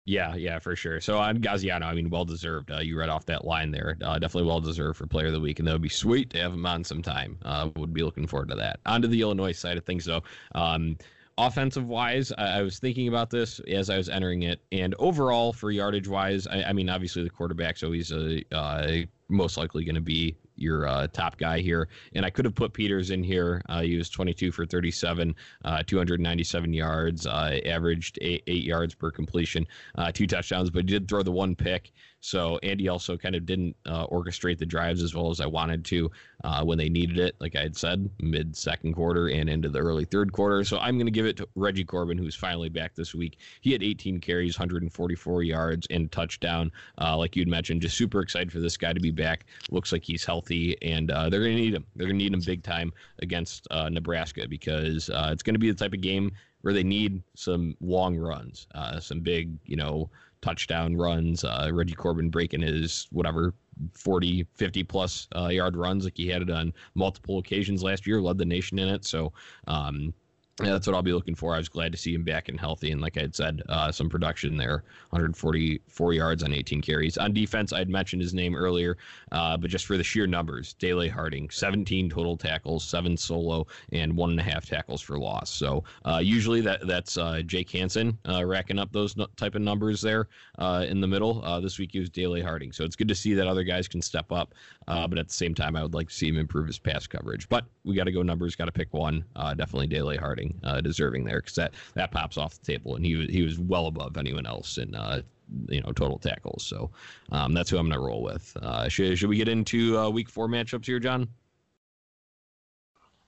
Yeah, 0.04 0.34
yeah, 0.34 0.58
for 0.58 0.74
sure. 0.74 1.00
So 1.00 1.18
on 1.18 1.38
Gaziano, 1.38 1.86
I 1.86 1.94
mean, 1.94 2.10
well 2.10 2.24
deserved. 2.24 2.72
Uh, 2.72 2.80
you 2.80 2.98
read 2.98 3.08
off 3.08 3.24
that 3.26 3.44
line 3.44 3.70
there. 3.70 3.96
Uh, 4.02 4.18
definitely 4.18 4.48
well 4.48 4.60
deserved 4.60 4.98
for 4.98 5.06
Player 5.06 5.26
of 5.26 5.32
the 5.32 5.40
Week, 5.40 5.60
and 5.60 5.68
that 5.68 5.72
would 5.72 5.82
be 5.82 5.88
sweet 5.88 6.30
to 6.30 6.38
have 6.38 6.52
him 6.52 6.66
on 6.66 6.82
sometime. 6.82 7.38
Uh, 7.44 7.70
would 7.76 7.94
be 7.94 8.02
looking 8.02 8.26
forward 8.26 8.48
to 8.48 8.56
that. 8.56 8.80
On 8.84 9.00
to 9.00 9.06
the 9.06 9.20
Illinois 9.20 9.52
side 9.52 9.76
of 9.76 9.84
things, 9.84 10.04
though. 10.04 10.22
Um, 10.56 10.96
offensive 11.38 11.86
wise, 11.86 12.32
I, 12.36 12.58
I, 12.58 12.62
was 12.62 12.80
thinking 12.80 13.06
about 13.06 13.30
this 13.30 13.60
as 13.60 13.90
I 13.90 13.96
was 13.96 14.08
entering 14.08 14.42
it, 14.42 14.60
and 14.72 14.94
overall 14.98 15.52
for 15.52 15.70
yardage 15.70 16.08
wise, 16.08 16.48
I, 16.48 16.64
I 16.64 16.72
mean, 16.72 16.88
obviously 16.88 17.22
the 17.22 17.30
quarterback's 17.30 17.84
always 17.84 18.10
a 18.10 18.42
uh, 18.52 19.02
most 19.28 19.56
likely 19.56 19.84
going 19.84 19.94
to 19.94 20.00
be 20.00 20.36
your 20.62 20.86
uh, 20.86 21.06
top 21.08 21.36
guy 21.36 21.60
here. 21.60 21.88
And 22.14 22.24
I 22.24 22.30
could 22.30 22.44
have 22.44 22.54
put 22.54 22.72
Peters 22.72 23.10
in 23.10 23.22
here. 23.22 23.60
Uh, 23.68 23.82
he 23.82 23.96
was 23.96 24.08
22 24.08 24.52
for 24.52 24.64
37, 24.64 25.34
uh, 25.64 25.82
297 25.86 26.72
yards, 26.72 27.26
uh, 27.26 27.58
averaged 27.66 28.18
eight, 28.22 28.42
eight, 28.46 28.64
yards 28.64 28.94
per 28.94 29.10
completion, 29.10 29.66
uh, 29.96 30.12
two 30.12 30.26
touchdowns, 30.26 30.70
but 30.70 30.84
he 30.84 30.86
did 30.86 31.08
throw 31.08 31.22
the 31.22 31.32
one 31.32 31.54
pick. 31.54 31.92
So 32.22 32.58
Andy 32.62 32.88
also 32.88 33.16
kind 33.16 33.34
of 33.34 33.44
didn't 33.44 33.76
uh, 33.84 34.06
orchestrate 34.06 34.58
the 34.58 34.64
drives 34.64 35.02
as 35.02 35.12
well 35.12 35.30
as 35.30 35.40
I 35.40 35.46
wanted 35.46 35.84
to 35.86 36.08
uh, 36.44 36.64
when 36.64 36.78
they 36.78 36.88
needed 36.88 37.18
it, 37.18 37.34
like 37.40 37.56
I 37.56 37.62
had 37.62 37.76
said, 37.76 38.08
mid 38.20 38.56
second 38.56 38.94
quarter 38.94 39.28
and 39.28 39.50
into 39.50 39.68
the 39.68 39.80
early 39.80 40.04
third 40.04 40.32
quarter. 40.32 40.62
So 40.62 40.78
I'm 40.78 40.96
going 40.96 41.08
to 41.08 41.12
give 41.12 41.26
it 41.26 41.36
to 41.38 41.48
Reggie 41.56 41.84
Corbin, 41.84 42.16
who's 42.16 42.36
finally 42.36 42.68
back 42.68 42.94
this 42.94 43.12
week. 43.12 43.38
He 43.60 43.72
had 43.72 43.82
18 43.82 44.20
carries, 44.20 44.56
144 44.56 45.42
yards, 45.42 45.88
and 45.90 46.12
touchdown. 46.12 46.70
Uh, 47.00 47.16
like 47.16 47.34
you'd 47.34 47.48
mentioned, 47.48 47.82
just 47.82 47.96
super 47.96 48.20
excited 48.20 48.52
for 48.52 48.60
this 48.60 48.76
guy 48.76 48.92
to 48.92 49.00
be 49.00 49.10
back. 49.10 49.46
Looks 49.72 49.90
like 49.90 50.04
he's 50.04 50.24
healthy, 50.24 50.76
and 50.80 51.10
uh, 51.10 51.28
they're 51.28 51.40
going 51.42 51.56
to 51.56 51.62
need 51.62 51.74
him. 51.74 51.84
They're 51.96 52.06
going 52.06 52.18
to 52.20 52.24
need 52.24 52.34
him 52.34 52.40
big 52.40 52.62
time 52.62 52.92
against 53.20 53.66
uh, 53.72 53.88
Nebraska 53.88 54.46
because 54.46 55.10
uh, 55.10 55.30
it's 55.32 55.42
going 55.42 55.54
to 55.56 55.60
be 55.60 55.72
the 55.72 55.76
type 55.76 55.92
of 55.92 56.00
game 56.00 56.30
where 56.60 56.72
they 56.72 56.84
need 56.84 57.20
some 57.34 57.76
long 57.80 58.16
runs, 58.16 58.68
some 59.00 59.18
big, 59.18 59.58
you 59.66 59.74
know, 59.74 60.08
touchdown 60.42 60.96
runs. 60.96 61.44
Uh, 61.44 61.70
Reggie 61.72 61.94
Corbin 61.94 62.28
breaking 62.28 62.60
his 62.60 63.08
whatever 63.10 63.54
40, 63.94 64.46
50 64.54 64.84
plus 64.84 65.28
uh, 65.34 65.48
yard 65.48 65.76
runs 65.76 66.04
like 66.04 66.16
he 66.16 66.28
had 66.28 66.42
it 66.42 66.50
on 66.50 66.74
multiple 66.94 67.38
occasions 67.38 67.82
last 67.82 68.06
year, 68.06 68.20
led 68.20 68.36
the 68.36 68.44
nation 68.44 68.78
in 68.78 68.88
it. 68.88 69.04
So 69.04 69.32
um, 69.66 70.12
yeah, 70.60 70.72
that's 70.72 70.86
what 70.86 70.94
I'll 70.94 71.02
be 71.02 71.14
looking 71.14 71.34
for. 71.34 71.54
I 71.54 71.58
was 71.58 71.70
glad 71.70 71.92
to 71.92 71.98
see 71.98 72.12
him 72.12 72.24
back 72.24 72.50
and 72.50 72.60
healthy, 72.60 72.92
and 72.92 73.00
like 73.00 73.16
I 73.16 73.22
had 73.22 73.34
said, 73.34 73.62
uh, 73.70 73.90
some 73.90 74.10
production 74.10 74.58
there. 74.58 74.84
144 75.08 76.12
yards 76.12 76.42
on 76.42 76.52
18 76.52 76.82
carries. 76.82 77.16
On 77.16 77.32
defense, 77.32 77.72
I'd 77.72 77.88
mentioned 77.88 78.20
his 78.20 78.34
name 78.34 78.54
earlier, 78.54 78.98
uh, 79.32 79.56
but 79.56 79.70
just 79.70 79.86
for 79.86 79.96
the 79.96 80.04
sheer 80.04 80.26
numbers, 80.26 80.74
Dele 80.74 81.08
Harding, 81.08 81.48
17 81.48 82.10
total 82.10 82.36
tackles, 82.36 82.84
seven 82.84 83.16
solo, 83.16 83.66
and 83.92 84.14
one 84.14 84.30
and 84.30 84.40
a 84.40 84.42
half 84.42 84.66
tackles 84.66 85.00
for 85.00 85.18
loss. 85.18 85.48
So 85.48 85.84
uh, 86.04 86.18
usually 86.18 86.60
that 86.60 86.86
that's 86.86 87.16
uh, 87.16 87.40
Jake 87.46 87.70
Hansen 87.70 88.18
uh, 88.28 88.44
racking 88.44 88.78
up 88.78 88.92
those 88.92 89.16
type 89.36 89.54
of 89.54 89.62
numbers 89.62 90.02
there 90.02 90.28
uh, 90.58 90.84
in 90.86 91.00
the 91.00 91.08
middle. 91.08 91.40
this 91.62 91.78
week 91.78 91.92
he 91.92 91.98
was 91.98 92.10
Dele 92.10 92.42
Harding, 92.42 92.72
so 92.72 92.84
it's 92.84 92.96
good 92.96 93.08
to 93.08 93.14
see 93.14 93.32
that 93.32 93.46
other 93.46 93.64
guys 93.64 93.88
can 93.88 94.02
step 94.02 94.30
up. 94.30 94.54
but 94.86 95.18
at 95.18 95.28
the 95.28 95.34
same 95.34 95.54
time, 95.54 95.76
I 95.76 95.82
would 95.82 95.94
like 95.94 96.08
to 96.08 96.14
see 96.14 96.28
him 96.28 96.36
improve 96.36 96.66
his 96.66 96.78
pass 96.78 97.06
coverage. 97.06 97.48
But 97.48 97.64
we 97.84 97.94
got 97.94 98.04
to 98.04 98.12
go 98.12 98.22
numbers, 98.22 98.54
got 98.54 98.66
to 98.66 98.72
pick 98.72 98.92
one. 98.92 99.24
definitely 99.56 99.86
Dele 99.86 100.18
Harding 100.18 100.51
uh, 100.64 100.80
deserving 100.80 101.24
there 101.24 101.40
because 101.40 101.54
that 101.54 101.74
that 101.94 102.10
pops 102.10 102.36
off 102.36 102.58
the 102.58 102.72
table, 102.72 102.96
and 102.96 103.04
he 103.04 103.16
was 103.16 103.28
he 103.28 103.42
was 103.42 103.58
well 103.58 103.86
above 103.86 104.16
anyone 104.16 104.46
else 104.46 104.78
in 104.78 104.94
uh, 104.94 105.22
you 105.68 105.80
know 105.80 105.92
total 105.92 106.18
tackles. 106.18 106.64
So 106.64 106.90
um, 107.30 107.54
that's 107.54 107.70
who 107.70 107.78
I'm 107.78 107.88
gonna 107.88 108.00
roll 108.00 108.22
with. 108.22 108.56
Uh, 108.60 108.88
should 108.88 109.18
should 109.18 109.28
we 109.28 109.36
get 109.36 109.48
into 109.48 109.98
uh, 109.98 110.10
week 110.10 110.28
four 110.28 110.48
matchups 110.48 110.86
here, 110.86 110.98
John? 110.98 111.28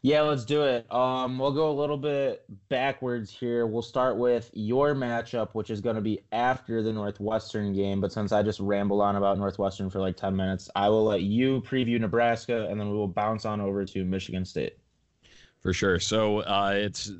Yeah, 0.04 0.20
let's 0.20 0.44
do 0.44 0.64
it. 0.64 0.84
Um, 0.92 1.38
we'll 1.38 1.54
go 1.54 1.70
a 1.70 1.72
little 1.72 1.96
bit 1.96 2.44
backwards 2.68 3.30
here. 3.30 3.66
We'll 3.66 3.80
start 3.80 4.18
with 4.18 4.50
your 4.52 4.94
matchup, 4.94 5.54
which 5.54 5.70
is 5.70 5.80
going 5.80 5.96
to 5.96 6.02
be 6.02 6.20
after 6.30 6.82
the 6.82 6.92
Northwestern 6.92 7.72
game. 7.72 8.02
But 8.02 8.12
since 8.12 8.30
I 8.30 8.42
just 8.42 8.60
rambled 8.60 9.00
on 9.00 9.16
about 9.16 9.38
Northwestern 9.38 9.88
for 9.88 10.00
like 10.00 10.18
10 10.18 10.36
minutes, 10.36 10.68
I 10.76 10.90
will 10.90 11.04
let 11.04 11.22
you 11.22 11.62
preview 11.62 11.98
Nebraska 11.98 12.66
and 12.68 12.78
then 12.78 12.90
we 12.90 12.94
will 12.94 13.08
bounce 13.08 13.46
on 13.46 13.62
over 13.62 13.86
to 13.86 14.04
Michigan 14.04 14.44
State. 14.44 14.76
For 15.64 15.72
sure. 15.72 15.98
So 15.98 16.40
uh, 16.40 16.72
it's 16.74 17.10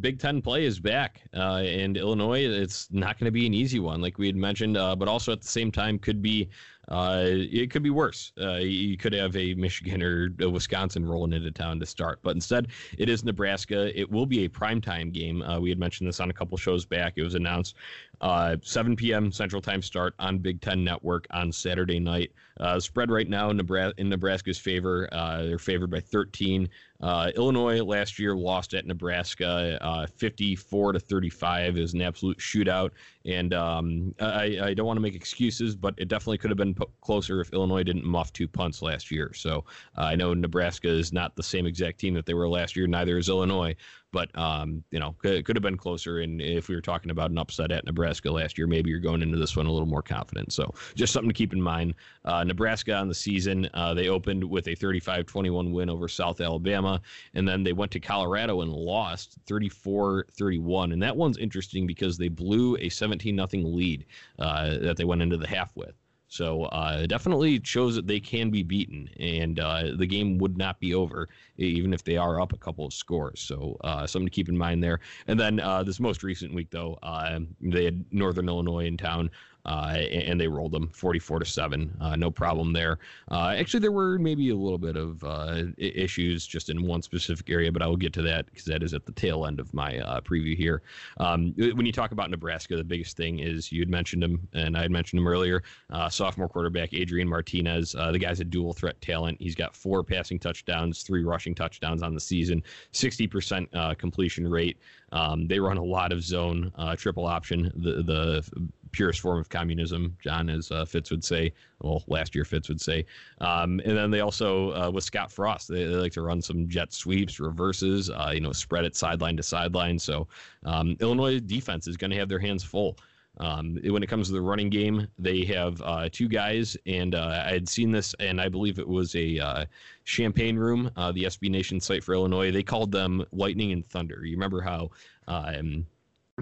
Big 0.00 0.18
Ten 0.18 0.42
play 0.42 0.66
is 0.66 0.78
back, 0.78 1.22
uh, 1.34 1.62
and 1.64 1.96
Illinois. 1.96 2.44
It's 2.44 2.88
not 2.92 3.18
going 3.18 3.24
to 3.24 3.30
be 3.30 3.46
an 3.46 3.54
easy 3.54 3.80
one, 3.80 4.02
like 4.02 4.18
we 4.18 4.26
had 4.26 4.36
mentioned, 4.36 4.76
uh, 4.76 4.94
but 4.94 5.08
also 5.08 5.32
at 5.32 5.40
the 5.40 5.48
same 5.48 5.72
time 5.72 5.98
could 5.98 6.20
be 6.20 6.50
uh, 6.88 7.22
it 7.24 7.70
could 7.70 7.82
be 7.82 7.88
worse. 7.88 8.32
Uh, 8.38 8.56
you 8.56 8.98
could 8.98 9.14
have 9.14 9.34
a 9.34 9.54
Michigan 9.54 10.02
or 10.02 10.28
a 10.40 10.48
Wisconsin 10.48 11.06
rolling 11.06 11.32
into 11.32 11.50
town 11.50 11.80
to 11.80 11.86
start, 11.86 12.18
but 12.22 12.34
instead 12.34 12.68
it 12.98 13.08
is 13.08 13.24
Nebraska. 13.24 13.98
It 13.98 14.10
will 14.10 14.26
be 14.26 14.44
a 14.44 14.48
primetime 14.48 15.10
game. 15.10 15.40
Uh, 15.40 15.58
we 15.58 15.70
had 15.70 15.78
mentioned 15.78 16.06
this 16.06 16.20
on 16.20 16.28
a 16.28 16.34
couple 16.34 16.58
shows 16.58 16.84
back. 16.84 17.14
It 17.16 17.22
was 17.22 17.34
announced 17.34 17.76
uh, 18.20 18.56
7 18.62 18.94
p.m. 18.94 19.32
Central 19.32 19.62
Time 19.62 19.80
start 19.80 20.14
on 20.18 20.36
Big 20.38 20.60
Ten 20.60 20.84
Network 20.84 21.26
on 21.30 21.50
Saturday 21.50 21.98
night. 21.98 22.30
Spread 22.78 23.10
right 23.10 23.28
now 23.28 23.48
in, 23.48 23.58
in 23.96 24.10
Nebraska's 24.10 24.58
favor. 24.58 25.08
They're 25.10 25.58
favored 25.58 25.90
by 25.90 26.00
13. 26.00 26.68
Uh, 27.00 27.30
Illinois 27.36 27.82
last 27.82 28.18
year 28.18 28.34
lost 28.34 28.72
at 28.74 28.86
Nebraska, 28.86 29.78
uh, 29.82 30.06
54 30.16 30.94
to 30.94 31.00
35. 31.00 31.76
is 31.76 31.94
an 31.94 32.00
absolute 32.00 32.38
shootout, 32.38 32.90
and 33.24 33.52
um, 33.52 34.14
I, 34.20 34.58
I, 34.62 34.74
don't 34.74 34.86
want 34.86 34.96
to 34.96 35.02
make 35.02 35.14
excuses, 35.14 35.76
but 35.76 35.94
it 35.98 36.08
definitely 36.08 36.38
could 36.38 36.50
have 36.50 36.56
been 36.56 36.74
p- 36.74 36.84
closer 37.02 37.40
if 37.40 37.52
Illinois 37.52 37.82
didn't 37.82 38.04
muff 38.04 38.32
two 38.32 38.48
punts 38.48 38.80
last 38.80 39.10
year. 39.10 39.32
So 39.34 39.64
uh, 39.98 40.02
I 40.02 40.14
know 40.14 40.32
Nebraska 40.32 40.88
is 40.88 41.12
not 41.12 41.36
the 41.36 41.42
same 41.42 41.66
exact 41.66 41.98
team 41.98 42.14
that 42.14 42.24
they 42.24 42.34
were 42.34 42.48
last 42.48 42.76
year. 42.76 42.86
Neither 42.86 43.18
is 43.18 43.28
Illinois, 43.28 43.74
but 44.16 44.34
um, 44.38 44.82
you 44.92 44.98
know, 44.98 45.14
could, 45.18 45.44
could 45.44 45.56
have 45.56 45.62
been 45.62 45.76
closer. 45.76 46.20
And 46.20 46.40
if 46.40 46.68
we 46.70 46.74
were 46.74 46.80
talking 46.80 47.10
about 47.10 47.30
an 47.30 47.36
upset 47.36 47.70
at 47.70 47.84
Nebraska 47.84 48.30
last 48.30 48.56
year, 48.56 48.66
maybe 48.66 48.88
you're 48.88 48.98
going 48.98 49.20
into 49.20 49.36
this 49.36 49.54
one 49.54 49.66
a 49.66 49.70
little 49.70 49.86
more 49.86 50.00
confident. 50.00 50.54
So 50.54 50.72
just 50.94 51.12
something 51.12 51.28
to 51.28 51.34
keep 51.34 51.52
in 51.52 51.60
mind. 51.60 51.92
Uh, 52.24 52.42
Nebraska 52.42 52.94
on 52.94 53.08
the 53.08 53.14
season, 53.14 53.68
uh, 53.74 53.92
they 53.92 54.08
opened 54.08 54.42
with 54.42 54.68
a 54.68 54.74
35-21 54.74 55.70
win 55.70 55.90
over 55.90 56.08
South 56.08 56.40
Alabama, 56.40 56.98
and 57.34 57.46
then 57.46 57.62
they 57.62 57.74
went 57.74 57.92
to 57.92 58.00
Colorado 58.00 58.62
and 58.62 58.72
lost 58.72 59.36
34-31. 59.44 60.94
And 60.94 61.02
that 61.02 61.14
one's 61.14 61.36
interesting 61.36 61.86
because 61.86 62.16
they 62.16 62.28
blew 62.28 62.78
a 62.78 62.88
17 62.88 63.36
nothing 63.36 63.76
lead 63.76 64.06
uh, 64.38 64.78
that 64.78 64.96
they 64.96 65.04
went 65.04 65.20
into 65.20 65.36
the 65.36 65.46
half 65.46 65.76
with. 65.76 65.92
So 66.28 66.64
uh, 66.64 67.06
definitely 67.06 67.60
shows 67.62 67.94
that 67.94 68.06
they 68.06 68.20
can 68.20 68.50
be 68.50 68.62
beaten, 68.62 69.08
and 69.18 69.60
uh, 69.60 69.92
the 69.96 70.06
game 70.06 70.38
would 70.38 70.58
not 70.58 70.80
be 70.80 70.94
over 70.94 71.28
even 71.56 71.94
if 71.94 72.04
they 72.04 72.16
are 72.16 72.40
up 72.40 72.52
a 72.52 72.58
couple 72.58 72.84
of 72.84 72.92
scores. 72.92 73.40
So 73.40 73.76
uh, 73.82 74.06
something 74.06 74.26
to 74.26 74.30
keep 74.30 74.48
in 74.48 74.58
mind 74.58 74.82
there. 74.82 75.00
And 75.28 75.38
then 75.38 75.60
uh, 75.60 75.82
this 75.82 76.00
most 76.00 76.22
recent 76.22 76.52
week, 76.54 76.70
though, 76.70 76.98
uh, 77.02 77.38
they 77.60 77.84
had 77.84 78.04
Northern 78.12 78.48
Illinois 78.48 78.86
in 78.86 78.96
town 78.96 79.30
uh, 79.66 79.96
and 80.12 80.40
they 80.40 80.46
rolled 80.46 80.72
them 80.72 80.88
44 80.88 81.40
to 81.40 81.44
seven. 81.44 81.94
Uh, 82.00 82.14
no 82.14 82.30
problem 82.30 82.72
there. 82.72 82.98
Uh, 83.30 83.48
actually, 83.48 83.80
there 83.80 83.92
were 83.92 84.16
maybe 84.18 84.50
a 84.50 84.54
little 84.54 84.78
bit 84.78 84.96
of 84.96 85.22
uh, 85.24 85.64
issues 85.76 86.46
just 86.46 86.70
in 86.70 86.86
one 86.86 87.02
specific 87.02 87.50
area, 87.50 87.70
but 87.72 87.82
I 87.82 87.88
will 87.88 87.96
get 87.96 88.12
to 88.14 88.22
that 88.22 88.46
because 88.46 88.64
that 88.66 88.84
is 88.84 88.94
at 88.94 89.04
the 89.04 89.12
tail 89.12 89.44
end 89.44 89.58
of 89.58 89.74
my 89.74 89.98
uh, 89.98 90.20
preview 90.20 90.56
here. 90.56 90.82
Um, 91.18 91.52
when 91.56 91.84
you 91.84 91.92
talk 91.92 92.12
about 92.12 92.30
Nebraska, 92.30 92.76
the 92.76 92.84
biggest 92.84 93.16
thing 93.16 93.40
is 93.40 93.72
you 93.72 93.80
had 93.80 93.90
mentioned 93.90 94.22
him, 94.22 94.46
and 94.54 94.76
I 94.76 94.82
had 94.82 94.92
mentioned 94.92 95.20
him 95.20 95.26
earlier. 95.26 95.64
Uh, 95.90 96.08
sophomore 96.08 96.48
quarterback 96.48 96.94
Adrian 96.94 97.28
Martinez. 97.28 97.92
the 97.92 98.18
guy's 98.18 98.38
a 98.38 98.44
dual 98.44 98.72
threat 98.72 99.00
talent. 99.00 99.36
He's 99.40 99.56
got 99.56 99.74
four 99.74 100.04
passing 100.04 100.38
touchdowns, 100.38 101.02
three 101.02 101.24
rushing 101.24 101.56
touchdowns 101.56 102.02
on 102.04 102.14
the 102.14 102.20
season, 102.20 102.62
60% 102.92 103.98
completion 103.98 104.48
rate. 104.48 104.78
Um, 105.12 105.46
they 105.46 105.58
run 105.58 105.76
a 105.76 105.84
lot 105.84 106.12
of 106.12 106.22
zone 106.22 106.72
triple 106.96 107.26
option. 107.26 107.72
The 107.74 108.02
the 108.02 108.70
purest 108.96 109.20
form 109.20 109.38
of 109.38 109.50
communism, 109.50 110.16
John, 110.22 110.48
as 110.48 110.70
uh, 110.70 110.86
Fitz 110.86 111.10
would 111.10 111.22
say. 111.22 111.52
Well, 111.82 112.02
last 112.06 112.34
year 112.34 112.46
Fitz 112.46 112.70
would 112.70 112.80
say. 112.80 113.04
Um, 113.42 113.78
and 113.84 113.94
then 113.96 114.10
they 114.10 114.20
also, 114.20 114.70
uh, 114.72 114.90
with 114.90 115.04
Scott 115.04 115.30
Frost, 115.30 115.68
they, 115.68 115.84
they, 115.84 115.94
like 115.94 116.12
to 116.12 116.22
run 116.22 116.40
some 116.40 116.66
jet 116.66 116.94
sweeps, 116.94 117.38
reverses, 117.38 118.08
uh, 118.08 118.30
you 118.32 118.40
know, 118.40 118.52
spread 118.52 118.86
it 118.86 118.96
sideline 118.96 119.36
to 119.36 119.42
sideline. 119.42 119.98
So 119.98 120.28
um, 120.64 120.96
Illinois 121.00 121.40
defense 121.40 121.86
is 121.86 121.98
going 121.98 122.10
to 122.10 122.16
have 122.16 122.30
their 122.30 122.38
hands 122.38 122.64
full. 122.64 122.96
Um, 123.38 123.78
when 123.84 124.02
it 124.02 124.06
comes 124.06 124.28
to 124.28 124.32
the 124.32 124.40
running 124.40 124.70
game, 124.70 125.06
they 125.18 125.44
have 125.44 125.82
uh, 125.82 126.08
two 126.10 126.26
guys, 126.26 126.74
and 126.86 127.14
uh, 127.14 127.42
I 127.46 127.52
had 127.52 127.68
seen 127.68 127.92
this, 127.92 128.14
and 128.18 128.40
I 128.40 128.48
believe 128.48 128.78
it 128.78 128.88
was 128.88 129.14
a 129.14 129.38
uh, 129.38 129.64
Champaign 130.04 130.56
Room, 130.56 130.90
uh, 130.96 131.12
the 131.12 131.24
SB 131.24 131.50
Nation 131.50 131.78
site 131.78 132.02
for 132.02 132.14
Illinois. 132.14 132.50
They 132.50 132.62
called 132.62 132.90
them 132.90 133.26
Lightning 133.32 133.72
and 133.72 133.86
Thunder. 133.90 134.24
You 134.24 134.36
remember 134.36 134.62
how 134.62 134.90
um, 135.28 135.84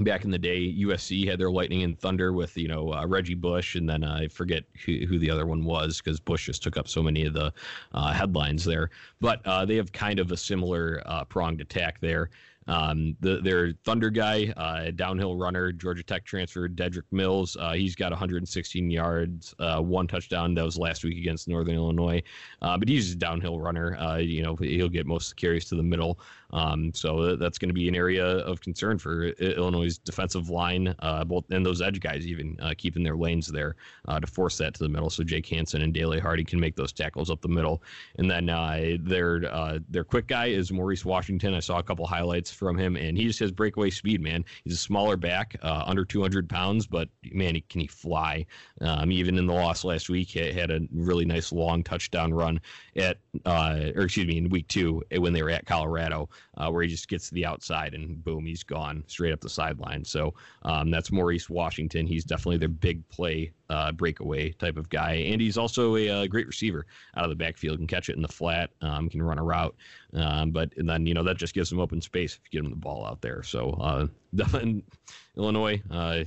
back 0.03 0.25
in 0.25 0.31
the 0.31 0.39
day, 0.39 0.75
USC 0.81 1.29
had 1.29 1.39
their 1.39 1.53
lightning 1.53 1.85
and 1.85 1.97
thunder 1.97 2.33
with 2.33 2.57
you 2.57 2.67
know 2.67 2.93
uh, 2.93 3.07
Reggie 3.07 3.35
Bush, 3.35 3.77
and 3.77 3.89
then 3.89 4.03
uh, 4.03 4.19
I 4.23 4.29
forget 4.29 4.65
who, 4.85 5.07
who, 5.07 5.21
the 5.21 5.31
other 5.31 5.47
one 5.47 5.65
was 5.65 5.99
because 5.99 6.19
Bush 6.19 6.47
just 6.47 6.65
took 6.65 6.77
up 6.77 6.89
so 6.89 7.01
many 7.03 7.27
of 7.27 7.35
the 7.35 7.53
uh, 7.93 8.13
headlines 8.13 8.65
there. 8.65 8.91
But 9.21 9.41
uh, 9.47 9.65
they 9.65 9.77
have 9.77 9.93
kind 9.93 10.19
of 10.19 10.33
a 10.33 10.37
similar 10.37 11.01
uh, 11.07 11.25
pronged 11.25 11.61
attack 11.61 12.01
there. 12.01 12.31
Um, 12.67 13.17
the, 13.21 13.41
their 13.41 13.73
Thunder 13.85 14.11
guy, 14.11 14.53
uh, 14.57 14.91
downhill 14.93 15.37
runner, 15.37 15.73
Georgia 15.73 16.03
Tech 16.03 16.25
transfer, 16.25 16.69
Dedrick 16.69 17.05
Mills. 17.13 17.57
Uh, 17.59 17.73
he's 17.73 17.95
got 17.95 18.11
116 18.11 18.91
yards, 18.91 19.55
uh, 19.59 19.81
one 19.81 20.07
touchdown. 20.07 20.55
That 20.55 20.65
was 20.65 20.79
last 20.79 21.05
week 21.05 21.19
against 21.19 21.49
Northern 21.49 21.75
Illinois. 21.75 22.23
Uh, 22.63 22.79
but 22.79 22.89
he's 22.89 23.13
a 23.13 23.17
downhill 23.17 23.61
runner. 23.61 23.97
Uh, 23.99 24.17
you 24.17 24.43
know, 24.43 24.57
he'll 24.57 24.89
get 24.89 25.07
most 25.07 25.37
carries 25.37 25.67
to 25.67 25.75
the 25.75 25.83
middle. 25.83 26.19
Um, 26.53 26.95
so 26.95 27.35
that's 27.35 27.59
going 27.59 27.69
to 27.69 27.75
be 27.75 27.89
an 27.89 27.97
area 27.97 28.25
of 28.25 28.61
concern 28.61 28.97
for 28.97 29.25
Illinois' 29.25 29.99
defensive 29.99 30.51
line, 30.51 30.95
uh, 31.01 31.25
both 31.25 31.45
and 31.51 31.67
those 31.67 31.83
edge 31.83 31.99
guys 31.99 32.27
even 32.29 32.57
keeping 32.79 33.03
their 33.03 33.17
lanes 33.17 33.49
there 33.49 33.75
to 34.09 34.27
force 34.27 34.57
that 34.59 34.73
to 34.75 34.85
the 34.85 34.89
middle. 34.89 35.11
So 35.11 35.25
Jake 35.25 35.47
Hansen 35.47 35.83
and 35.83 35.93
Dele 35.93 36.21
Harding 36.21 36.47
can 36.47 36.61
make 36.61 36.77
those 36.77 36.93
tackles 36.93 37.29
up 37.29 37.41
the 37.41 37.49
middle. 37.49 37.83
And 38.19 38.31
then 38.31 38.47
their 39.03 39.81
their 39.89 40.05
quick 40.05 40.29
guy 40.29 40.47
is 40.47 40.71
Maurice 40.71 41.05
Washington. 41.05 41.55
I 41.55 41.61
saw 41.61 41.79
a 41.79 41.83
couple 41.83 42.07
highlights 42.07 42.53
from 42.55 42.79
him, 42.79 42.97
and 42.97 43.17
he 43.17 43.25
just 43.25 43.41
has 43.41 43.53
breakaway 43.53 43.91
speed, 43.91 44.21
man. 44.21 44.45
He's 44.65 44.75
a 44.75 44.79
smaller 44.79 45.17
back, 45.17 45.57
uh, 45.63 45.83
under 45.87 46.05
200 46.05 46.49
pounds, 46.49 46.87
but 46.87 47.09
man, 47.33 47.55
he, 47.55 47.61
can 47.63 47.81
he 47.81 47.87
fly? 47.87 48.47
Um, 48.81 49.13
even 49.13 49.39
in 49.39 49.47
the 49.47 49.53
loss 49.53 49.85
last 49.85 50.09
week, 50.09 50.29
he 50.29 50.53
had 50.53 50.71
a 50.71 50.81
really 50.93 51.25
nice 51.25 51.53
long 51.53 51.83
touchdown 51.83 52.33
run 52.33 52.61
at, 52.97 53.19
uh, 53.45 53.91
or 53.95 54.05
excuse 54.05 54.27
me, 54.27 54.39
in 54.39 54.49
week 54.49 54.69
two 54.69 55.03
when 55.17 55.33
they 55.33 55.43
were 55.43 55.51
at 55.51 55.67
Colorado, 55.67 56.29
uh, 56.57 56.71
where 56.71 56.83
he 56.83 56.89
just 56.89 57.09
gets 57.09 57.29
to 57.29 57.35
the 57.35 57.45
outside 57.45 57.95
and 57.95 58.23
boom, 58.25 58.47
he's 58.47 58.63
gone 58.63 59.05
straight 59.07 59.33
up 59.33 59.41
the 59.41 59.49
sideline. 59.49 60.05
So 60.05 60.35
um, 60.63 60.91
that's 60.91 61.11
Maurice 61.11 61.51
Washington. 61.51 62.07
He's 62.07 62.25
definitely 62.25 62.59
their 62.59 62.69
big 62.69 63.07
play 63.09 63.53
uh, 63.71 63.93
breakaway 63.93 64.51
type 64.53 64.77
of 64.77 64.89
guy, 64.89 65.13
and 65.15 65.41
he's 65.41 65.57
also 65.57 65.97
a, 65.97 66.07
a, 66.07 66.23
uh, 66.23 66.27
great 66.27 66.47
receiver 66.47 66.87
out 67.17 67.25
of 67.25 67.31
the 67.31 67.37
backfield. 67.37 67.79
Can 67.79 67.87
catch 67.87 68.09
it 68.09 68.17
in 68.17 68.23
the 68.23 68.29
flat, 68.29 68.71
um, 68.83 69.09
can 69.09 69.23
run 69.23 69.39
a 69.39 69.43
route, 69.43 69.75
um, 70.13 70.51
but 70.51 70.73
and 70.77 70.89
then 70.89 71.07
you 71.07 71.15
know 71.15 71.23
that 71.23 71.39
just 71.39 71.55
gives 71.55 71.73
him 71.73 71.81
open 71.81 72.01
space 72.01 72.35
if 72.35 72.41
you 72.45 72.61
get 72.61 72.65
him 72.65 72.71
the 72.71 72.77
ball 72.77 73.07
out 73.07 73.21
there. 73.23 73.43
So 73.43 73.71
uh, 73.81 74.07
Illinois, 75.37 75.83
uh, 75.91 76.25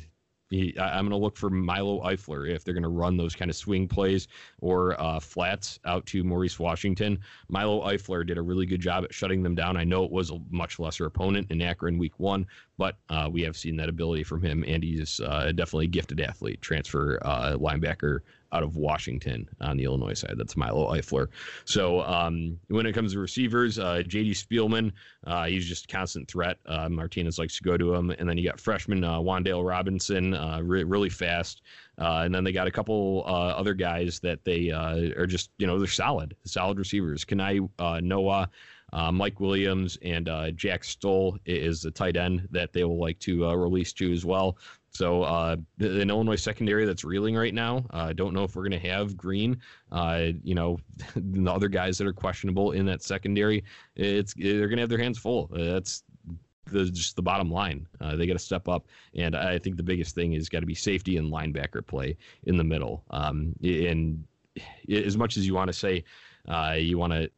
he, 0.50 0.78
I, 0.78 0.98
am 0.98 1.06
going 1.06 1.20
to 1.20 1.24
look 1.24 1.36
for 1.36 1.50
Milo 1.50 2.02
Eifler 2.04 2.50
if 2.50 2.64
they're 2.64 2.74
going 2.74 2.84
to 2.84 2.90
run 2.90 3.18
those 3.18 3.36
kind 3.36 3.50
of 3.50 3.58
swing 3.58 3.88
plays 3.88 4.28
or 4.62 5.00
uh, 5.02 5.20
flats 5.20 5.80
out 5.86 6.06
to 6.08 6.24
Maurice 6.24 6.60
Washington. 6.60 7.20
Milo 7.50 7.86
Eifler 7.86 8.26
did 8.26 8.38
a 8.38 8.42
really 8.42 8.66
good 8.66 8.82
job 8.82 9.04
at 9.04 9.14
shutting 9.14 9.44
them 9.44 9.56
down. 9.56 9.78
I 9.78 9.84
know 9.84 10.04
it 10.04 10.12
was 10.12 10.32
a 10.32 10.40
much 10.50 10.80
lesser 10.80 11.06
opponent 11.06 11.52
in 11.52 11.62
Akron 11.62 11.98
week 11.98 12.20
one, 12.20 12.46
but 12.78 12.96
uh, 13.10 13.30
we 13.32 13.42
have 13.42 13.58
seen 13.58 13.76
that 13.78 13.90
ability 13.90 14.24
from 14.24 14.42
him, 14.42 14.64
and 14.68 14.84
he's 14.84 15.20
uh, 15.20 15.52
definitely 15.54 15.86
a 15.86 15.90
gifted 15.90 16.22
athlete, 16.22 16.62
transfer 16.62 17.20
uh, 17.24 17.58
linebacker 17.58 18.20
out 18.52 18.64
of 18.64 18.76
Washington 18.76 19.48
on 19.62 19.78
the 19.78 19.84
Illinois 19.84 20.14
side. 20.14 20.36
That's 20.38 20.56
Milo 20.56 20.94
Eifler. 20.94 21.28
So 21.66 22.02
um, 22.02 22.60
when 22.68 22.86
it 22.86 22.94
comes 22.94 23.14
to 23.14 23.20
receivers, 23.20 23.80
uh, 23.80 24.04
J.D. 24.06 24.32
Spielman, 24.32 24.92
uh, 25.26 25.46
he's 25.46 25.66
just 25.66 25.86
a 25.86 25.88
constant 25.88 26.30
threat. 26.30 26.58
Uh, 26.66 26.90
Martinez 26.90 27.40
likes 27.40 27.58
to 27.58 27.64
go 27.64 27.78
to 27.78 27.94
him, 27.94 28.12
and 28.12 28.30
then 28.30 28.38
you 28.38 28.48
got 28.48 28.60
freshman 28.60 29.04
uh, 29.04 29.20
Wan'Dale 29.20 29.68
Robinson, 29.68 30.34
uh, 30.34 30.62
re- 30.64 30.84
really 30.84 31.10
fast. 31.10 31.62
Uh, 32.00 32.22
and 32.26 32.34
then 32.34 32.44
they 32.44 32.52
got 32.52 32.68
a 32.68 32.72
couple 32.72 33.24
other 33.26 33.74
guys 33.74 34.20
that 34.20 34.44
they 34.44 34.70
are 34.70 35.26
just 35.26 35.50
you 35.58 35.66
know 35.66 35.80
they're 35.80 35.88
solid, 35.88 36.36
solid 36.46 36.78
receivers. 36.78 37.26
Kani 37.26 37.68
Noa. 38.04 38.50
Uh, 38.94 39.12
Mike 39.12 39.40
Williams 39.40 39.98
and 40.02 40.30
uh, 40.30 40.52
Jack 40.52 40.84
Stoll 40.84 41.38
is 41.46 41.82
the 41.82 41.92
tight 41.92 42.16
end 42.16 42.48
that 42.52 42.72
they 42.72 42.86
will 42.86 43.00
like 43.00 43.20
to 43.20 43.46
uh, 43.46 43.54
release 43.54 43.92
to 43.94 44.14
as 44.14 44.26
well. 44.26 44.58
So 44.98 45.22
uh, 45.22 45.58
an 45.80 46.10
Illinois 46.10 46.42
secondary 46.42 46.84
that's 46.84 47.04
reeling 47.04 47.36
right 47.36 47.54
now. 47.54 47.86
I 47.92 48.10
uh, 48.10 48.14
don't 48.14 48.34
know 48.34 48.44
if 48.44 48.56
we're 48.56 48.68
going 48.68 48.82
to 48.82 48.90
have 48.90 49.16
Green. 49.16 49.62
Uh, 49.92 50.30
you 50.42 50.56
know, 50.56 50.80
the 51.16 51.52
other 51.52 51.68
guys 51.68 52.00
that 52.00 52.08
are 52.08 52.14
questionable 52.14 52.72
in 52.72 52.84
that 52.88 53.04
secondary. 53.04 53.64
It's 53.96 54.34
they're 54.34 54.68
going 54.68 54.78
to 54.78 54.82
have 54.82 54.90
their 54.90 54.98
hands 54.98 55.20
full. 55.20 55.52
Uh, 55.54 55.74
that's 55.74 56.02
the, 56.66 56.86
just 56.86 57.16
the 57.16 57.22
bottom 57.22 57.52
line. 57.52 57.86
Uh, 58.02 58.16
they 58.16 58.26
got 58.26 58.34
to 58.34 58.40
step 58.40 58.68
up, 58.68 58.88
and 59.14 59.36
I 59.36 59.60
think 59.60 59.78
the 59.78 59.84
biggest 59.84 60.16
thing 60.16 60.34
is 60.34 60.50
got 60.50 60.62
to 60.62 60.66
be 60.66 60.74
safety 60.74 61.18
and 61.18 61.32
linebacker 61.32 61.86
play 61.86 62.18
in 62.46 62.58
the 62.58 62.64
middle. 62.64 63.04
Um, 63.12 63.54
and 63.62 64.24
as 64.92 65.16
much 65.16 65.38
as 65.38 65.46
you 65.46 65.54
want 65.54 65.68
to 65.68 65.74
say 65.74 66.04
uh, 66.48 66.76
you 66.76 66.98
want 66.98 67.14
to 67.14 67.30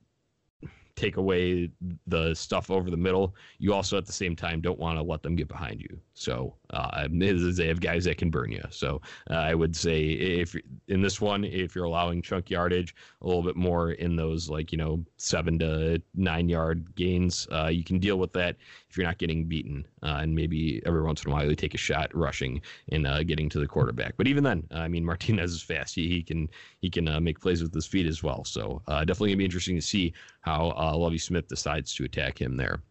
take 0.99 1.17
away 1.17 1.69
the 2.07 2.33
stuff 2.33 2.69
over 2.69 2.89
the 2.89 2.97
middle, 2.97 3.35
you 3.57 3.73
also 3.73 3.97
at 3.97 4.05
the 4.05 4.11
same 4.11 4.35
time 4.35 4.59
don't 4.59 4.79
want 4.79 4.97
to 4.97 5.01
let 5.01 5.23
them 5.23 5.35
get 5.35 5.47
behind 5.47 5.81
you. 5.81 5.99
So 6.13 6.55
uh, 6.71 7.07
they 7.09 7.67
have 7.67 7.79
guys 7.79 8.05
that 8.05 8.17
can 8.17 8.29
burn 8.29 8.51
you. 8.51 8.63
So 8.69 9.01
uh, 9.29 9.35
I 9.35 9.55
would 9.55 9.75
say 9.75 10.03
if 10.03 10.55
in 10.87 11.01
this 11.01 11.19
one, 11.19 11.43
if 11.43 11.75
you're 11.75 11.85
allowing 11.85 12.21
chunk 12.21 12.49
yardage 12.49 12.95
a 13.21 13.27
little 13.27 13.43
bit 13.43 13.55
more 13.55 13.91
in 13.91 14.15
those 14.15 14.49
like 14.49 14.71
you 14.71 14.77
know 14.77 15.03
seven 15.17 15.57
to 15.59 16.01
nine 16.15 16.49
yard 16.49 16.95
gains, 16.95 17.47
uh, 17.51 17.67
you 17.67 17.83
can 17.83 17.99
deal 17.99 18.17
with 18.17 18.33
that 18.33 18.57
if 18.89 18.97
you're 18.97 19.07
not 19.07 19.17
getting 19.17 19.45
beaten. 19.45 19.85
Uh, 20.03 20.19
and 20.21 20.33
maybe 20.33 20.81
every 20.85 21.01
once 21.01 21.23
in 21.23 21.31
a 21.31 21.33
while 21.33 21.45
you 21.45 21.55
take 21.55 21.73
a 21.73 21.77
shot 21.77 22.13
rushing 22.15 22.61
and 22.91 23.05
uh, 23.05 23.23
getting 23.23 23.49
to 23.49 23.59
the 23.59 23.67
quarterback. 23.67 24.15
But 24.17 24.27
even 24.27 24.43
then, 24.43 24.67
I 24.71 24.87
mean 24.87 25.03
Martinez 25.09 25.53
is 25.53 25.61
fast. 25.61 25.95
He, 25.95 26.07
he 26.07 26.23
can 26.23 26.49
he 26.79 26.89
can 26.89 27.07
uh, 27.07 27.19
make 27.19 27.39
plays 27.39 27.61
with 27.63 27.73
his 27.73 27.87
feet 27.87 28.05
as 28.05 28.23
well. 28.23 28.43
So 28.45 28.81
definitely 28.87 29.29
gonna 29.29 29.37
be 29.37 29.45
interesting 29.45 29.75
to 29.75 29.81
see 29.81 30.13
how 30.41 30.73
Lovie 30.95 31.17
Smith 31.17 31.47
decides 31.47 31.93
to 31.95 32.05
attack 32.05 32.39
him 32.39 32.55
there 32.55 32.81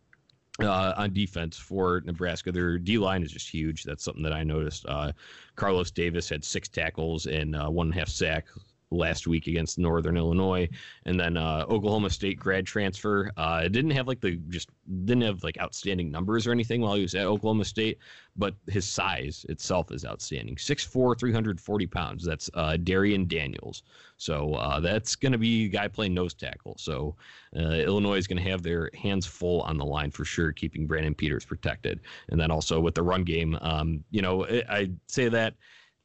uh, 0.61 0.95
on 0.97 1.13
defense 1.13 1.57
for 1.57 2.03
Nebraska. 2.05 2.53
Their 2.53 2.79
D 2.79 2.99
line 2.99 3.23
is 3.23 3.33
just 3.33 3.49
huge. 3.49 3.85
That's 3.85 4.03
something 4.03 4.23
that 4.23 4.33
I 4.33 4.43
noticed. 4.45 4.87
Uh, 4.87 5.13
Carlos 5.57 5.91
Davis 5.91 6.29
had 6.29 6.45
six 6.45 6.69
tackles 6.69 7.27
and 7.27 7.55
uh, 7.55 7.69
one 7.69 7.89
and 7.89 7.95
a 7.95 7.99
half 7.99 8.09
sack 8.09 8.47
last 8.91 9.27
week 9.27 9.47
against 9.47 9.79
Northern 9.79 10.17
Illinois, 10.17 10.69
and 11.05 11.19
then 11.19 11.37
uh, 11.37 11.65
Oklahoma 11.69 12.11
State 12.11 12.39
grad 12.39 12.67
transfer. 12.67 13.31
Uh, 13.37 13.63
didn't 13.69 13.91
have 13.91 14.09
like 14.09 14.21
the 14.21 14.37
just 14.49 14.71
didn't 15.05 15.23
have 15.23 15.43
like 15.45 15.61
outstanding 15.61 16.11
numbers 16.11 16.47
or 16.47 16.53
anything 16.53 16.81
while 16.81 16.95
he 16.95 17.03
was 17.03 17.15
at 17.15 17.27
Oklahoma 17.27 17.65
State, 17.65 17.99
but 18.37 18.55
his 18.69 18.87
size 18.87 19.45
itself 19.49 19.93
is 19.93 20.05
outstanding. 20.05 20.57
6'4", 20.57 21.19
340 21.19 21.87
pounds. 21.87 22.25
That's 22.25 22.49
uh, 22.55 22.77
Darrion 22.83 23.27
Daniels. 23.27 23.83
So 24.17 24.55
uh, 24.55 24.81
that's 24.81 25.15
going 25.17 25.33
to 25.33 25.39
be 25.39 25.67
a 25.67 25.69
guy 25.69 25.89
playing 25.89 26.15
nose 26.15 26.35
tackle. 26.35 26.77
So 26.79 27.15
uh, 27.57 27.61
Illinois 27.61 28.17
is 28.17 28.27
going 28.27 28.43
to 28.43 28.51
have 28.51 28.63
their 28.63 28.91
hands 28.95 29.27
full 29.27 29.61
on 29.63 29.77
the 29.77 29.85
line 29.85 30.11
for 30.11 30.25
sure, 30.25 30.53
keeping 30.53 30.87
Brandon 30.87 31.15
Peters 31.15 31.45
protected, 31.45 32.01
and 32.31 32.41
then 32.41 32.51
also 32.51 32.81
with 32.81 32.95
the 32.95 33.03
run 33.03 33.25
game. 33.25 33.59
Um, 33.61 34.03
you 34.11 34.23
know, 34.23 34.47
I 34.47 34.91
say 35.09 35.29
that, 35.29 35.55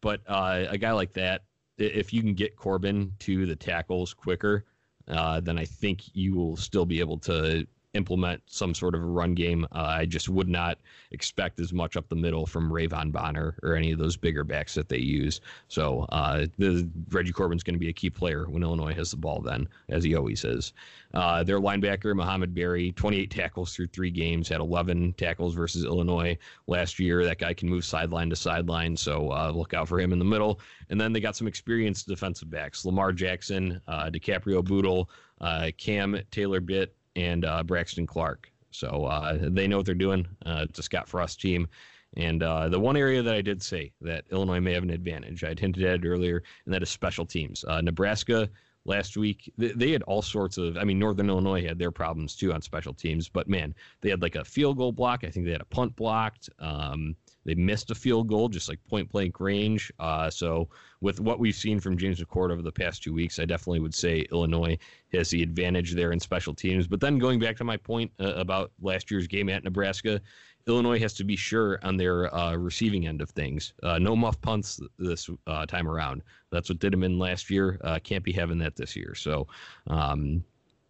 but 0.01 0.21
uh, 0.27 0.65
a 0.69 0.77
guy 0.77 0.91
like 0.91 1.13
that 1.13 1.43
if 1.83 2.13
you 2.13 2.21
can 2.21 2.33
get 2.33 2.55
Corbin 2.55 3.13
to 3.19 3.45
the 3.45 3.55
tackles 3.55 4.13
quicker, 4.13 4.65
uh, 5.07 5.39
then 5.39 5.57
I 5.57 5.65
think 5.65 6.03
you 6.15 6.33
will 6.33 6.55
still 6.55 6.85
be 6.85 6.99
able 6.99 7.17
to 7.19 7.67
implement 7.93 8.41
some 8.47 8.73
sort 8.73 8.95
of 8.95 9.03
a 9.03 9.05
run 9.05 9.35
game. 9.35 9.65
Uh, 9.71 9.95
I 9.99 10.05
just 10.05 10.27
would 10.29 10.49
not 10.49 10.79
expect 11.11 11.59
as 11.59 11.71
much 11.71 11.95
up 11.95 12.09
the 12.09 12.15
middle 12.15 12.45
from 12.45 12.71
Ra'Von 12.71 13.11
Bonner 13.11 13.55
or 13.61 13.75
any 13.75 13.91
of 13.91 13.99
those 13.99 14.17
bigger 14.17 14.43
backs 14.43 14.73
that 14.73 14.89
they 14.89 14.97
use. 14.97 15.41
So 15.67 16.07
uh, 16.09 16.47
the 16.57 16.89
Reggie 17.09 17.31
Corbin's 17.31 17.63
going 17.63 17.75
to 17.75 17.79
be 17.79 17.89
a 17.89 17.93
key 17.93 18.09
player 18.09 18.45
when 18.49 18.63
Illinois 18.63 18.93
has 18.95 19.11
the 19.11 19.17
ball 19.17 19.41
then, 19.41 19.67
as 19.89 20.03
he 20.03 20.15
always 20.15 20.43
is. 20.43 20.73
Uh, 21.13 21.43
their 21.43 21.59
linebacker, 21.59 22.15
Mohamed 22.15 22.55
Barry, 22.55 22.91
28 22.93 23.29
tackles 23.29 23.75
through 23.75 23.87
three 23.87 24.09
games, 24.09 24.49
had 24.49 24.59
11 24.59 25.13
tackles 25.13 25.53
versus 25.53 25.85
Illinois 25.85 26.35
last 26.65 26.97
year. 26.97 27.23
That 27.23 27.37
guy 27.37 27.53
can 27.53 27.69
move 27.69 27.85
sideline 27.85 28.31
to 28.31 28.35
sideline, 28.35 28.97
so 28.97 29.31
uh, 29.31 29.51
look 29.53 29.75
out 29.75 29.87
for 29.87 29.99
him 29.99 30.11
in 30.11 30.17
the 30.17 30.25
middle. 30.25 30.59
And 30.89 30.99
then 30.99 31.13
they 31.13 31.19
got 31.19 31.35
some 31.35 31.47
experienced 31.47 32.07
defensive 32.07 32.49
backs, 32.49 32.85
Lamar 32.85 33.11
Jackson, 33.11 33.79
uh, 33.87 34.09
DiCaprio 34.09 34.63
Bootle, 34.63 35.11
uh, 35.41 35.69
Cam 35.77 36.19
Taylor 36.31 36.59
Britt, 36.59 36.95
and 37.15 37.45
uh, 37.45 37.63
Braxton 37.63 38.07
Clark. 38.07 38.51
So 38.71 39.05
uh, 39.05 39.37
they 39.41 39.67
know 39.67 39.77
what 39.77 39.85
they're 39.85 39.95
doing. 39.95 40.27
Uh, 40.45 40.65
it's 40.69 40.79
a 40.79 40.83
Scott 40.83 41.07
Frost 41.07 41.39
team. 41.39 41.67
And 42.15 42.43
uh, 42.43 42.69
the 42.69 42.79
one 42.79 42.95
area 42.95 43.23
that 43.23 43.33
I 43.33 43.41
did 43.41 43.61
say 43.61 43.91
that 44.01 44.25
Illinois 44.31 44.59
may 44.59 44.73
have 44.73 44.83
an 44.83 44.91
advantage, 44.91 45.43
I'd 45.43 45.59
hinted 45.59 45.83
at 45.83 46.03
it 46.03 46.07
earlier, 46.07 46.43
and 46.65 46.73
that 46.73 46.83
is 46.83 46.89
special 46.89 47.25
teams. 47.25 47.65
Uh, 47.67 47.81
Nebraska 47.81 48.49
last 48.85 49.17
week, 49.17 49.51
they, 49.57 49.71
they, 49.71 49.91
had 49.91 50.03
all 50.03 50.21
sorts 50.21 50.57
of, 50.57 50.77
I 50.77 50.83
mean, 50.83 50.99
Northern 50.99 51.29
Illinois 51.29 51.65
had 51.65 51.79
their 51.79 51.91
problems 51.91 52.35
too 52.35 52.53
on 52.53 52.61
special 52.61 52.93
teams, 52.93 53.29
but 53.29 53.47
man, 53.47 53.73
they 54.01 54.09
had 54.09 54.21
like 54.21 54.35
a 54.35 54.43
field 54.43 54.77
goal 54.77 54.91
block. 54.91 55.23
I 55.23 55.29
think 55.29 55.45
they 55.45 55.53
had 55.53 55.61
a 55.61 55.65
punt 55.65 55.95
blocked. 55.95 56.49
Um, 56.59 57.15
they 57.45 57.55
missed 57.55 57.91
a 57.91 57.95
field 57.95 58.27
goal, 58.27 58.49
just 58.49 58.69
like 58.69 58.83
point 58.85 59.11
blank 59.11 59.39
range. 59.39 59.91
Uh, 59.99 60.29
so, 60.29 60.69
with 61.01 61.19
what 61.19 61.39
we've 61.39 61.55
seen 61.55 61.79
from 61.79 61.97
James 61.97 62.21
McCourt 62.21 62.51
over 62.51 62.61
the 62.61 62.71
past 62.71 63.03
two 63.03 63.13
weeks, 63.13 63.39
I 63.39 63.45
definitely 63.45 63.79
would 63.79 63.95
say 63.95 64.25
Illinois 64.31 64.77
has 65.11 65.29
the 65.29 65.43
advantage 65.43 65.93
there 65.93 66.11
in 66.11 66.19
special 66.19 66.53
teams. 66.53 66.87
But 66.87 67.01
then 67.01 67.17
going 67.17 67.39
back 67.39 67.57
to 67.57 67.63
my 67.63 67.77
point 67.77 68.11
uh, 68.19 68.33
about 68.35 68.71
last 68.81 69.11
year's 69.11 69.27
game 69.27 69.49
at 69.49 69.63
Nebraska, 69.63 70.21
Illinois 70.67 70.99
has 70.99 71.13
to 71.15 71.23
be 71.23 71.35
sure 71.35 71.79
on 71.83 71.97
their 71.97 72.33
uh, 72.33 72.55
receiving 72.55 73.07
end 73.07 73.21
of 73.21 73.29
things. 73.31 73.73
Uh, 73.83 73.99
no 73.99 74.15
muff 74.15 74.39
punts 74.41 74.79
this 74.97 75.29
uh, 75.47 75.65
time 75.65 75.87
around. 75.87 76.21
That's 76.51 76.69
what 76.69 76.79
did 76.79 76.93
them 76.93 77.03
in 77.03 77.19
last 77.19 77.49
year. 77.49 77.79
Uh, 77.83 77.99
can't 78.01 78.23
be 78.23 78.31
having 78.31 78.59
that 78.59 78.75
this 78.75 78.95
year. 78.95 79.13
So, 79.15 79.47
um, 79.87 80.43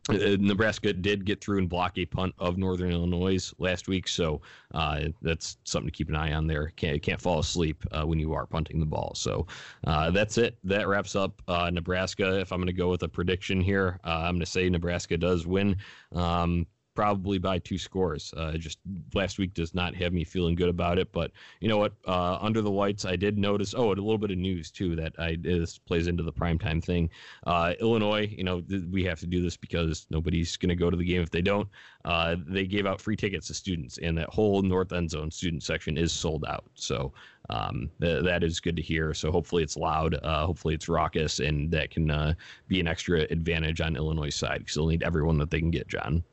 Nebraska 0.09 0.91
did 0.91 1.25
get 1.25 1.41
through 1.41 1.59
and 1.59 1.69
block 1.69 1.97
a 1.97 2.05
punt 2.05 2.35
of 2.37 2.57
Northern 2.57 2.91
Illinois 2.91 3.53
last 3.57 3.87
week, 3.87 4.07
so 4.07 4.41
uh, 4.73 5.05
that's 5.21 5.57
something 5.63 5.89
to 5.89 5.95
keep 5.95 6.09
an 6.09 6.15
eye 6.15 6.33
on 6.33 6.45
there. 6.45 6.73
Can't 6.75 7.01
can't 7.01 7.21
fall 7.21 7.39
asleep 7.39 7.83
uh, 7.91 8.03
when 8.03 8.19
you 8.19 8.33
are 8.33 8.45
punting 8.45 8.79
the 8.79 8.85
ball. 8.85 9.13
So 9.15 9.47
uh, 9.87 10.11
that's 10.11 10.37
it. 10.37 10.57
That 10.63 10.87
wraps 10.87 11.15
up 11.15 11.41
uh, 11.47 11.69
Nebraska. 11.69 12.39
If 12.39 12.51
I'm 12.51 12.59
going 12.59 12.67
to 12.67 12.73
go 12.73 12.89
with 12.89 13.03
a 13.03 13.07
prediction 13.07 13.61
here, 13.61 13.99
uh, 14.03 14.23
I'm 14.25 14.35
going 14.35 14.41
to 14.41 14.45
say 14.45 14.69
Nebraska 14.69 15.17
does 15.17 15.47
win. 15.47 15.77
Um, 16.11 16.67
probably 16.95 17.37
by 17.37 17.59
two 17.59 17.77
scores. 17.77 18.33
Uh, 18.35 18.53
just 18.53 18.79
last 19.13 19.39
week 19.39 19.53
does 19.53 19.73
not 19.73 19.95
have 19.95 20.13
me 20.13 20.23
feeling 20.23 20.55
good 20.55 20.69
about 20.69 20.97
it. 20.97 21.11
But 21.11 21.31
you 21.59 21.67
know 21.67 21.77
what? 21.77 21.93
Uh, 22.07 22.37
under 22.41 22.61
the 22.61 22.71
lights, 22.71 23.05
I 23.05 23.15
did 23.15 23.37
notice. 23.37 23.73
Oh, 23.75 23.87
a 23.87 23.93
little 23.93 24.17
bit 24.17 24.31
of 24.31 24.37
news 24.37 24.71
too 24.71 24.95
that 24.95 25.13
I 25.19 25.37
this 25.39 25.77
plays 25.77 26.07
into 26.07 26.23
the 26.23 26.33
primetime 26.33 26.83
thing. 26.83 27.09
Uh, 27.45 27.73
Illinois, 27.79 28.33
you 28.35 28.43
know, 28.43 28.61
th- 28.61 28.83
we 28.91 29.03
have 29.03 29.19
to 29.19 29.27
do 29.27 29.41
this 29.41 29.57
because 29.57 30.05
nobody's 30.09 30.57
going 30.57 30.69
to 30.69 30.75
go 30.75 30.89
to 30.89 30.97
the 30.97 31.05
game 31.05 31.21
if 31.21 31.29
they 31.29 31.41
don't. 31.41 31.67
Uh, 32.05 32.35
they 32.45 32.65
gave 32.65 32.85
out 32.85 32.99
free 32.99 33.15
tickets 33.15 33.47
to 33.47 33.53
students, 33.53 33.97
and 33.99 34.17
that 34.17 34.29
whole 34.29 34.61
north 34.61 34.91
end 34.91 35.09
zone 35.09 35.31
student 35.31 35.63
section 35.63 35.97
is 35.97 36.11
sold 36.11 36.45
out. 36.45 36.65
So 36.75 37.13
um, 37.49 37.89
th- 38.01 38.23
that 38.23 38.43
is 38.43 38.59
good 38.59 38.75
to 38.75 38.81
hear. 38.81 39.13
So 39.13 39.31
hopefully 39.31 39.63
it's 39.63 39.77
loud, 39.77 40.15
uh, 40.23 40.45
hopefully 40.45 40.73
it's 40.73 40.89
raucous, 40.89 41.39
and 41.39 41.71
that 41.71 41.91
can 41.91 42.11
uh, 42.11 42.33
be 42.67 42.79
an 42.79 42.87
extra 42.87 43.21
advantage 43.29 43.81
on 43.81 43.95
Illinois' 43.95 44.35
side 44.35 44.59
because 44.59 44.75
they'll 44.75 44.87
need 44.87 45.03
everyone 45.03 45.37
that 45.39 45.49
they 45.49 45.59
can 45.59 45.71
get. 45.71 45.87
John. 45.87 46.23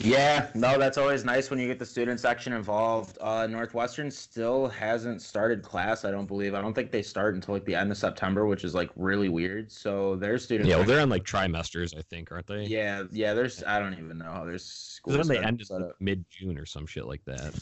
Yeah, 0.00 0.48
no, 0.54 0.78
that's 0.78 0.96
always 0.96 1.24
nice 1.24 1.50
when 1.50 1.58
you 1.58 1.66
get 1.66 1.80
the 1.80 1.86
student 1.86 2.20
section 2.20 2.52
involved. 2.52 3.18
Uh, 3.20 3.48
Northwestern 3.48 4.10
still 4.10 4.68
hasn't 4.68 5.20
started 5.22 5.62
class, 5.62 6.04
I 6.04 6.12
don't 6.12 6.26
believe. 6.26 6.54
I 6.54 6.60
don't 6.60 6.72
think 6.72 6.92
they 6.92 7.02
start 7.02 7.34
until 7.34 7.54
like 7.54 7.64
the 7.64 7.74
end 7.74 7.90
of 7.90 7.96
September, 7.96 8.46
which 8.46 8.62
is 8.62 8.74
like 8.74 8.90
really 8.94 9.28
weird. 9.28 9.72
So 9.72 10.14
their 10.14 10.38
student 10.38 10.68
Yeah, 10.68 10.76
well, 10.76 10.86
they're 10.86 11.00
on 11.00 11.08
like 11.08 11.24
trimesters, 11.24 11.98
I 11.98 12.02
think, 12.02 12.30
aren't 12.30 12.46
they? 12.46 12.64
yeah, 12.64 13.04
yeah, 13.10 13.34
there's 13.34 13.64
I 13.64 13.80
don't 13.80 13.94
even 13.94 14.18
know 14.18 14.30
how 14.30 14.44
their 14.44 14.58
school 14.58 15.14
then 15.14 15.26
they 15.26 15.38
end 15.38 15.66
set 15.66 15.82
up. 15.82 15.96
mid 15.98 16.24
June 16.30 16.58
or 16.58 16.66
some 16.66 16.86
shit 16.86 17.06
like 17.06 17.24
that. 17.24 17.52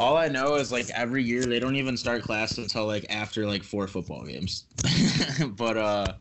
All 0.00 0.16
I 0.16 0.28
know 0.28 0.56
is 0.56 0.72
like 0.72 0.90
every 0.90 1.22
year 1.22 1.42
they 1.42 1.60
don't 1.60 1.76
even 1.76 1.96
start 1.96 2.22
class 2.22 2.58
until 2.58 2.86
like 2.86 3.06
after 3.08 3.46
like 3.46 3.62
four 3.62 3.86
football 3.86 4.24
games. 4.24 4.64
but 5.50 5.76
uh 5.76 6.12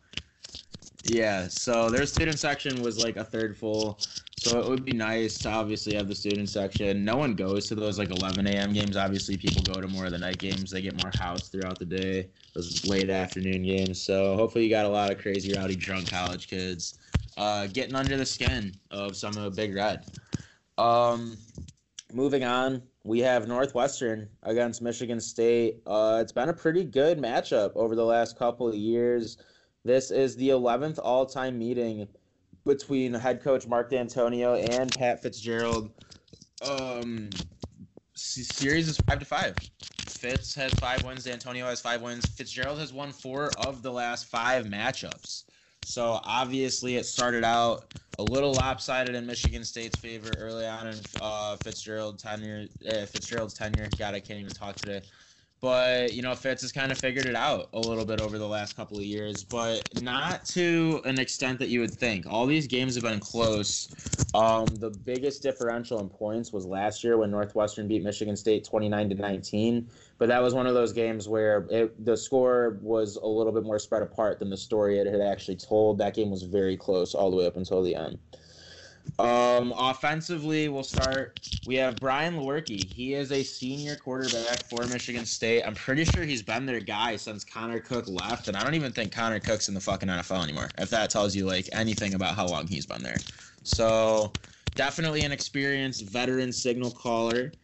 yeah, 1.05 1.47
so 1.49 1.89
their 1.89 2.05
student 2.05 2.39
section 2.39 2.81
was 2.81 3.03
like 3.03 3.17
a 3.17 3.23
third 3.23 3.57
full. 3.57 3.99
So 4.43 4.59
it 4.59 4.67
would 4.67 4.83
be 4.83 4.91
nice 4.91 5.37
to 5.39 5.49
obviously 5.49 5.95
have 5.95 6.09
the 6.09 6.15
student 6.15 6.49
section. 6.49 7.05
No 7.05 7.15
one 7.15 7.33
goes 7.33 7.65
to 7.67 7.75
those 7.75 7.97
like 7.97 8.09
11 8.09 8.45
a.m. 8.47 8.73
games. 8.73 8.97
Obviously, 8.97 9.37
people 9.37 9.61
go 9.61 9.79
to 9.79 9.87
more 9.87 10.03
of 10.05 10.11
the 10.11 10.17
night 10.17 10.37
games. 10.37 10.69
They 10.69 10.81
get 10.81 11.01
more 11.01 11.13
house 11.17 11.47
throughout 11.47 11.79
the 11.79 11.85
day. 11.85 12.27
Those 12.53 12.85
late 12.85 13.09
afternoon 13.09 13.63
games. 13.63 14.01
So 14.01 14.35
hopefully, 14.35 14.65
you 14.65 14.69
got 14.69 14.83
a 14.83 14.89
lot 14.89 15.11
of 15.13 15.17
crazy, 15.19 15.53
rowdy, 15.53 15.77
drunk 15.77 16.11
college 16.11 16.49
kids 16.49 16.99
uh, 17.37 17.67
getting 17.67 17.95
under 17.95 18.17
the 18.17 18.25
skin 18.25 18.73
of 18.91 19.15
some 19.15 19.37
of 19.37 19.43
the 19.43 19.51
Big 19.51 19.73
Red. 19.73 20.03
Um, 20.77 21.37
moving 22.11 22.43
on, 22.43 22.81
we 23.05 23.19
have 23.19 23.47
Northwestern 23.47 24.27
against 24.43 24.81
Michigan 24.81 25.21
State. 25.21 25.81
Uh, 25.87 26.19
it's 26.21 26.33
been 26.33 26.49
a 26.49 26.53
pretty 26.53 26.83
good 26.83 27.17
matchup 27.17 27.71
over 27.75 27.95
the 27.95 28.03
last 28.03 28.37
couple 28.37 28.67
of 28.67 28.75
years. 28.75 29.37
This 29.85 30.11
is 30.11 30.35
the 30.35 30.49
11th 30.49 30.99
all 31.01 31.25
time 31.25 31.57
meeting 31.57 32.09
between 32.65 33.13
head 33.13 33.43
coach 33.43 33.67
Mark 33.67 33.91
Dantonio 33.91 34.55
and 34.79 34.91
Pat 34.93 35.21
Fitzgerald. 35.21 35.91
Um, 36.67 37.29
series 38.15 38.87
is 38.87 38.97
five 38.97 39.19
to 39.19 39.25
five. 39.25 39.55
Fitz 40.07 40.55
has 40.55 40.71
five 40.75 41.03
wins. 41.03 41.25
Dantonio 41.25 41.65
has 41.65 41.81
five 41.81 42.01
wins. 42.01 42.25
Fitzgerald 42.25 42.79
has 42.79 42.93
won 42.93 43.11
four 43.11 43.49
of 43.57 43.81
the 43.81 43.91
last 43.91 44.27
five 44.27 44.65
matchups. 44.65 45.43
So 45.83 46.21
obviously, 46.23 46.95
it 46.95 47.05
started 47.05 47.43
out 47.43 47.93
a 48.19 48.23
little 48.23 48.53
lopsided 48.53 49.15
in 49.15 49.25
Michigan 49.25 49.63
State's 49.65 49.99
favor 49.99 50.31
early 50.37 50.65
on 50.65 50.87
in 50.87 50.95
uh, 51.19 51.57
Fitzgerald 51.57 52.19
tenure. 52.19 52.67
Uh, 52.87 53.05
Fitzgerald's 53.05 53.53
tenure. 53.53 53.89
God, 53.97 54.13
I 54.15 54.21
can't 54.21 54.39
even 54.39 54.53
talk 54.53 54.75
today. 54.75 55.01
But 55.63 56.11
you 56.11 56.21
know, 56.21 56.35
Fitz 56.35 56.61
has 56.63 56.73
kind 56.73 56.91
of 56.91 56.97
figured 56.97 57.25
it 57.25 57.37
out 57.37 57.69
a 57.71 57.79
little 57.79 58.03
bit 58.03 58.19
over 58.19 58.37
the 58.37 58.45
last 58.45 58.75
couple 58.75 58.97
of 58.97 59.05
years, 59.05 59.45
but 59.45 59.87
not 60.03 60.43
to 60.47 61.01
an 61.05 61.17
extent 61.17 61.57
that 61.59 61.69
you 61.69 61.79
would 61.79 61.93
think. 61.93 62.25
All 62.27 62.45
these 62.45 62.67
games 62.67 62.95
have 62.95 63.03
been 63.05 63.21
close. 63.21 63.87
Um, 64.33 64.77
the 64.77 64.89
biggest 64.89 65.41
differential 65.41 66.01
in 66.01 66.09
points 66.09 66.51
was 66.51 66.65
last 66.65 67.01
year 67.01 67.17
when 67.17 67.31
Northwestern 67.31 67.87
beat 67.87 68.03
Michigan 68.03 68.35
State 68.35 68.65
29 68.65 69.11
to 69.11 69.15
19. 69.15 69.87
But 70.17 70.27
that 70.27 70.41
was 70.41 70.53
one 70.53 70.67
of 70.67 70.73
those 70.73 70.91
games 70.91 71.29
where 71.29 71.65
it, 71.69 72.03
the 72.03 72.17
score 72.17 72.77
was 72.81 73.15
a 73.15 73.25
little 73.25 73.53
bit 73.53 73.63
more 73.63 73.79
spread 73.79 74.01
apart 74.01 74.39
than 74.39 74.49
the 74.49 74.57
story 74.57 74.99
it 74.99 75.07
had 75.07 75.21
actually 75.21 75.55
told. 75.55 75.97
That 75.97 76.13
game 76.13 76.29
was 76.29 76.43
very 76.43 76.75
close 76.75 77.15
all 77.15 77.31
the 77.31 77.37
way 77.37 77.45
up 77.45 77.55
until 77.55 77.81
the 77.81 77.95
end. 77.95 78.19
Um, 79.19 79.73
offensively, 79.77 80.69
we'll 80.69 80.83
start. 80.83 81.37
We 81.65 81.75
have 81.75 81.99
Brian 81.99 82.35
Lewerke. 82.35 82.89
He 82.89 83.13
is 83.13 83.31
a 83.31 83.43
senior 83.43 83.95
quarterback 83.95 84.63
for 84.63 84.85
Michigan 84.85 85.25
State. 85.25 85.63
I'm 85.63 85.75
pretty 85.75 86.03
sure 86.03 86.23
he's 86.23 86.41
been 86.41 86.65
their 86.65 86.81
guy 86.81 87.15
since 87.15 87.45
Connor 87.45 87.79
Cook 87.79 88.07
left, 88.07 88.47
and 88.49 88.57
I 88.57 88.63
don't 88.63 88.73
even 88.73 88.91
think 88.91 89.13
Connor 89.13 89.39
Cook's 89.39 89.69
in 89.69 89.73
the 89.73 89.79
fucking 89.79 90.09
NFL 90.09 90.43
anymore. 90.43 90.71
If 90.77 90.89
that 90.89 91.09
tells 91.09 91.35
you 91.35 91.45
like 91.45 91.69
anything 91.71 92.15
about 92.15 92.35
how 92.35 92.47
long 92.47 92.67
he's 92.67 92.85
been 92.85 93.01
there, 93.01 93.23
so 93.63 94.35
definitely 94.75 95.23
an 95.23 95.31
experienced 95.31 96.05
veteran 96.05 96.51
signal 96.51 96.91
caller. 96.91 97.55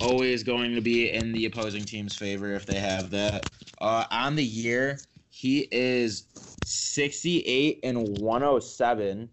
Always 0.00 0.44
going 0.44 0.76
to 0.76 0.80
be 0.80 1.10
in 1.10 1.32
the 1.32 1.46
opposing 1.46 1.84
team's 1.84 2.14
favor 2.14 2.52
if 2.52 2.66
they 2.66 2.78
have 2.78 3.10
that. 3.10 3.48
Uh, 3.80 4.04
on 4.12 4.36
the 4.36 4.44
year, 4.44 5.00
he 5.30 5.66
is 5.72 6.28
68 6.62 7.80
and 7.82 8.06
107 8.06 9.28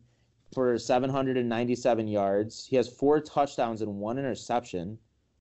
for 0.55 0.79
797 0.79 2.07
yards. 2.07 2.65
He 2.65 2.77
has 2.77 2.87
four 2.87 3.19
touchdowns 3.19 3.81
and 3.81 3.97
one 3.97 4.17
interception. 4.17 4.97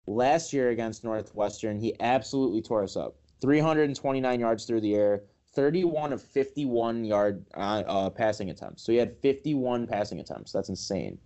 Last 0.07 0.53
year 0.53 0.71
against 0.71 1.05
Northwestern, 1.05 1.79
he 1.79 1.95
absolutely 2.01 2.61
tore 2.61 2.83
us 2.83 2.97
up. 2.97 3.17
329 3.41 4.41
yards 4.41 4.65
through 4.67 4.81
the 4.81 4.95
air, 4.95 5.23
31 5.55 6.13
of 6.13 6.21
51 6.21 7.05
yard 7.05 7.47
uh, 7.55 7.85
uh, 7.87 8.11
passing 8.11 8.51
attempts. 8.51 8.83
So 8.83 8.93
he 8.93 8.99
had 8.99 9.17
51 9.19 9.87
passing 9.87 10.21
attempts. 10.21 10.53
That's 10.53 10.69
insane. 10.69 11.19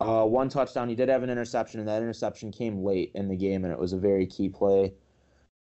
Uh, 0.00 0.24
one 0.24 0.48
touchdown. 0.48 0.88
He 0.88 0.94
did 0.94 1.08
have 1.08 1.22
an 1.22 1.30
interception, 1.30 1.80
and 1.80 1.88
that 1.88 2.02
interception 2.02 2.50
came 2.50 2.82
late 2.82 3.12
in 3.14 3.28
the 3.28 3.36
game, 3.36 3.64
and 3.64 3.72
it 3.72 3.78
was 3.78 3.92
a 3.92 3.98
very 3.98 4.26
key 4.26 4.48
play. 4.48 4.94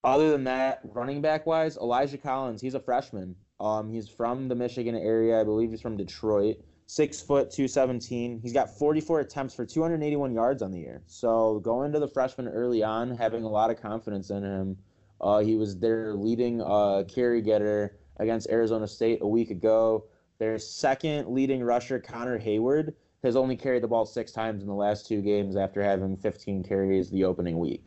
Other 0.03 0.31
than 0.31 0.45
that, 0.45 0.81
running 0.85 1.21
back 1.21 1.47
wise, 1.47 1.77
Elijah 1.77 2.19
Collins, 2.19 2.61
he's 2.61 2.75
a 2.75 2.81
freshman. 2.81 3.37
Um, 3.61 3.89
he's 3.91 4.09
from 4.09 4.49
the 4.49 4.55
Michigan 4.55 4.95
area. 4.95 5.41
I 5.41 5.45
believe 5.45 5.71
he's 5.71 5.81
from 5.81 5.97
Detroit. 5.97 6.57
Six 6.87 7.21
foot, 7.21 7.51
217. 7.51 8.41
He's 8.41 8.53
got 8.53 8.79
44 8.79 9.21
attempts 9.21 9.55
for 9.55 9.65
281 9.65 10.33
yards 10.33 10.63
on 10.63 10.71
the 10.71 10.79
year. 10.79 11.03
So 11.07 11.61
going 11.61 11.93
to 11.93 11.99
the 11.99 12.09
freshman 12.09 12.49
early 12.49 12.83
on, 12.83 13.17
having 13.17 13.45
a 13.45 13.49
lot 13.49 13.71
of 13.71 13.81
confidence 13.81 14.31
in 14.31 14.43
him. 14.43 14.77
Uh, 15.21 15.39
he 15.39 15.57
was 15.57 15.79
their 15.79 16.15
leading 16.15 16.61
uh, 16.61 17.05
carry 17.09 17.41
getter 17.41 17.97
against 18.19 18.51
Arizona 18.51 18.87
State 18.87 19.21
a 19.23 19.27
week 19.27 19.51
ago. 19.51 20.05
Their 20.39 20.59
second 20.59 21.29
leading 21.29 21.63
rusher, 21.63 21.99
Connor 21.99 22.39
Heyward, 22.39 22.93
has 23.23 23.37
only 23.37 23.57
carried 23.57 23.83
the 23.83 23.89
ball 23.89 24.05
six 24.05 24.33
times 24.33 24.63
in 24.63 24.69
the 24.69 24.75
last 24.75 25.07
two 25.07 25.23
games 25.23 25.57
after 25.57 25.83
having 25.83 26.17
15 26.17 26.63
carries 26.63 27.09
the 27.09 27.25
opening 27.25 27.59
week. 27.59 27.85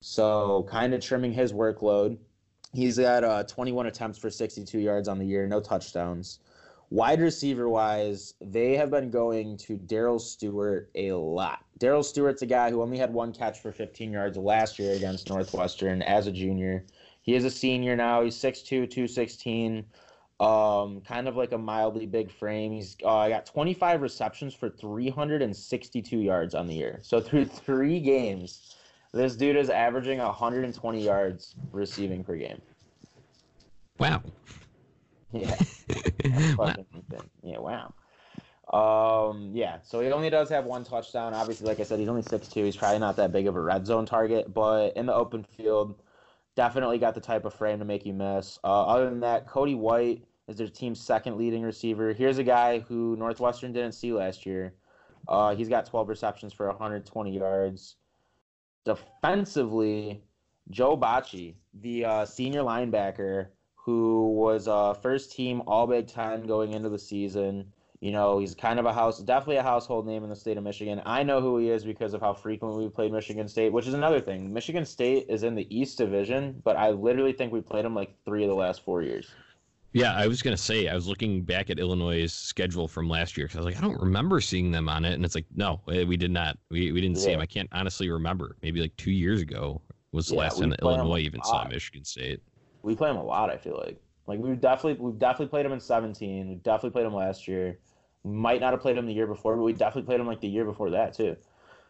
So 0.00 0.66
kind 0.68 0.92
of 0.94 1.00
trimming 1.00 1.32
his 1.32 1.52
workload. 1.52 2.18
He's 2.72 2.98
at 2.98 3.22
uh, 3.22 3.44
21 3.44 3.86
attempts 3.86 4.18
for 4.18 4.30
62 4.30 4.80
yards 4.80 5.06
on 5.06 5.18
the 5.18 5.24
year, 5.24 5.46
no 5.46 5.60
touchdowns. 5.60 6.40
Wide 6.92 7.22
receiver 7.22 7.70
wise, 7.70 8.34
they 8.42 8.76
have 8.76 8.90
been 8.90 9.10
going 9.10 9.56
to 9.56 9.78
Darrell 9.78 10.18
Stewart 10.18 10.90
a 10.94 11.12
lot. 11.12 11.64
Darrell 11.78 12.02
Stewart's 12.02 12.42
a 12.42 12.46
guy 12.46 12.70
who 12.70 12.82
only 12.82 12.98
had 12.98 13.10
one 13.14 13.32
catch 13.32 13.60
for 13.60 13.72
15 13.72 14.12
yards 14.12 14.36
last 14.36 14.78
year 14.78 14.92
against 14.92 15.30
Northwestern 15.30 16.02
as 16.02 16.26
a 16.26 16.30
junior. 16.30 16.84
He 17.22 17.34
is 17.34 17.46
a 17.46 17.50
senior 17.50 17.96
now. 17.96 18.22
He's 18.22 18.36
6'2, 18.36 18.90
216 18.90 19.86
um, 20.38 21.00
kind 21.00 21.28
of 21.28 21.36
like 21.36 21.52
a 21.52 21.58
mildly 21.58 22.04
big 22.04 22.30
frame. 22.30 22.72
He's 22.72 22.94
uh, 23.06 23.26
got 23.30 23.46
25 23.46 24.02
receptions 24.02 24.52
for 24.52 24.68
362 24.68 26.18
yards 26.18 26.54
on 26.54 26.66
the 26.66 26.74
year. 26.74 26.98
So 27.00 27.22
through 27.22 27.46
three 27.46 28.00
games, 28.00 28.76
this 29.14 29.34
dude 29.34 29.56
is 29.56 29.70
averaging 29.70 30.18
120 30.18 31.02
yards 31.02 31.54
receiving 31.72 32.22
per 32.22 32.36
game. 32.36 32.60
Wow. 33.98 34.22
Yeah, 35.40 35.54
fucking 36.56 36.86
insane. 36.94 37.30
yeah, 37.42 37.58
wow. 37.58 37.94
Um, 38.72 39.50
yeah, 39.54 39.78
so 39.82 40.00
he 40.00 40.10
only 40.12 40.30
does 40.30 40.48
have 40.50 40.64
one 40.64 40.84
touchdown. 40.84 41.34
Obviously, 41.34 41.66
like 41.66 41.80
I 41.80 41.82
said, 41.82 41.98
he's 41.98 42.08
only 42.08 42.22
6'2". 42.22 42.64
He's 42.64 42.76
probably 42.76 42.98
not 42.98 43.16
that 43.16 43.32
big 43.32 43.46
of 43.46 43.56
a 43.56 43.60
red 43.60 43.86
zone 43.86 44.06
target, 44.06 44.52
but 44.52 44.96
in 44.96 45.06
the 45.06 45.14
open 45.14 45.44
field, 45.56 46.00
definitely 46.54 46.98
got 46.98 47.14
the 47.14 47.20
type 47.20 47.44
of 47.44 47.54
frame 47.54 47.78
to 47.78 47.84
make 47.84 48.06
you 48.06 48.12
miss. 48.12 48.58
Uh, 48.62 48.84
other 48.86 49.08
than 49.08 49.20
that, 49.20 49.46
Cody 49.46 49.74
White 49.74 50.24
is 50.48 50.56
their 50.56 50.68
team's 50.68 51.00
second 51.00 51.36
leading 51.36 51.62
receiver. 51.62 52.12
Here's 52.12 52.38
a 52.38 52.44
guy 52.44 52.80
who 52.80 53.16
Northwestern 53.16 53.72
didn't 53.72 53.92
see 53.92 54.12
last 54.12 54.46
year. 54.46 54.74
Uh, 55.28 55.54
he's 55.54 55.68
got 55.68 55.86
12 55.86 56.08
receptions 56.08 56.52
for 56.52 56.66
120 56.68 57.34
yards. 57.34 57.96
Defensively, 58.84 60.22
Joe 60.70 60.96
Bachie, 60.96 61.54
the 61.80 62.04
uh, 62.04 62.26
senior 62.26 62.62
linebacker 62.62 63.48
who 63.84 64.32
was 64.34 64.68
uh, 64.68 64.94
first 64.94 65.32
team 65.32 65.62
All 65.66 65.86
Big 65.86 66.06
Ten 66.08 66.46
going 66.46 66.72
into 66.72 66.88
the 66.88 66.98
season. 66.98 67.72
You 68.00 68.10
know, 68.10 68.38
he's 68.40 68.54
kind 68.54 68.80
of 68.80 68.86
a 68.86 68.92
house, 68.92 69.20
definitely 69.20 69.56
a 69.56 69.62
household 69.62 70.06
name 70.06 70.24
in 70.24 70.30
the 70.30 70.36
state 70.36 70.56
of 70.56 70.64
Michigan. 70.64 71.00
I 71.06 71.22
know 71.22 71.40
who 71.40 71.58
he 71.58 71.70
is 71.70 71.84
because 71.84 72.14
of 72.14 72.20
how 72.20 72.34
frequently 72.34 72.84
we 72.84 72.90
played 72.90 73.12
Michigan 73.12 73.46
State, 73.46 73.72
which 73.72 73.86
is 73.86 73.94
another 73.94 74.20
thing. 74.20 74.52
Michigan 74.52 74.84
State 74.84 75.26
is 75.28 75.44
in 75.44 75.54
the 75.54 75.66
East 75.76 75.98
Division, 75.98 76.60
but 76.64 76.76
I 76.76 76.90
literally 76.90 77.32
think 77.32 77.52
we 77.52 77.60
played 77.60 77.84
them 77.84 77.94
like 77.94 78.16
three 78.24 78.42
of 78.42 78.48
the 78.48 78.56
last 78.56 78.84
four 78.84 79.02
years. 79.02 79.36
Yeah, 79.94 80.14
I 80.14 80.26
was 80.26 80.40
gonna 80.40 80.56
say 80.56 80.88
I 80.88 80.94
was 80.94 81.06
looking 81.06 81.42
back 81.42 81.68
at 81.68 81.78
Illinois' 81.78 82.26
schedule 82.32 82.88
from 82.88 83.08
last 83.10 83.36
year 83.36 83.46
because 83.46 83.56
I 83.56 83.60
was 83.60 83.66
like, 83.74 83.76
I 83.76 83.86
don't 83.86 84.00
remember 84.00 84.40
seeing 84.40 84.70
them 84.70 84.88
on 84.88 85.04
it, 85.04 85.12
and 85.12 85.24
it's 85.24 85.34
like, 85.34 85.44
no, 85.54 85.82
we 85.86 86.16
did 86.16 86.30
not. 86.30 86.58
We 86.70 86.92
we 86.92 87.00
didn't 87.02 87.18
see 87.18 87.30
Yeah. 87.30 87.32
them. 87.32 87.40
I 87.40 87.46
can't 87.46 87.68
honestly 87.72 88.08
remember. 88.08 88.56
Maybe 88.62 88.80
like 88.80 88.96
two 88.96 89.10
years 89.10 89.42
ago 89.42 89.82
was 90.12 90.28
the 90.28 90.34
Yeah, 90.34 90.40
last 90.40 90.58
time 90.58 90.70
that 90.70 90.80
Illinois 90.80 91.18
even 91.20 91.42
saw. 91.42 91.64
Michigan 91.64 92.04
State. 92.04 92.40
We 92.82 92.96
play 92.96 93.08
them 93.08 93.16
a 93.16 93.24
lot. 93.24 93.50
I 93.50 93.56
feel 93.56 93.82
like 93.84 94.00
like 94.26 94.38
we've 94.38 94.60
definitely 94.60 95.04
we've 95.04 95.18
definitely 95.18 95.48
played 95.48 95.64
them 95.64 95.72
in 95.72 95.80
17. 95.80 96.48
We 96.48 96.54
definitely 96.56 96.90
played 96.90 97.06
them 97.06 97.14
last 97.14 97.48
year. 97.48 97.78
Might 98.24 98.60
not 98.60 98.72
have 98.72 98.80
played 98.80 98.96
them 98.96 99.06
the 99.06 99.12
year 99.12 99.26
before, 99.26 99.56
but 99.56 99.62
we 99.62 99.72
definitely 99.72 100.06
played 100.06 100.20
them 100.20 100.26
like 100.26 100.40
the 100.40 100.48
year 100.48 100.64
before 100.64 100.90
that 100.90 101.14
too. 101.14 101.36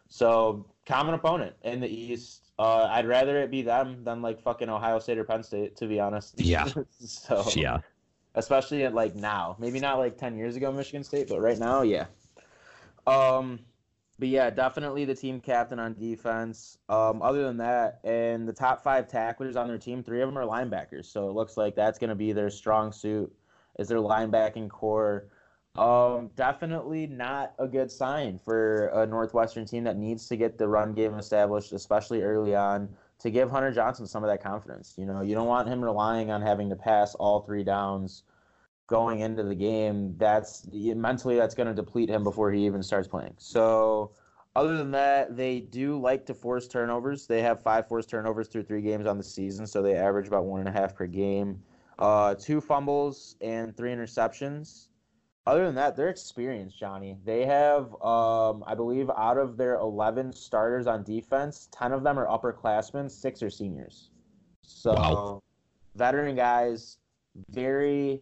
So 0.07 0.65
common 0.85 1.13
opponent 1.13 1.55
in 1.63 1.79
the 1.79 1.87
East. 1.87 2.51
Uh, 2.59 2.83
I'd 2.83 3.07
rather 3.07 3.41
it 3.41 3.49
be 3.51 3.61
them 3.61 4.03
than 4.03 4.21
like 4.21 4.41
fucking 4.41 4.69
Ohio 4.69 4.99
State 4.99 5.17
or 5.17 5.23
Penn 5.23 5.43
State, 5.43 5.75
to 5.77 5.87
be 5.87 5.99
honest. 5.99 6.39
Yeah. 6.39 6.67
so 6.99 7.43
Yeah, 7.55 7.79
especially 8.35 8.83
at 8.83 8.93
like 8.93 9.15
now, 9.15 9.55
maybe 9.59 9.79
not 9.79 9.97
like 9.97 10.17
10 10.17 10.37
years 10.37 10.55
ago, 10.55 10.71
Michigan 10.71 11.03
State, 11.03 11.29
but 11.29 11.39
right 11.39 11.57
now, 11.57 11.81
yeah. 11.81 12.05
Um, 13.05 13.59
but 14.23 14.29
yeah, 14.29 14.49
definitely 14.49 15.03
the 15.03 15.13
team 15.13 15.41
captain 15.41 15.79
on 15.79 15.95
defense. 15.95 16.77
Um, 16.87 17.21
other 17.21 17.43
than 17.43 17.57
that, 17.57 17.99
and 18.05 18.47
the 18.47 18.53
top 18.53 18.81
five 18.81 19.05
tacklers 19.05 19.57
on 19.57 19.67
their 19.67 19.77
team, 19.77 20.01
three 20.01 20.21
of 20.21 20.29
them 20.29 20.37
are 20.37 20.45
linebackers. 20.45 21.07
So 21.07 21.27
it 21.27 21.33
looks 21.33 21.57
like 21.57 21.75
that's 21.75 21.99
going 21.99 22.09
to 22.09 22.15
be 22.15 22.31
their 22.31 22.49
strong 22.49 22.93
suit, 22.93 23.29
is 23.79 23.89
their 23.89 23.97
linebacking 23.97 24.69
core. 24.69 25.27
Um, 25.75 26.29
definitely 26.37 27.05
not 27.05 27.53
a 27.59 27.67
good 27.67 27.91
sign 27.91 28.39
for 28.39 28.87
a 28.93 29.05
Northwestern 29.05 29.65
team 29.65 29.83
that 29.83 29.97
needs 29.97 30.29
to 30.29 30.37
get 30.37 30.57
the 30.57 30.69
run 30.69 30.93
game 30.93 31.15
established, 31.15 31.73
especially 31.73 32.21
early 32.21 32.55
on, 32.55 32.87
to 33.19 33.29
give 33.29 33.51
Hunter 33.51 33.73
Johnson 33.73 34.07
some 34.07 34.23
of 34.23 34.29
that 34.29 34.41
confidence. 34.41 34.93
You 34.97 35.05
know, 35.05 35.19
you 35.19 35.35
don't 35.35 35.47
want 35.47 35.67
him 35.67 35.83
relying 35.83 36.31
on 36.31 36.41
having 36.41 36.69
to 36.69 36.77
pass 36.77 37.13
all 37.15 37.41
three 37.41 37.65
downs 37.65 38.23
going 38.87 39.21
into 39.21 39.43
the 39.43 39.55
game. 39.55 40.15
That's 40.17 40.67
mentally 40.71 41.35
that's 41.35 41.55
going 41.55 41.67
to 41.67 41.73
deplete 41.73 42.09
him 42.09 42.23
before 42.23 42.51
he 42.51 42.65
even 42.65 42.83
starts 42.83 43.07
playing. 43.07 43.33
So, 43.37 44.11
other 44.55 44.77
than 44.77 44.91
that, 44.91 45.35
they 45.35 45.61
do 45.61 45.99
like 45.99 46.25
to 46.27 46.33
force 46.33 46.67
turnovers. 46.67 47.25
They 47.25 47.41
have 47.41 47.61
five 47.63 47.87
forced 47.87 48.09
turnovers 48.09 48.47
through 48.47 48.63
three 48.63 48.81
games 48.81 49.07
on 49.07 49.17
the 49.17 49.23
season, 49.23 49.65
so 49.65 49.81
they 49.81 49.95
average 49.95 50.27
about 50.27 50.45
one 50.45 50.59
and 50.59 50.69
a 50.69 50.71
half 50.71 50.95
per 50.95 51.07
game. 51.07 51.63
Uh, 51.97 52.35
two 52.35 52.61
fumbles 52.61 53.35
and 53.41 53.75
three 53.75 53.91
interceptions. 53.91 54.87
Other 55.45 55.65
than 55.65 55.75
that, 55.75 55.97
they're 55.97 56.09
experienced, 56.09 56.77
Johnny. 56.79 57.17
They 57.25 57.45
have, 57.45 57.93
um, 58.01 58.63
I 58.65 58.75
believe, 58.75 59.09
out 59.17 59.37
of 59.37 59.57
their 59.57 59.75
11 59.75 60.31
starters 60.33 60.87
on 60.87 61.03
defense, 61.03 61.67
10 61.71 61.91
of 61.91 62.03
them 62.03 62.17
are 62.17 62.27
upperclassmen, 62.27 63.11
six 63.11 63.43
are 63.43 63.49
seniors. 63.49 64.11
So, 64.61 64.93
Wow. 64.93 65.41
veteran 65.95 66.35
guys, 66.35 66.97
very, 67.49 68.21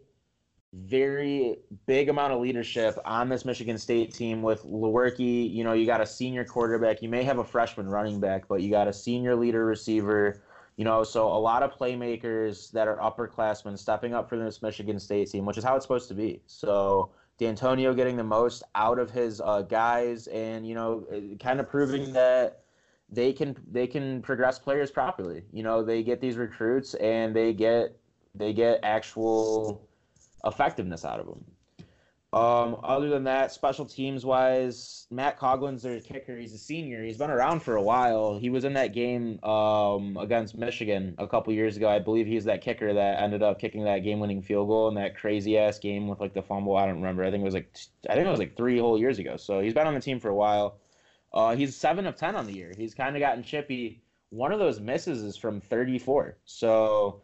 very 0.73 1.57
big 1.85 2.09
amount 2.09 2.33
of 2.33 2.39
leadership 2.39 2.97
on 3.03 3.27
this 3.27 3.43
Michigan 3.43 3.77
State 3.77 4.13
team 4.13 4.41
with 4.41 4.63
Lewerke. 4.63 5.51
You 5.51 5.63
know, 5.63 5.73
you 5.73 5.85
got 5.85 6.01
a 6.01 6.05
senior 6.05 6.45
quarterback. 6.45 7.01
You 7.01 7.09
may 7.09 7.23
have 7.23 7.39
a 7.39 7.43
freshman 7.43 7.89
running 7.89 8.19
back, 8.19 8.47
but 8.47 8.61
you 8.61 8.69
got 8.69 8.87
a 8.87 8.93
senior 8.93 9.35
leader 9.35 9.65
receiver. 9.65 10.41
You 10.77 10.85
know, 10.85 11.03
so 11.03 11.27
a 11.27 11.37
lot 11.37 11.61
of 11.61 11.73
playmakers 11.73 12.71
that 12.71 12.87
are 12.87 12.97
upperclassmen 12.97 13.77
stepping 13.77 14.13
up 14.13 14.29
for 14.29 14.37
this 14.37 14.61
Michigan 14.61 14.99
State 14.99 15.29
team, 15.29 15.45
which 15.45 15.57
is 15.57 15.63
how 15.63 15.75
it's 15.75 15.83
supposed 15.83 16.07
to 16.07 16.13
be. 16.13 16.41
So 16.47 17.11
Dantonio 17.39 17.93
getting 17.95 18.15
the 18.15 18.23
most 18.23 18.63
out 18.75 18.97
of 18.97 19.11
his 19.11 19.41
uh, 19.41 19.63
guys, 19.63 20.27
and 20.27 20.65
you 20.65 20.73
know, 20.73 21.05
kind 21.39 21.59
of 21.59 21.69
proving 21.69 22.13
that 22.13 22.61
they 23.09 23.33
can 23.33 23.57
they 23.69 23.87
can 23.87 24.21
progress 24.21 24.57
players 24.57 24.89
properly. 24.89 25.43
You 25.51 25.63
know, 25.63 25.83
they 25.83 26.01
get 26.01 26.21
these 26.21 26.37
recruits 26.37 26.93
and 26.95 27.35
they 27.35 27.51
get 27.51 27.97
they 28.33 28.53
get 28.53 28.79
actual 28.83 29.85
effectiveness 30.45 31.05
out 31.05 31.19
of 31.19 31.27
them. 31.27 31.45
Um, 32.33 32.77
other 32.81 33.09
than 33.09 33.25
that, 33.25 33.51
special 33.51 33.85
teams 33.85 34.25
wise, 34.25 35.05
Matt 35.11 35.37
Coghlin's 35.37 35.83
their 35.83 35.99
kicker. 35.99 36.37
He's 36.37 36.53
a 36.53 36.57
senior. 36.57 37.03
He's 37.03 37.17
been 37.17 37.29
around 37.29 37.61
for 37.61 37.75
a 37.75 37.81
while. 37.81 38.37
He 38.39 38.49
was 38.49 38.63
in 38.63 38.71
that 38.73 38.93
game 38.93 39.43
um, 39.43 40.15
against 40.15 40.57
Michigan 40.57 41.13
a 41.17 41.27
couple 41.27 41.51
years 41.51 41.75
ago. 41.75 41.89
I 41.89 41.99
believe 41.99 42.27
he's 42.27 42.45
that 42.45 42.61
kicker 42.61 42.93
that 42.93 43.21
ended 43.21 43.43
up 43.43 43.59
kicking 43.59 43.83
that 43.83 43.99
game-winning 43.99 44.41
field 44.43 44.69
goal 44.69 44.87
in 44.87 44.95
that 44.95 45.17
crazy 45.17 45.57
ass 45.57 45.77
game 45.77 46.07
with 46.07 46.21
like 46.21 46.33
the 46.33 46.41
fumble. 46.41 46.77
I 46.77 46.85
don't 46.85 46.95
remember. 46.95 47.25
I 47.25 47.31
think 47.31 47.41
it 47.41 47.45
was 47.45 47.53
like 47.53 47.75
I 48.09 48.13
think 48.13 48.25
it 48.25 48.31
was 48.31 48.39
like 48.39 48.55
three 48.55 48.79
whole 48.79 48.97
years 48.97 49.19
ago. 49.19 49.35
So 49.35 49.59
he's 49.59 49.73
been 49.73 49.87
on 49.87 49.93
the 49.93 49.99
team 49.99 50.21
for 50.21 50.29
a 50.29 50.35
while. 50.35 50.77
Uh, 51.33 51.53
he's 51.57 51.75
seven 51.75 52.07
of 52.07 52.15
ten 52.15 52.37
on 52.37 52.45
the 52.45 52.53
year. 52.53 52.71
He's 52.77 52.93
kind 52.93 53.17
of 53.17 53.19
gotten 53.19 53.43
chippy. 53.43 54.03
One 54.29 54.53
of 54.53 54.59
those 54.59 54.79
misses 54.79 55.21
is 55.21 55.35
from 55.35 55.59
34. 55.59 56.37
So 56.45 57.21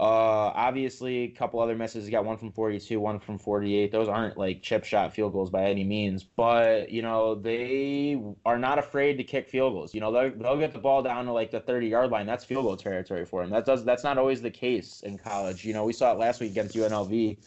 uh, 0.00 0.52
obviously, 0.54 1.24
a 1.24 1.28
couple 1.28 1.58
other 1.58 1.74
misses. 1.74 2.04
He 2.04 2.12
got 2.12 2.24
one 2.24 2.36
from 2.36 2.52
42, 2.52 3.00
one 3.00 3.18
from 3.18 3.36
48. 3.36 3.90
Those 3.90 4.06
aren't 4.06 4.36
like 4.36 4.62
chip 4.62 4.84
shot 4.84 5.12
field 5.12 5.32
goals 5.32 5.50
by 5.50 5.64
any 5.64 5.82
means, 5.82 6.22
but 6.22 6.90
you 6.90 7.02
know 7.02 7.34
they 7.34 8.20
are 8.46 8.58
not 8.58 8.78
afraid 8.78 9.16
to 9.16 9.24
kick 9.24 9.48
field 9.48 9.72
goals. 9.72 9.92
You 9.94 10.00
know 10.00 10.12
they'll, 10.12 10.30
they'll 10.30 10.58
get 10.58 10.72
the 10.72 10.78
ball 10.78 11.02
down 11.02 11.24
to 11.24 11.32
like 11.32 11.50
the 11.50 11.58
30 11.58 11.88
yard 11.88 12.10
line. 12.10 12.26
That's 12.26 12.44
field 12.44 12.64
goal 12.64 12.76
territory 12.76 13.24
for 13.24 13.42
them. 13.42 13.50
That 13.50 13.66
does 13.66 13.84
that's 13.84 14.04
not 14.04 14.18
always 14.18 14.40
the 14.40 14.52
case 14.52 15.00
in 15.00 15.18
college. 15.18 15.64
You 15.64 15.72
know 15.72 15.84
we 15.84 15.92
saw 15.92 16.12
it 16.12 16.18
last 16.18 16.40
week 16.40 16.52
against 16.52 16.76
UNLV. 16.76 17.38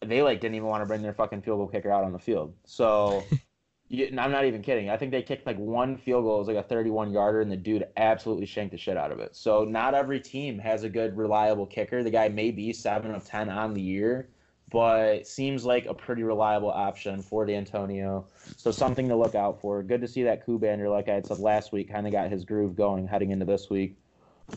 They 0.00 0.22
like 0.22 0.40
didn't 0.40 0.54
even 0.54 0.68
want 0.68 0.80
to 0.80 0.86
bring 0.86 1.02
their 1.02 1.12
fucking 1.12 1.42
field 1.42 1.58
goal 1.58 1.68
kicker 1.68 1.92
out 1.92 2.04
on 2.04 2.12
the 2.12 2.18
field. 2.18 2.54
So. 2.64 3.24
You, 3.92 4.06
I'm 4.06 4.30
not 4.30 4.44
even 4.44 4.62
kidding. 4.62 4.88
I 4.88 4.96
think 4.96 5.10
they 5.10 5.20
kicked 5.20 5.46
like 5.46 5.58
one 5.58 5.96
field 5.96 6.22
goal. 6.22 6.36
It 6.36 6.38
was 6.38 6.48
like 6.48 6.56
a 6.56 6.62
31 6.62 7.10
yarder, 7.10 7.40
and 7.40 7.50
the 7.50 7.56
dude 7.56 7.88
absolutely 7.96 8.46
shanked 8.46 8.70
the 8.70 8.78
shit 8.78 8.96
out 8.96 9.10
of 9.10 9.18
it. 9.18 9.34
So 9.34 9.64
not 9.64 9.94
every 9.94 10.20
team 10.20 10.60
has 10.60 10.84
a 10.84 10.88
good, 10.88 11.16
reliable 11.16 11.66
kicker. 11.66 12.04
The 12.04 12.10
guy 12.10 12.28
may 12.28 12.52
be 12.52 12.72
seven 12.72 13.12
of 13.12 13.24
10 13.24 13.50
on 13.50 13.74
the 13.74 13.82
year, 13.82 14.28
but 14.70 15.26
seems 15.26 15.64
like 15.64 15.86
a 15.86 15.94
pretty 15.94 16.22
reliable 16.22 16.70
option 16.70 17.20
for 17.20 17.44
Dantonio. 17.44 18.26
So 18.56 18.70
something 18.70 19.08
to 19.08 19.16
look 19.16 19.34
out 19.34 19.60
for. 19.60 19.82
Good 19.82 20.02
to 20.02 20.08
see 20.08 20.22
that 20.22 20.46
Kuhbander, 20.46 20.88
like 20.88 21.08
I 21.08 21.14
had 21.14 21.26
said 21.26 21.40
last 21.40 21.72
week, 21.72 21.90
kind 21.90 22.06
of 22.06 22.12
got 22.12 22.30
his 22.30 22.44
groove 22.44 22.76
going 22.76 23.08
heading 23.08 23.32
into 23.32 23.44
this 23.44 23.70
week. 23.70 23.98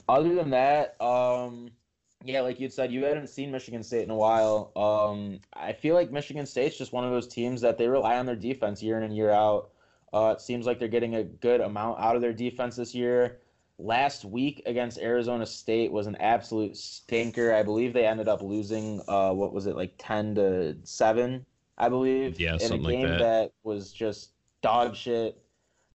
Other 0.08 0.36
than 0.36 0.52
that, 0.52 0.96
um, 1.02 1.72
yeah, 2.24 2.42
like 2.42 2.60
you 2.60 2.70
said, 2.70 2.92
you 2.92 3.04
hadn't 3.04 3.28
seen 3.28 3.52
Michigan 3.52 3.84
State 3.84 4.04
in 4.04 4.10
a 4.10 4.16
while. 4.16 4.72
Um, 4.76 5.40
I 5.54 5.74
feel 5.74 5.94
like 5.94 6.12
Michigan 6.12 6.46
State's 6.46 6.78
just 6.78 6.94
one 6.94 7.04
of 7.04 7.12
those 7.12 7.28
teams 7.28 7.62
that 7.62 7.78
they 7.78 7.88
rely 7.88 8.18
on 8.18 8.26
their 8.26 8.36
defense 8.36 8.82
year 8.82 8.98
in 8.98 9.04
and 9.04 9.16
year 9.16 9.30
out. 9.30 9.72
Uh, 10.14 10.34
it 10.38 10.42
seems 10.42 10.66
like 10.66 10.80
they're 10.80 10.88
getting 10.88 11.16
a 11.16 11.24
good 11.24 11.60
amount 11.60 12.00
out 12.00 12.16
of 12.16 12.22
their 12.22 12.34
defense 12.34 12.76
this 12.76 12.96
year. 12.96 13.40
Last 13.80 14.24
week 14.24 14.62
against 14.66 15.00
Arizona 15.00 15.46
State 15.46 15.92
was 15.92 16.08
an 16.08 16.16
absolute 16.18 16.78
stinker. 16.78 17.54
I 17.54 17.64
believe 17.64 17.92
they 17.92 18.06
ended 18.06 18.30
up 18.30 18.42
losing. 18.42 19.02
Uh, 19.08 19.32
what 19.32 19.52
was 19.52 19.66
it 19.66 19.76
like 19.76 19.96
ten 19.98 20.36
to 20.36 20.78
seven? 20.84 21.46
I 21.78 21.90
believe. 21.90 22.40
Yeah, 22.40 22.58
in 22.62 22.72
a 22.72 22.76
like 22.76 22.96
game 22.96 23.18
that. 23.18 23.52
was 23.64 23.92
just 23.92 24.30
dog 24.62 24.96
shit. 24.96 25.44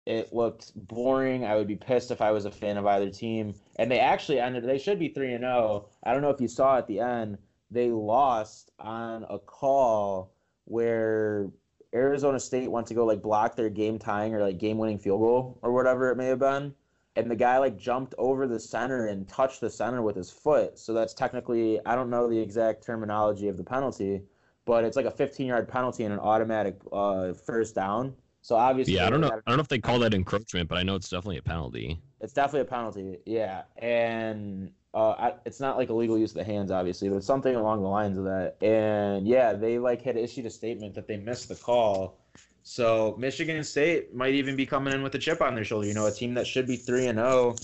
It 0.05 0.33
looked 0.33 0.71
boring. 0.87 1.45
I 1.45 1.55
would 1.55 1.67
be 1.67 1.75
pissed 1.75 2.11
if 2.11 2.21
I 2.21 2.31
was 2.31 2.45
a 2.45 2.51
fan 2.51 2.77
of 2.77 2.85
either 2.87 3.09
team. 3.09 3.53
And 3.77 3.91
they 3.91 3.99
actually 3.99 4.39
ended. 4.39 4.63
They 4.63 4.77
should 4.77 4.99
be 4.99 5.09
three 5.09 5.33
and 5.33 5.43
zero. 5.43 5.89
I 6.03 6.13
don't 6.13 6.21
know 6.21 6.29
if 6.29 6.41
you 6.41 6.47
saw 6.47 6.77
at 6.77 6.87
the 6.87 6.99
end. 6.99 7.37
They 7.71 7.89
lost 7.89 8.71
on 8.79 9.25
a 9.29 9.39
call 9.39 10.33
where 10.65 11.49
Arizona 11.93 12.39
State 12.39 12.69
went 12.69 12.87
to 12.87 12.93
go 12.93 13.05
like 13.05 13.21
block 13.21 13.55
their 13.55 13.69
game 13.69 13.97
tying 13.97 14.33
or 14.33 14.41
like 14.41 14.57
game 14.57 14.77
winning 14.77 14.99
field 14.99 15.21
goal 15.21 15.59
or 15.61 15.71
whatever 15.71 16.11
it 16.11 16.17
may 16.17 16.27
have 16.27 16.39
been. 16.39 16.73
And 17.15 17.31
the 17.31 17.35
guy 17.35 17.57
like 17.57 17.77
jumped 17.77 18.13
over 18.17 18.45
the 18.47 18.59
center 18.59 19.07
and 19.07 19.27
touched 19.27 19.61
the 19.61 19.69
center 19.69 20.01
with 20.01 20.15
his 20.17 20.29
foot. 20.29 20.77
So 20.77 20.93
that's 20.93 21.13
technically 21.13 21.79
I 21.85 21.95
don't 21.95 22.09
know 22.09 22.29
the 22.29 22.39
exact 22.39 22.83
terminology 22.83 23.47
of 23.47 23.57
the 23.57 23.63
penalty, 23.63 24.21
but 24.65 24.83
it's 24.83 24.97
like 24.97 25.05
a 25.05 25.11
15 25.11 25.47
yard 25.47 25.67
penalty 25.67 26.03
and 26.03 26.13
an 26.13 26.19
automatic 26.19 26.79
uh, 26.91 27.33
first 27.33 27.75
down. 27.75 28.15
So 28.45 28.55
obviously, 28.55 28.93
Yeah, 28.93 29.07
I 29.07 29.09
don't 29.09 29.21
know. 29.21 29.31
I 29.47 29.49
don't 29.49 29.57
know 29.57 29.61
if 29.61 29.69
they 29.69 29.79
call 29.79 29.97
that 29.99 30.13
encroachment, 30.13 30.69
but 30.69 30.77
I 30.77 30.83
know 30.83 30.93
it's 30.93 31.09
definitely 31.09 31.37
a 31.39 31.41
penalty. 31.41 31.99
it's 32.21 32.31
definitely 32.31 32.61
a 32.61 32.65
penalty. 32.65 33.17
Yeah, 33.25 33.63
and 33.77 34.71
uh, 34.93 35.09
I, 35.13 35.33
it's 35.45 35.59
not 35.59 35.77
like 35.77 35.89
illegal 35.89 36.15
use 36.15 36.29
of 36.29 36.37
the 36.37 36.43
hands, 36.43 36.69
obviously, 36.69 37.09
but 37.09 37.15
it's 37.15 37.25
something 37.25 37.55
along 37.55 37.81
the 37.81 37.87
lines 37.87 38.19
of 38.19 38.25
that. 38.25 38.57
And 38.61 39.27
yeah, 39.27 39.53
they 39.53 39.79
like 39.79 40.03
had 40.03 40.15
issued 40.15 40.45
a 40.45 40.51
statement 40.51 40.93
that 40.93 41.07
they 41.07 41.17
missed 41.17 41.49
the 41.49 41.55
call. 41.55 42.19
So 42.61 43.15
Michigan 43.17 43.63
State 43.63 44.13
might 44.13 44.35
even 44.35 44.55
be 44.55 44.67
coming 44.67 44.93
in 44.93 45.01
with 45.01 45.15
a 45.15 45.19
chip 45.19 45.41
on 45.41 45.55
their 45.55 45.65
shoulder. 45.65 45.87
You 45.87 45.95
know, 45.95 46.05
a 46.05 46.11
team 46.11 46.35
that 46.35 46.45
should 46.45 46.67
be 46.67 46.77
three 46.77 47.07
and 47.07 47.17
zero. 47.17 47.55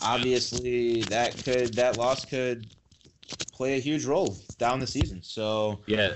Obviously, 0.00 1.02
that 1.04 1.42
could 1.42 1.74
that 1.74 1.96
loss 1.96 2.24
could 2.24 2.66
play 3.52 3.76
a 3.76 3.80
huge 3.80 4.04
role 4.04 4.36
down 4.58 4.78
the 4.78 4.86
season. 4.86 5.22
So 5.24 5.80
Yeah, 5.86 6.14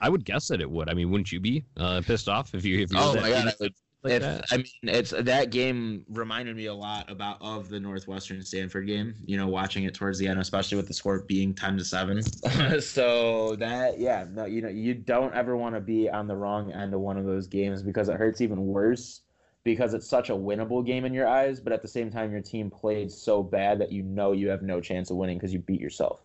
I 0.00 0.08
would 0.08 0.24
guess 0.24 0.48
that 0.48 0.60
it 0.60 0.70
would. 0.70 0.88
I 0.88 0.94
mean, 0.94 1.10
wouldn't 1.10 1.32
you 1.32 1.40
be 1.40 1.64
uh, 1.76 2.02
pissed 2.04 2.28
off 2.28 2.54
if 2.54 2.64
you 2.64 2.80
if 2.80 2.92
you 2.92 2.98
Oh 3.00 3.14
my 3.14 3.30
god. 3.30 3.48
I 3.48 3.52
would 3.60 3.74
like 4.02 4.12
if 4.14 4.22
that. 4.22 4.44
I 4.50 4.56
mean, 4.58 4.66
it's 4.82 5.10
that 5.10 5.50
game 5.50 6.04
reminded 6.08 6.56
me 6.56 6.66
a 6.66 6.74
lot 6.74 7.10
about 7.10 7.38
of 7.40 7.68
the 7.68 7.80
Northwestern 7.80 8.42
Stanford 8.42 8.86
game. 8.86 9.14
You 9.24 9.36
know, 9.36 9.48
watching 9.48 9.84
it 9.84 9.94
towards 9.94 10.18
the 10.18 10.28
end, 10.28 10.40
especially 10.40 10.76
with 10.76 10.86
the 10.86 10.94
score 10.94 11.20
being 11.20 11.54
ten 11.54 11.76
to 11.76 11.84
seven. 11.84 12.22
so 12.80 13.56
that, 13.56 13.98
yeah, 13.98 14.26
no, 14.30 14.44
you 14.44 14.62
know, 14.62 14.68
you 14.68 14.94
don't 14.94 15.34
ever 15.34 15.56
want 15.56 15.74
to 15.74 15.80
be 15.80 16.08
on 16.08 16.26
the 16.26 16.36
wrong 16.36 16.72
end 16.72 16.94
of 16.94 17.00
one 17.00 17.16
of 17.16 17.24
those 17.24 17.46
games 17.46 17.82
because 17.82 18.08
it 18.08 18.16
hurts 18.16 18.40
even 18.40 18.66
worse 18.66 19.22
because 19.64 19.94
it's 19.94 20.08
such 20.08 20.30
a 20.30 20.32
winnable 20.32 20.86
game 20.86 21.04
in 21.04 21.12
your 21.12 21.26
eyes, 21.26 21.58
but 21.58 21.72
at 21.72 21.82
the 21.82 21.88
same 21.88 22.08
time, 22.08 22.30
your 22.30 22.40
team 22.40 22.70
played 22.70 23.10
so 23.10 23.42
bad 23.42 23.80
that 23.80 23.90
you 23.90 24.00
know 24.04 24.30
you 24.30 24.48
have 24.48 24.62
no 24.62 24.80
chance 24.80 25.10
of 25.10 25.16
winning 25.16 25.36
because 25.36 25.52
you 25.52 25.58
beat 25.58 25.80
yourself. 25.80 26.20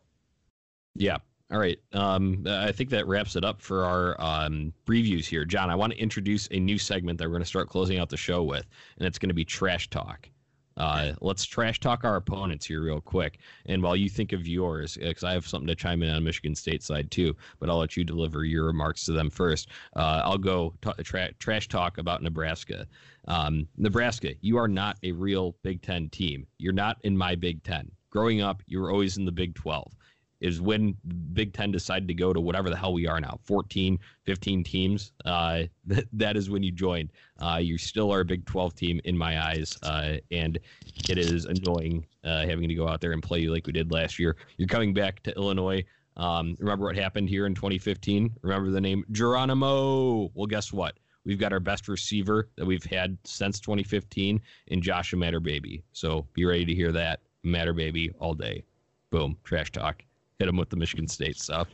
Yeah. 0.93 1.17
All 1.51 1.59
right. 1.59 1.77
Um, 1.91 2.45
I 2.47 2.71
think 2.71 2.89
that 2.91 3.07
wraps 3.07 3.35
it 3.35 3.43
up 3.43 3.61
for 3.61 3.83
our 3.83 4.15
um, 4.21 4.71
previews 4.85 5.25
here. 5.25 5.43
John, 5.43 5.69
I 5.69 5.75
want 5.75 5.91
to 5.91 5.99
introduce 5.99 6.47
a 6.51 6.59
new 6.59 6.77
segment 6.77 7.17
that 7.17 7.25
we're 7.25 7.31
going 7.31 7.41
to 7.41 7.47
start 7.47 7.67
closing 7.67 7.99
out 7.99 8.07
the 8.07 8.15
show 8.15 8.41
with, 8.41 8.65
and 8.97 9.05
it's 9.05 9.19
going 9.19 9.29
to 9.29 9.35
be 9.35 9.43
trash 9.43 9.89
talk. 9.89 10.29
Uh, 10.77 11.11
let's 11.19 11.43
trash 11.43 11.81
talk 11.81 12.05
our 12.05 12.15
opponents 12.15 12.65
here 12.65 12.81
real 12.81 13.01
quick. 13.01 13.39
And 13.65 13.83
while 13.83 13.97
you 13.97 14.07
think 14.07 14.31
of 14.31 14.47
yours, 14.47 14.95
because 14.95 15.25
I 15.25 15.33
have 15.33 15.45
something 15.45 15.67
to 15.67 15.75
chime 15.75 16.01
in 16.03 16.15
on 16.15 16.23
Michigan 16.23 16.55
State 16.55 16.83
side 16.83 17.11
too, 17.11 17.35
but 17.59 17.69
I'll 17.69 17.79
let 17.79 17.97
you 17.97 18.05
deliver 18.05 18.45
your 18.45 18.65
remarks 18.65 19.03
to 19.05 19.11
them 19.11 19.29
first. 19.29 19.67
Uh, 19.97 20.21
I'll 20.23 20.37
go 20.37 20.73
t- 20.81 21.03
tra- 21.03 21.33
trash 21.33 21.67
talk 21.67 21.97
about 21.97 22.23
Nebraska. 22.23 22.87
Um, 23.27 23.67
Nebraska, 23.77 24.33
you 24.39 24.55
are 24.55 24.69
not 24.69 24.97
a 25.03 25.11
real 25.11 25.57
Big 25.63 25.81
Ten 25.81 26.07
team. 26.09 26.47
You're 26.57 26.71
not 26.71 26.97
in 27.03 27.17
my 27.17 27.35
Big 27.35 27.61
Ten. 27.63 27.91
Growing 28.09 28.41
up, 28.41 28.63
you 28.65 28.79
were 28.79 28.91
always 28.91 29.17
in 29.17 29.25
the 29.25 29.31
Big 29.31 29.53
12 29.55 29.93
is 30.41 30.59
when 30.59 30.97
Big 31.33 31.53
Ten 31.53 31.71
decided 31.71 32.07
to 32.07 32.13
go 32.13 32.33
to 32.33 32.41
whatever 32.41 32.69
the 32.69 32.75
hell 32.75 32.93
we 32.93 33.07
are 33.07 33.21
now 33.21 33.39
14, 33.43 33.97
15 34.25 34.63
teams. 34.63 35.13
Uh, 35.23 35.63
that, 35.85 36.05
that 36.11 36.35
is 36.35 36.49
when 36.49 36.63
you 36.63 36.71
joined. 36.71 37.11
Uh, 37.39 37.59
you 37.61 37.77
still 37.77 38.11
are 38.11 38.21
a 38.21 38.25
Big 38.25 38.45
12 38.45 38.75
team 38.75 38.99
in 39.05 39.17
my 39.17 39.41
eyes. 39.41 39.77
Uh, 39.83 40.17
and 40.31 40.59
it 41.07 41.17
is 41.17 41.45
annoying 41.45 42.05
uh, 42.23 42.45
having 42.45 42.67
to 42.67 42.75
go 42.75 42.87
out 42.87 42.99
there 42.99 43.13
and 43.13 43.23
play 43.23 43.39
you 43.39 43.53
like 43.53 43.67
we 43.67 43.73
did 43.73 43.91
last 43.91 44.19
year. 44.19 44.35
You're 44.57 44.67
coming 44.67 44.93
back 44.93 45.21
to 45.23 45.35
Illinois. 45.35 45.83
Um, 46.17 46.57
remember 46.59 46.85
what 46.85 46.95
happened 46.95 47.29
here 47.29 47.45
in 47.45 47.55
2015? 47.55 48.33
Remember 48.41 48.71
the 48.71 48.81
name 48.81 49.05
Geronimo? 49.11 50.29
Well, 50.33 50.47
guess 50.47 50.73
what? 50.73 50.97
We've 51.23 51.39
got 51.39 51.53
our 51.53 51.59
best 51.59 51.87
receiver 51.87 52.49
that 52.57 52.65
we've 52.65 52.83
had 52.83 53.15
since 53.25 53.59
2015 53.59 54.41
in 54.67 54.81
Josh 54.81 55.13
Imatorbhebhe. 55.13 55.83
So 55.93 56.25
be 56.33 56.45
ready 56.45 56.65
to 56.65 56.73
hear 56.73 56.91
that 56.91 57.19
Imatorbhebhe 57.45 58.15
all 58.19 58.33
day. 58.33 58.63
Boom, 59.11 59.37
trash 59.43 59.71
talk 59.71 60.03
hit 60.41 60.49
him 60.49 60.57
with 60.57 60.69
the 60.71 60.75
Michigan 60.75 61.07
State 61.07 61.37
stuff. 61.37 61.67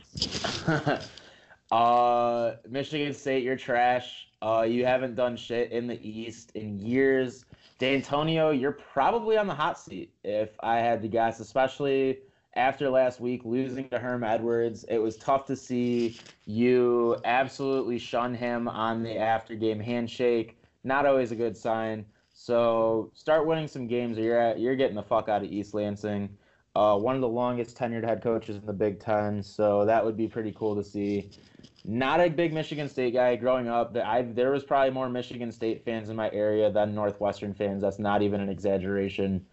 uh, 1.72 2.52
Michigan 2.68 3.14
State, 3.14 3.42
you're 3.42 3.56
trash. 3.56 4.28
Uh, 4.42 4.66
you 4.68 4.84
haven't 4.84 5.14
done 5.14 5.38
shit 5.38 5.72
in 5.72 5.86
the 5.86 5.98
East 6.06 6.52
in 6.54 6.78
years. 6.78 7.46
Dantonio, 7.80 8.58
you're 8.58 8.72
probably 8.92 9.38
on 9.38 9.46
the 9.46 9.54
hot 9.54 9.78
seat 9.78 10.12
if 10.22 10.50
I 10.60 10.80
had 10.80 11.00
to 11.00 11.08
guess, 11.08 11.40
especially 11.40 12.18
after 12.56 12.90
last 12.90 13.20
week 13.20 13.42
losing 13.46 13.88
to 13.88 13.98
Herm 13.98 14.22
Edwards. 14.22 14.84
It 14.90 14.98
was 14.98 15.16
tough 15.16 15.46
to 15.46 15.56
see 15.56 16.18
you 16.44 17.16
absolutely 17.24 17.98
shun 17.98 18.34
him 18.34 18.68
on 18.68 19.02
the 19.02 19.16
after 19.16 19.54
game 19.54 19.80
handshake. 19.80 20.58
Not 20.84 21.06
always 21.06 21.32
a 21.32 21.36
good 21.36 21.56
sign. 21.56 22.04
So 22.34 23.10
start 23.14 23.46
winning 23.46 23.66
some 23.66 23.86
games, 23.86 24.18
or 24.18 24.22
you're 24.22 24.38
at, 24.38 24.60
you're 24.60 24.76
getting 24.76 24.96
the 24.96 25.02
fuck 25.02 25.30
out 25.30 25.42
of 25.42 25.50
East 25.50 25.72
Lansing. 25.72 26.28
Uh, 26.74 26.96
one 26.96 27.14
of 27.14 27.20
the 27.20 27.28
longest 27.28 27.76
tenured 27.76 28.04
head 28.04 28.22
coaches 28.22 28.56
in 28.56 28.66
the 28.66 28.72
Big 28.72 29.00
Ten, 29.00 29.42
so 29.42 29.84
that 29.86 30.04
would 30.04 30.16
be 30.16 30.28
pretty 30.28 30.52
cool 30.52 30.76
to 30.76 30.84
see. 30.84 31.30
Not 31.84 32.20
a 32.20 32.28
big 32.28 32.52
Michigan 32.52 32.88
State 32.88 33.14
guy 33.14 33.34
growing 33.36 33.68
up. 33.68 33.96
I 33.96 34.22
there 34.22 34.50
was 34.50 34.62
probably 34.62 34.90
more 34.90 35.08
Michigan 35.08 35.50
State 35.50 35.84
fans 35.84 36.08
in 36.10 36.16
my 36.16 36.30
area 36.30 36.70
than 36.70 36.94
Northwestern 36.94 37.54
fans. 37.54 37.82
That's 37.82 37.98
not 37.98 38.22
even 38.22 38.40
an 38.40 38.48
exaggeration. 38.48 39.46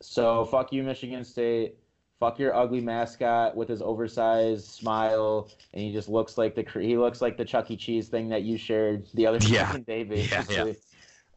So 0.00 0.44
fuck 0.44 0.72
you, 0.72 0.82
Michigan 0.82 1.24
State. 1.24 1.76
Fuck 2.20 2.38
your 2.38 2.54
ugly 2.54 2.80
mascot 2.82 3.56
with 3.56 3.68
his 3.68 3.80
oversized 3.80 4.66
smile, 4.66 5.50
and 5.72 5.82
he 5.82 5.90
just 5.92 6.08
looks 6.08 6.36
like 6.38 6.54
the 6.54 6.64
he 6.80 6.96
looks 6.96 7.20
like 7.22 7.36
the 7.38 7.44
Chuck 7.44 7.70
E. 7.70 7.76
Cheese 7.76 8.08
thing 8.08 8.28
that 8.28 8.42
you 8.42 8.56
shared 8.56 9.06
the 9.14 9.26
other 9.26 9.38
Yeah. 9.38 9.72
day, 9.78 10.02
Yeah, 10.02 10.04
basically. 10.04 10.76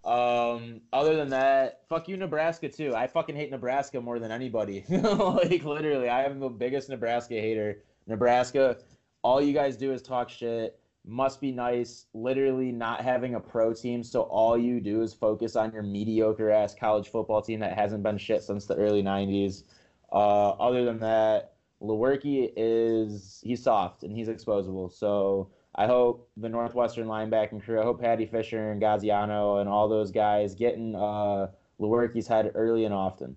Um, 0.06 0.82
other 0.92 1.16
than 1.16 1.30
that, 1.30 1.82
fuck 1.88 2.10
you, 2.10 2.18
Nebraska 2.18 2.68
too. 2.68 2.94
I 2.94 3.08
fucking 3.08 3.36
hate 3.36 3.52
Nebraska 3.52 4.02
more 4.02 4.20
than 4.20 4.32
anybody. 4.32 4.84
like 4.90 5.64
literally, 5.64 6.10
I 6.10 6.24
am 6.26 6.40
the 6.40 6.50
biggest 6.50 6.90
Nebraska 6.90 7.36
hater. 7.36 7.84
Nebraska, 8.06 8.78
all 9.22 9.42
you 9.42 9.54
guys 9.54 9.78
do 9.78 9.94
is 9.94 10.02
talk 10.02 10.30
shit. 10.30 10.80
Must 11.06 11.40
be 11.40 11.52
nice. 11.52 12.06
Literally 12.14 12.72
not 12.72 13.02
having 13.02 13.36
a 13.36 13.40
pro 13.40 13.74
team, 13.74 14.04
so 14.04 14.22
all 14.24 14.58
you 14.58 14.82
do 14.82 15.02
is 15.02 15.14
focus 15.14 15.56
on 15.56 15.72
your 15.72 15.84
mediocre 15.84 16.50
ass 16.50 16.76
college 16.76 17.10
football 17.10 17.42
team 17.42 17.60
that 17.60 17.78
hasn't 17.78 18.04
been 18.04 18.18
shit 18.18 18.44
since 18.44 18.66
the 18.66 18.76
early 18.76 19.04
'90s. 19.04 19.64
Uh, 20.12 20.50
other 20.52 20.86
than 20.86 21.00
that, 21.00 21.54
Lewerke 21.82 22.54
is 22.56 23.42
he's 23.44 23.64
soft 23.64 24.04
and 24.04 24.16
he's 24.16 24.28
exposable. 24.28 24.92
So 24.92 25.50
I 25.76 25.88
hope 25.88 26.30
the 26.38 26.50
Northwestern 26.50 27.08
linebacking 27.08 27.64
crew, 27.64 27.80
I 27.80 27.84
hope 27.84 28.02
Paddy 28.02 28.26
Fisher 28.26 28.72
and 28.72 28.82
Gaziano 28.82 29.60
and 29.60 29.68
all 29.68 29.90
those 29.90 30.12
guys 30.12 30.54
getting 30.54 30.96
uh, 30.96 31.48
Lewerke's 31.80 32.28
head 32.28 32.52
early 32.54 32.86
and 32.86 32.94
often. 32.94 33.36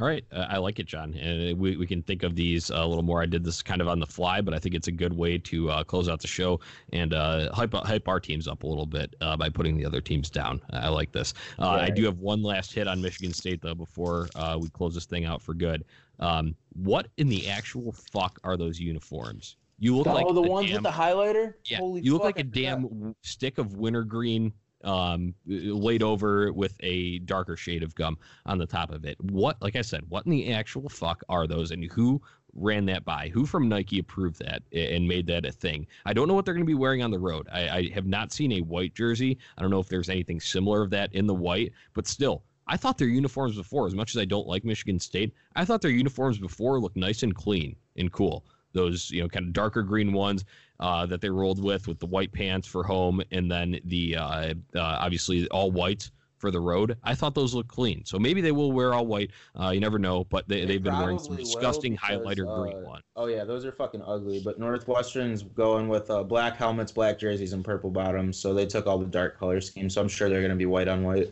All 0.00 0.06
right, 0.06 0.24
uh, 0.32 0.46
I 0.48 0.58
like 0.58 0.78
it, 0.78 0.86
John. 0.86 1.14
And 1.14 1.58
we, 1.58 1.76
we 1.76 1.86
can 1.86 2.02
think 2.02 2.22
of 2.22 2.34
these 2.34 2.70
a 2.70 2.86
little 2.86 3.02
more. 3.02 3.20
I 3.20 3.26
did 3.26 3.44
this 3.44 3.60
kind 3.60 3.82
of 3.82 3.88
on 3.88 3.98
the 3.98 4.06
fly, 4.06 4.40
but 4.40 4.54
I 4.54 4.58
think 4.58 4.74
it's 4.74 4.86
a 4.88 4.92
good 4.92 5.12
way 5.12 5.36
to 5.36 5.68
uh, 5.68 5.84
close 5.84 6.08
out 6.08 6.20
the 6.20 6.28
show 6.28 6.60
and 6.92 7.12
uh, 7.12 7.52
hype 7.52 7.74
hype 7.74 8.08
our 8.08 8.20
teams 8.20 8.48
up 8.48 8.62
a 8.62 8.66
little 8.66 8.86
bit 8.86 9.14
uh, 9.20 9.36
by 9.36 9.50
putting 9.50 9.76
the 9.76 9.84
other 9.84 10.00
teams 10.00 10.30
down. 10.30 10.62
I 10.72 10.88
like 10.88 11.12
this. 11.12 11.34
Uh, 11.58 11.70
I 11.70 11.90
do 11.90 12.04
have 12.04 12.18
one 12.18 12.42
last 12.42 12.72
hit 12.72 12.86
on 12.86 13.02
Michigan 13.02 13.34
State 13.34 13.60
though 13.60 13.74
before 13.74 14.28
uh, 14.36 14.56
we 14.60 14.70
close 14.70 14.94
this 14.94 15.06
thing 15.06 15.26
out 15.26 15.42
for 15.42 15.54
good. 15.54 15.84
Um, 16.20 16.54
what 16.72 17.08
in 17.18 17.28
the 17.28 17.50
actual 17.50 17.92
fuck 17.92 18.38
are 18.44 18.56
those 18.56 18.78
uniforms? 18.78 19.56
You 19.80 19.96
look 19.96 20.06
oh, 20.06 20.12
like 20.12 20.26
the 20.32 20.42
ones 20.42 20.68
damn- 20.68 20.82
with 20.82 20.82
the 20.84 20.96
highlighter? 20.96 21.54
Yeah, 21.64 21.78
Holy 21.78 22.02
you 22.02 22.12
look 22.12 22.22
like 22.22 22.38
a 22.38 22.44
damn 22.44 23.14
stick 23.22 23.58
of 23.58 23.76
wintergreen 23.76 24.52
um 24.82 25.34
laid 25.46 26.02
over 26.02 26.54
with 26.54 26.74
a 26.80 27.18
darker 27.20 27.54
shade 27.54 27.82
of 27.82 27.94
gum 27.94 28.16
on 28.46 28.58
the 28.58 28.66
top 28.66 28.92
of 28.92 29.04
it. 29.04 29.16
What 29.20 29.60
like 29.60 29.76
I 29.76 29.82
said, 29.82 30.04
what 30.08 30.24
in 30.26 30.30
the 30.30 30.52
actual 30.52 30.88
fuck 30.88 31.22
are 31.28 31.46
those 31.46 31.70
and 31.70 31.84
who 31.92 32.20
ran 32.54 32.84
that 32.86 33.04
by? 33.04 33.30
Who 33.32 33.46
from 33.46 33.68
Nike 33.68 33.98
approved 33.98 34.38
that 34.40 34.62
and 34.72 35.06
made 35.06 35.26
that 35.28 35.46
a 35.46 35.52
thing? 35.52 35.86
I 36.04 36.12
don't 36.12 36.28
know 36.28 36.34
what 36.34 36.44
they're 36.44 36.54
going 36.54 36.64
to 36.64 36.70
be 36.70 36.74
wearing 36.74 37.02
on 37.02 37.10
the 37.10 37.18
road. 37.18 37.46
I, 37.52 37.68
I 37.68 37.90
have 37.94 38.06
not 38.06 38.32
seen 38.32 38.52
a 38.52 38.60
white 38.60 38.94
jersey. 38.94 39.38
I 39.56 39.62
don't 39.62 39.70
know 39.70 39.80
if 39.80 39.88
there's 39.88 40.08
anything 40.08 40.40
similar 40.40 40.82
of 40.82 40.90
that 40.90 41.14
in 41.14 41.26
the 41.26 41.34
white, 41.34 41.72
but 41.94 42.06
still, 42.06 42.42
I 42.66 42.76
thought 42.76 42.98
their 42.98 43.08
uniforms 43.08 43.56
before, 43.56 43.86
as 43.86 43.94
much 43.94 44.14
as 44.14 44.20
I 44.20 44.24
don't 44.24 44.46
like 44.46 44.64
Michigan 44.64 44.98
State, 44.98 45.32
I 45.56 45.64
thought 45.64 45.80
their 45.80 45.90
uniforms 45.90 46.38
before 46.38 46.80
looked 46.80 46.96
nice 46.96 47.22
and 47.22 47.34
clean 47.34 47.76
and 47.96 48.12
cool. 48.12 48.44
Those 48.72 49.10
you 49.10 49.22
know 49.22 49.28
kind 49.28 49.46
of 49.46 49.52
darker 49.52 49.82
green 49.82 50.12
ones 50.12 50.44
uh, 50.78 51.06
that 51.06 51.20
they 51.20 51.30
rolled 51.30 51.62
with 51.62 51.88
with 51.88 51.98
the 51.98 52.06
white 52.06 52.32
pants 52.32 52.66
for 52.66 52.82
home 52.82 53.22
and 53.30 53.50
then 53.50 53.80
the 53.84 54.16
uh, 54.16 54.54
uh, 54.74 54.80
obviously 54.80 55.46
all 55.48 55.70
white 55.70 56.10
for 56.40 56.50
the 56.50 56.60
road. 56.60 56.96
I 57.04 57.14
thought 57.14 57.34
those 57.34 57.54
looked 57.54 57.68
clean. 57.68 58.02
So 58.04 58.18
maybe 58.18 58.40
they 58.40 58.50
will 58.50 58.72
wear 58.72 58.94
all 58.94 59.06
white. 59.06 59.30
Uh, 59.60 59.70
you 59.70 59.80
never 59.80 59.98
know, 59.98 60.24
but 60.24 60.48
they, 60.48 60.60
They 60.60 60.66
they've 60.66 60.82
been 60.82 60.98
wearing 60.98 61.18
some 61.18 61.36
disgusting 61.36 61.92
because, 61.92 62.18
highlighter 62.18 62.62
green 62.62 62.78
uh, 62.78 62.88
one. 62.88 63.02
Oh 63.14 63.26
yeah, 63.26 63.44
those 63.44 63.64
are 63.66 63.72
fucking 63.72 64.02
ugly. 64.04 64.40
But 64.42 64.58
Northwestern's 64.58 65.42
going 65.42 65.88
with 65.88 66.10
uh, 66.10 66.22
black 66.22 66.56
helmets, 66.56 66.90
black 66.90 67.18
jerseys, 67.18 67.52
and 67.52 67.64
purple 67.64 67.90
bottoms. 67.90 68.38
So 68.38 68.54
they 68.54 68.66
took 68.66 68.86
all 68.86 68.98
the 68.98 69.06
dark 69.06 69.38
color 69.38 69.60
schemes. 69.60 69.94
So 69.94 70.00
I'm 70.00 70.08
sure 70.08 70.28
they're 70.28 70.42
gonna 70.42 70.56
be 70.56 70.66
white 70.66 70.88
on 70.88 71.04
white. 71.04 71.30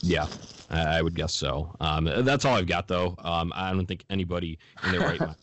Yeah, 0.00 0.26
I, 0.70 0.98
I 0.98 1.02
would 1.02 1.14
guess 1.14 1.34
so. 1.34 1.76
Um, 1.80 2.10
that's 2.24 2.46
all 2.46 2.56
I've 2.56 2.66
got 2.66 2.88
though. 2.88 3.14
Um, 3.18 3.52
I 3.54 3.72
don't 3.72 3.86
think 3.86 4.04
anybody 4.08 4.58
in 4.84 4.92
their 4.92 5.00
right 5.00 5.20
mind. 5.20 5.36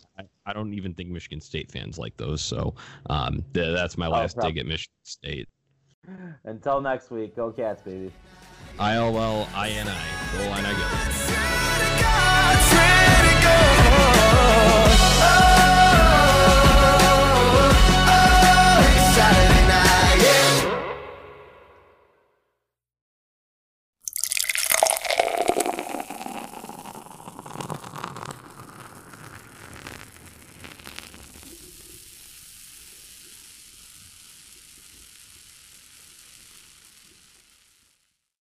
I 0.48 0.54
don't 0.54 0.74
even 0.74 0.94
think 0.94 1.10
Michigan 1.10 1.42
State 1.42 1.70
fans 1.70 2.00
like 2.00 2.16
those. 2.16 2.42
So 2.42 2.74
um, 3.10 3.44
th- 3.54 3.76
that's 3.76 3.98
my 3.98 4.08
oh, 4.08 4.12
last 4.12 4.38
oh, 4.40 4.48
dig 4.48 4.58
at 4.58 4.66
Michigan 4.66 4.96
State. 5.04 5.50
Until 6.46 6.80
next 6.80 7.12
week, 7.12 7.36
go 7.36 7.52
Cats, 7.52 7.82
baby. 7.82 8.12
I 8.80 8.96
L 8.96 9.18
L 9.18 9.50
I 9.54 9.70
N 9.70 9.88
I. 9.90 10.38
Go 10.38 10.50
line 10.50 10.66
I 10.66 10.72
go. 13.74 13.77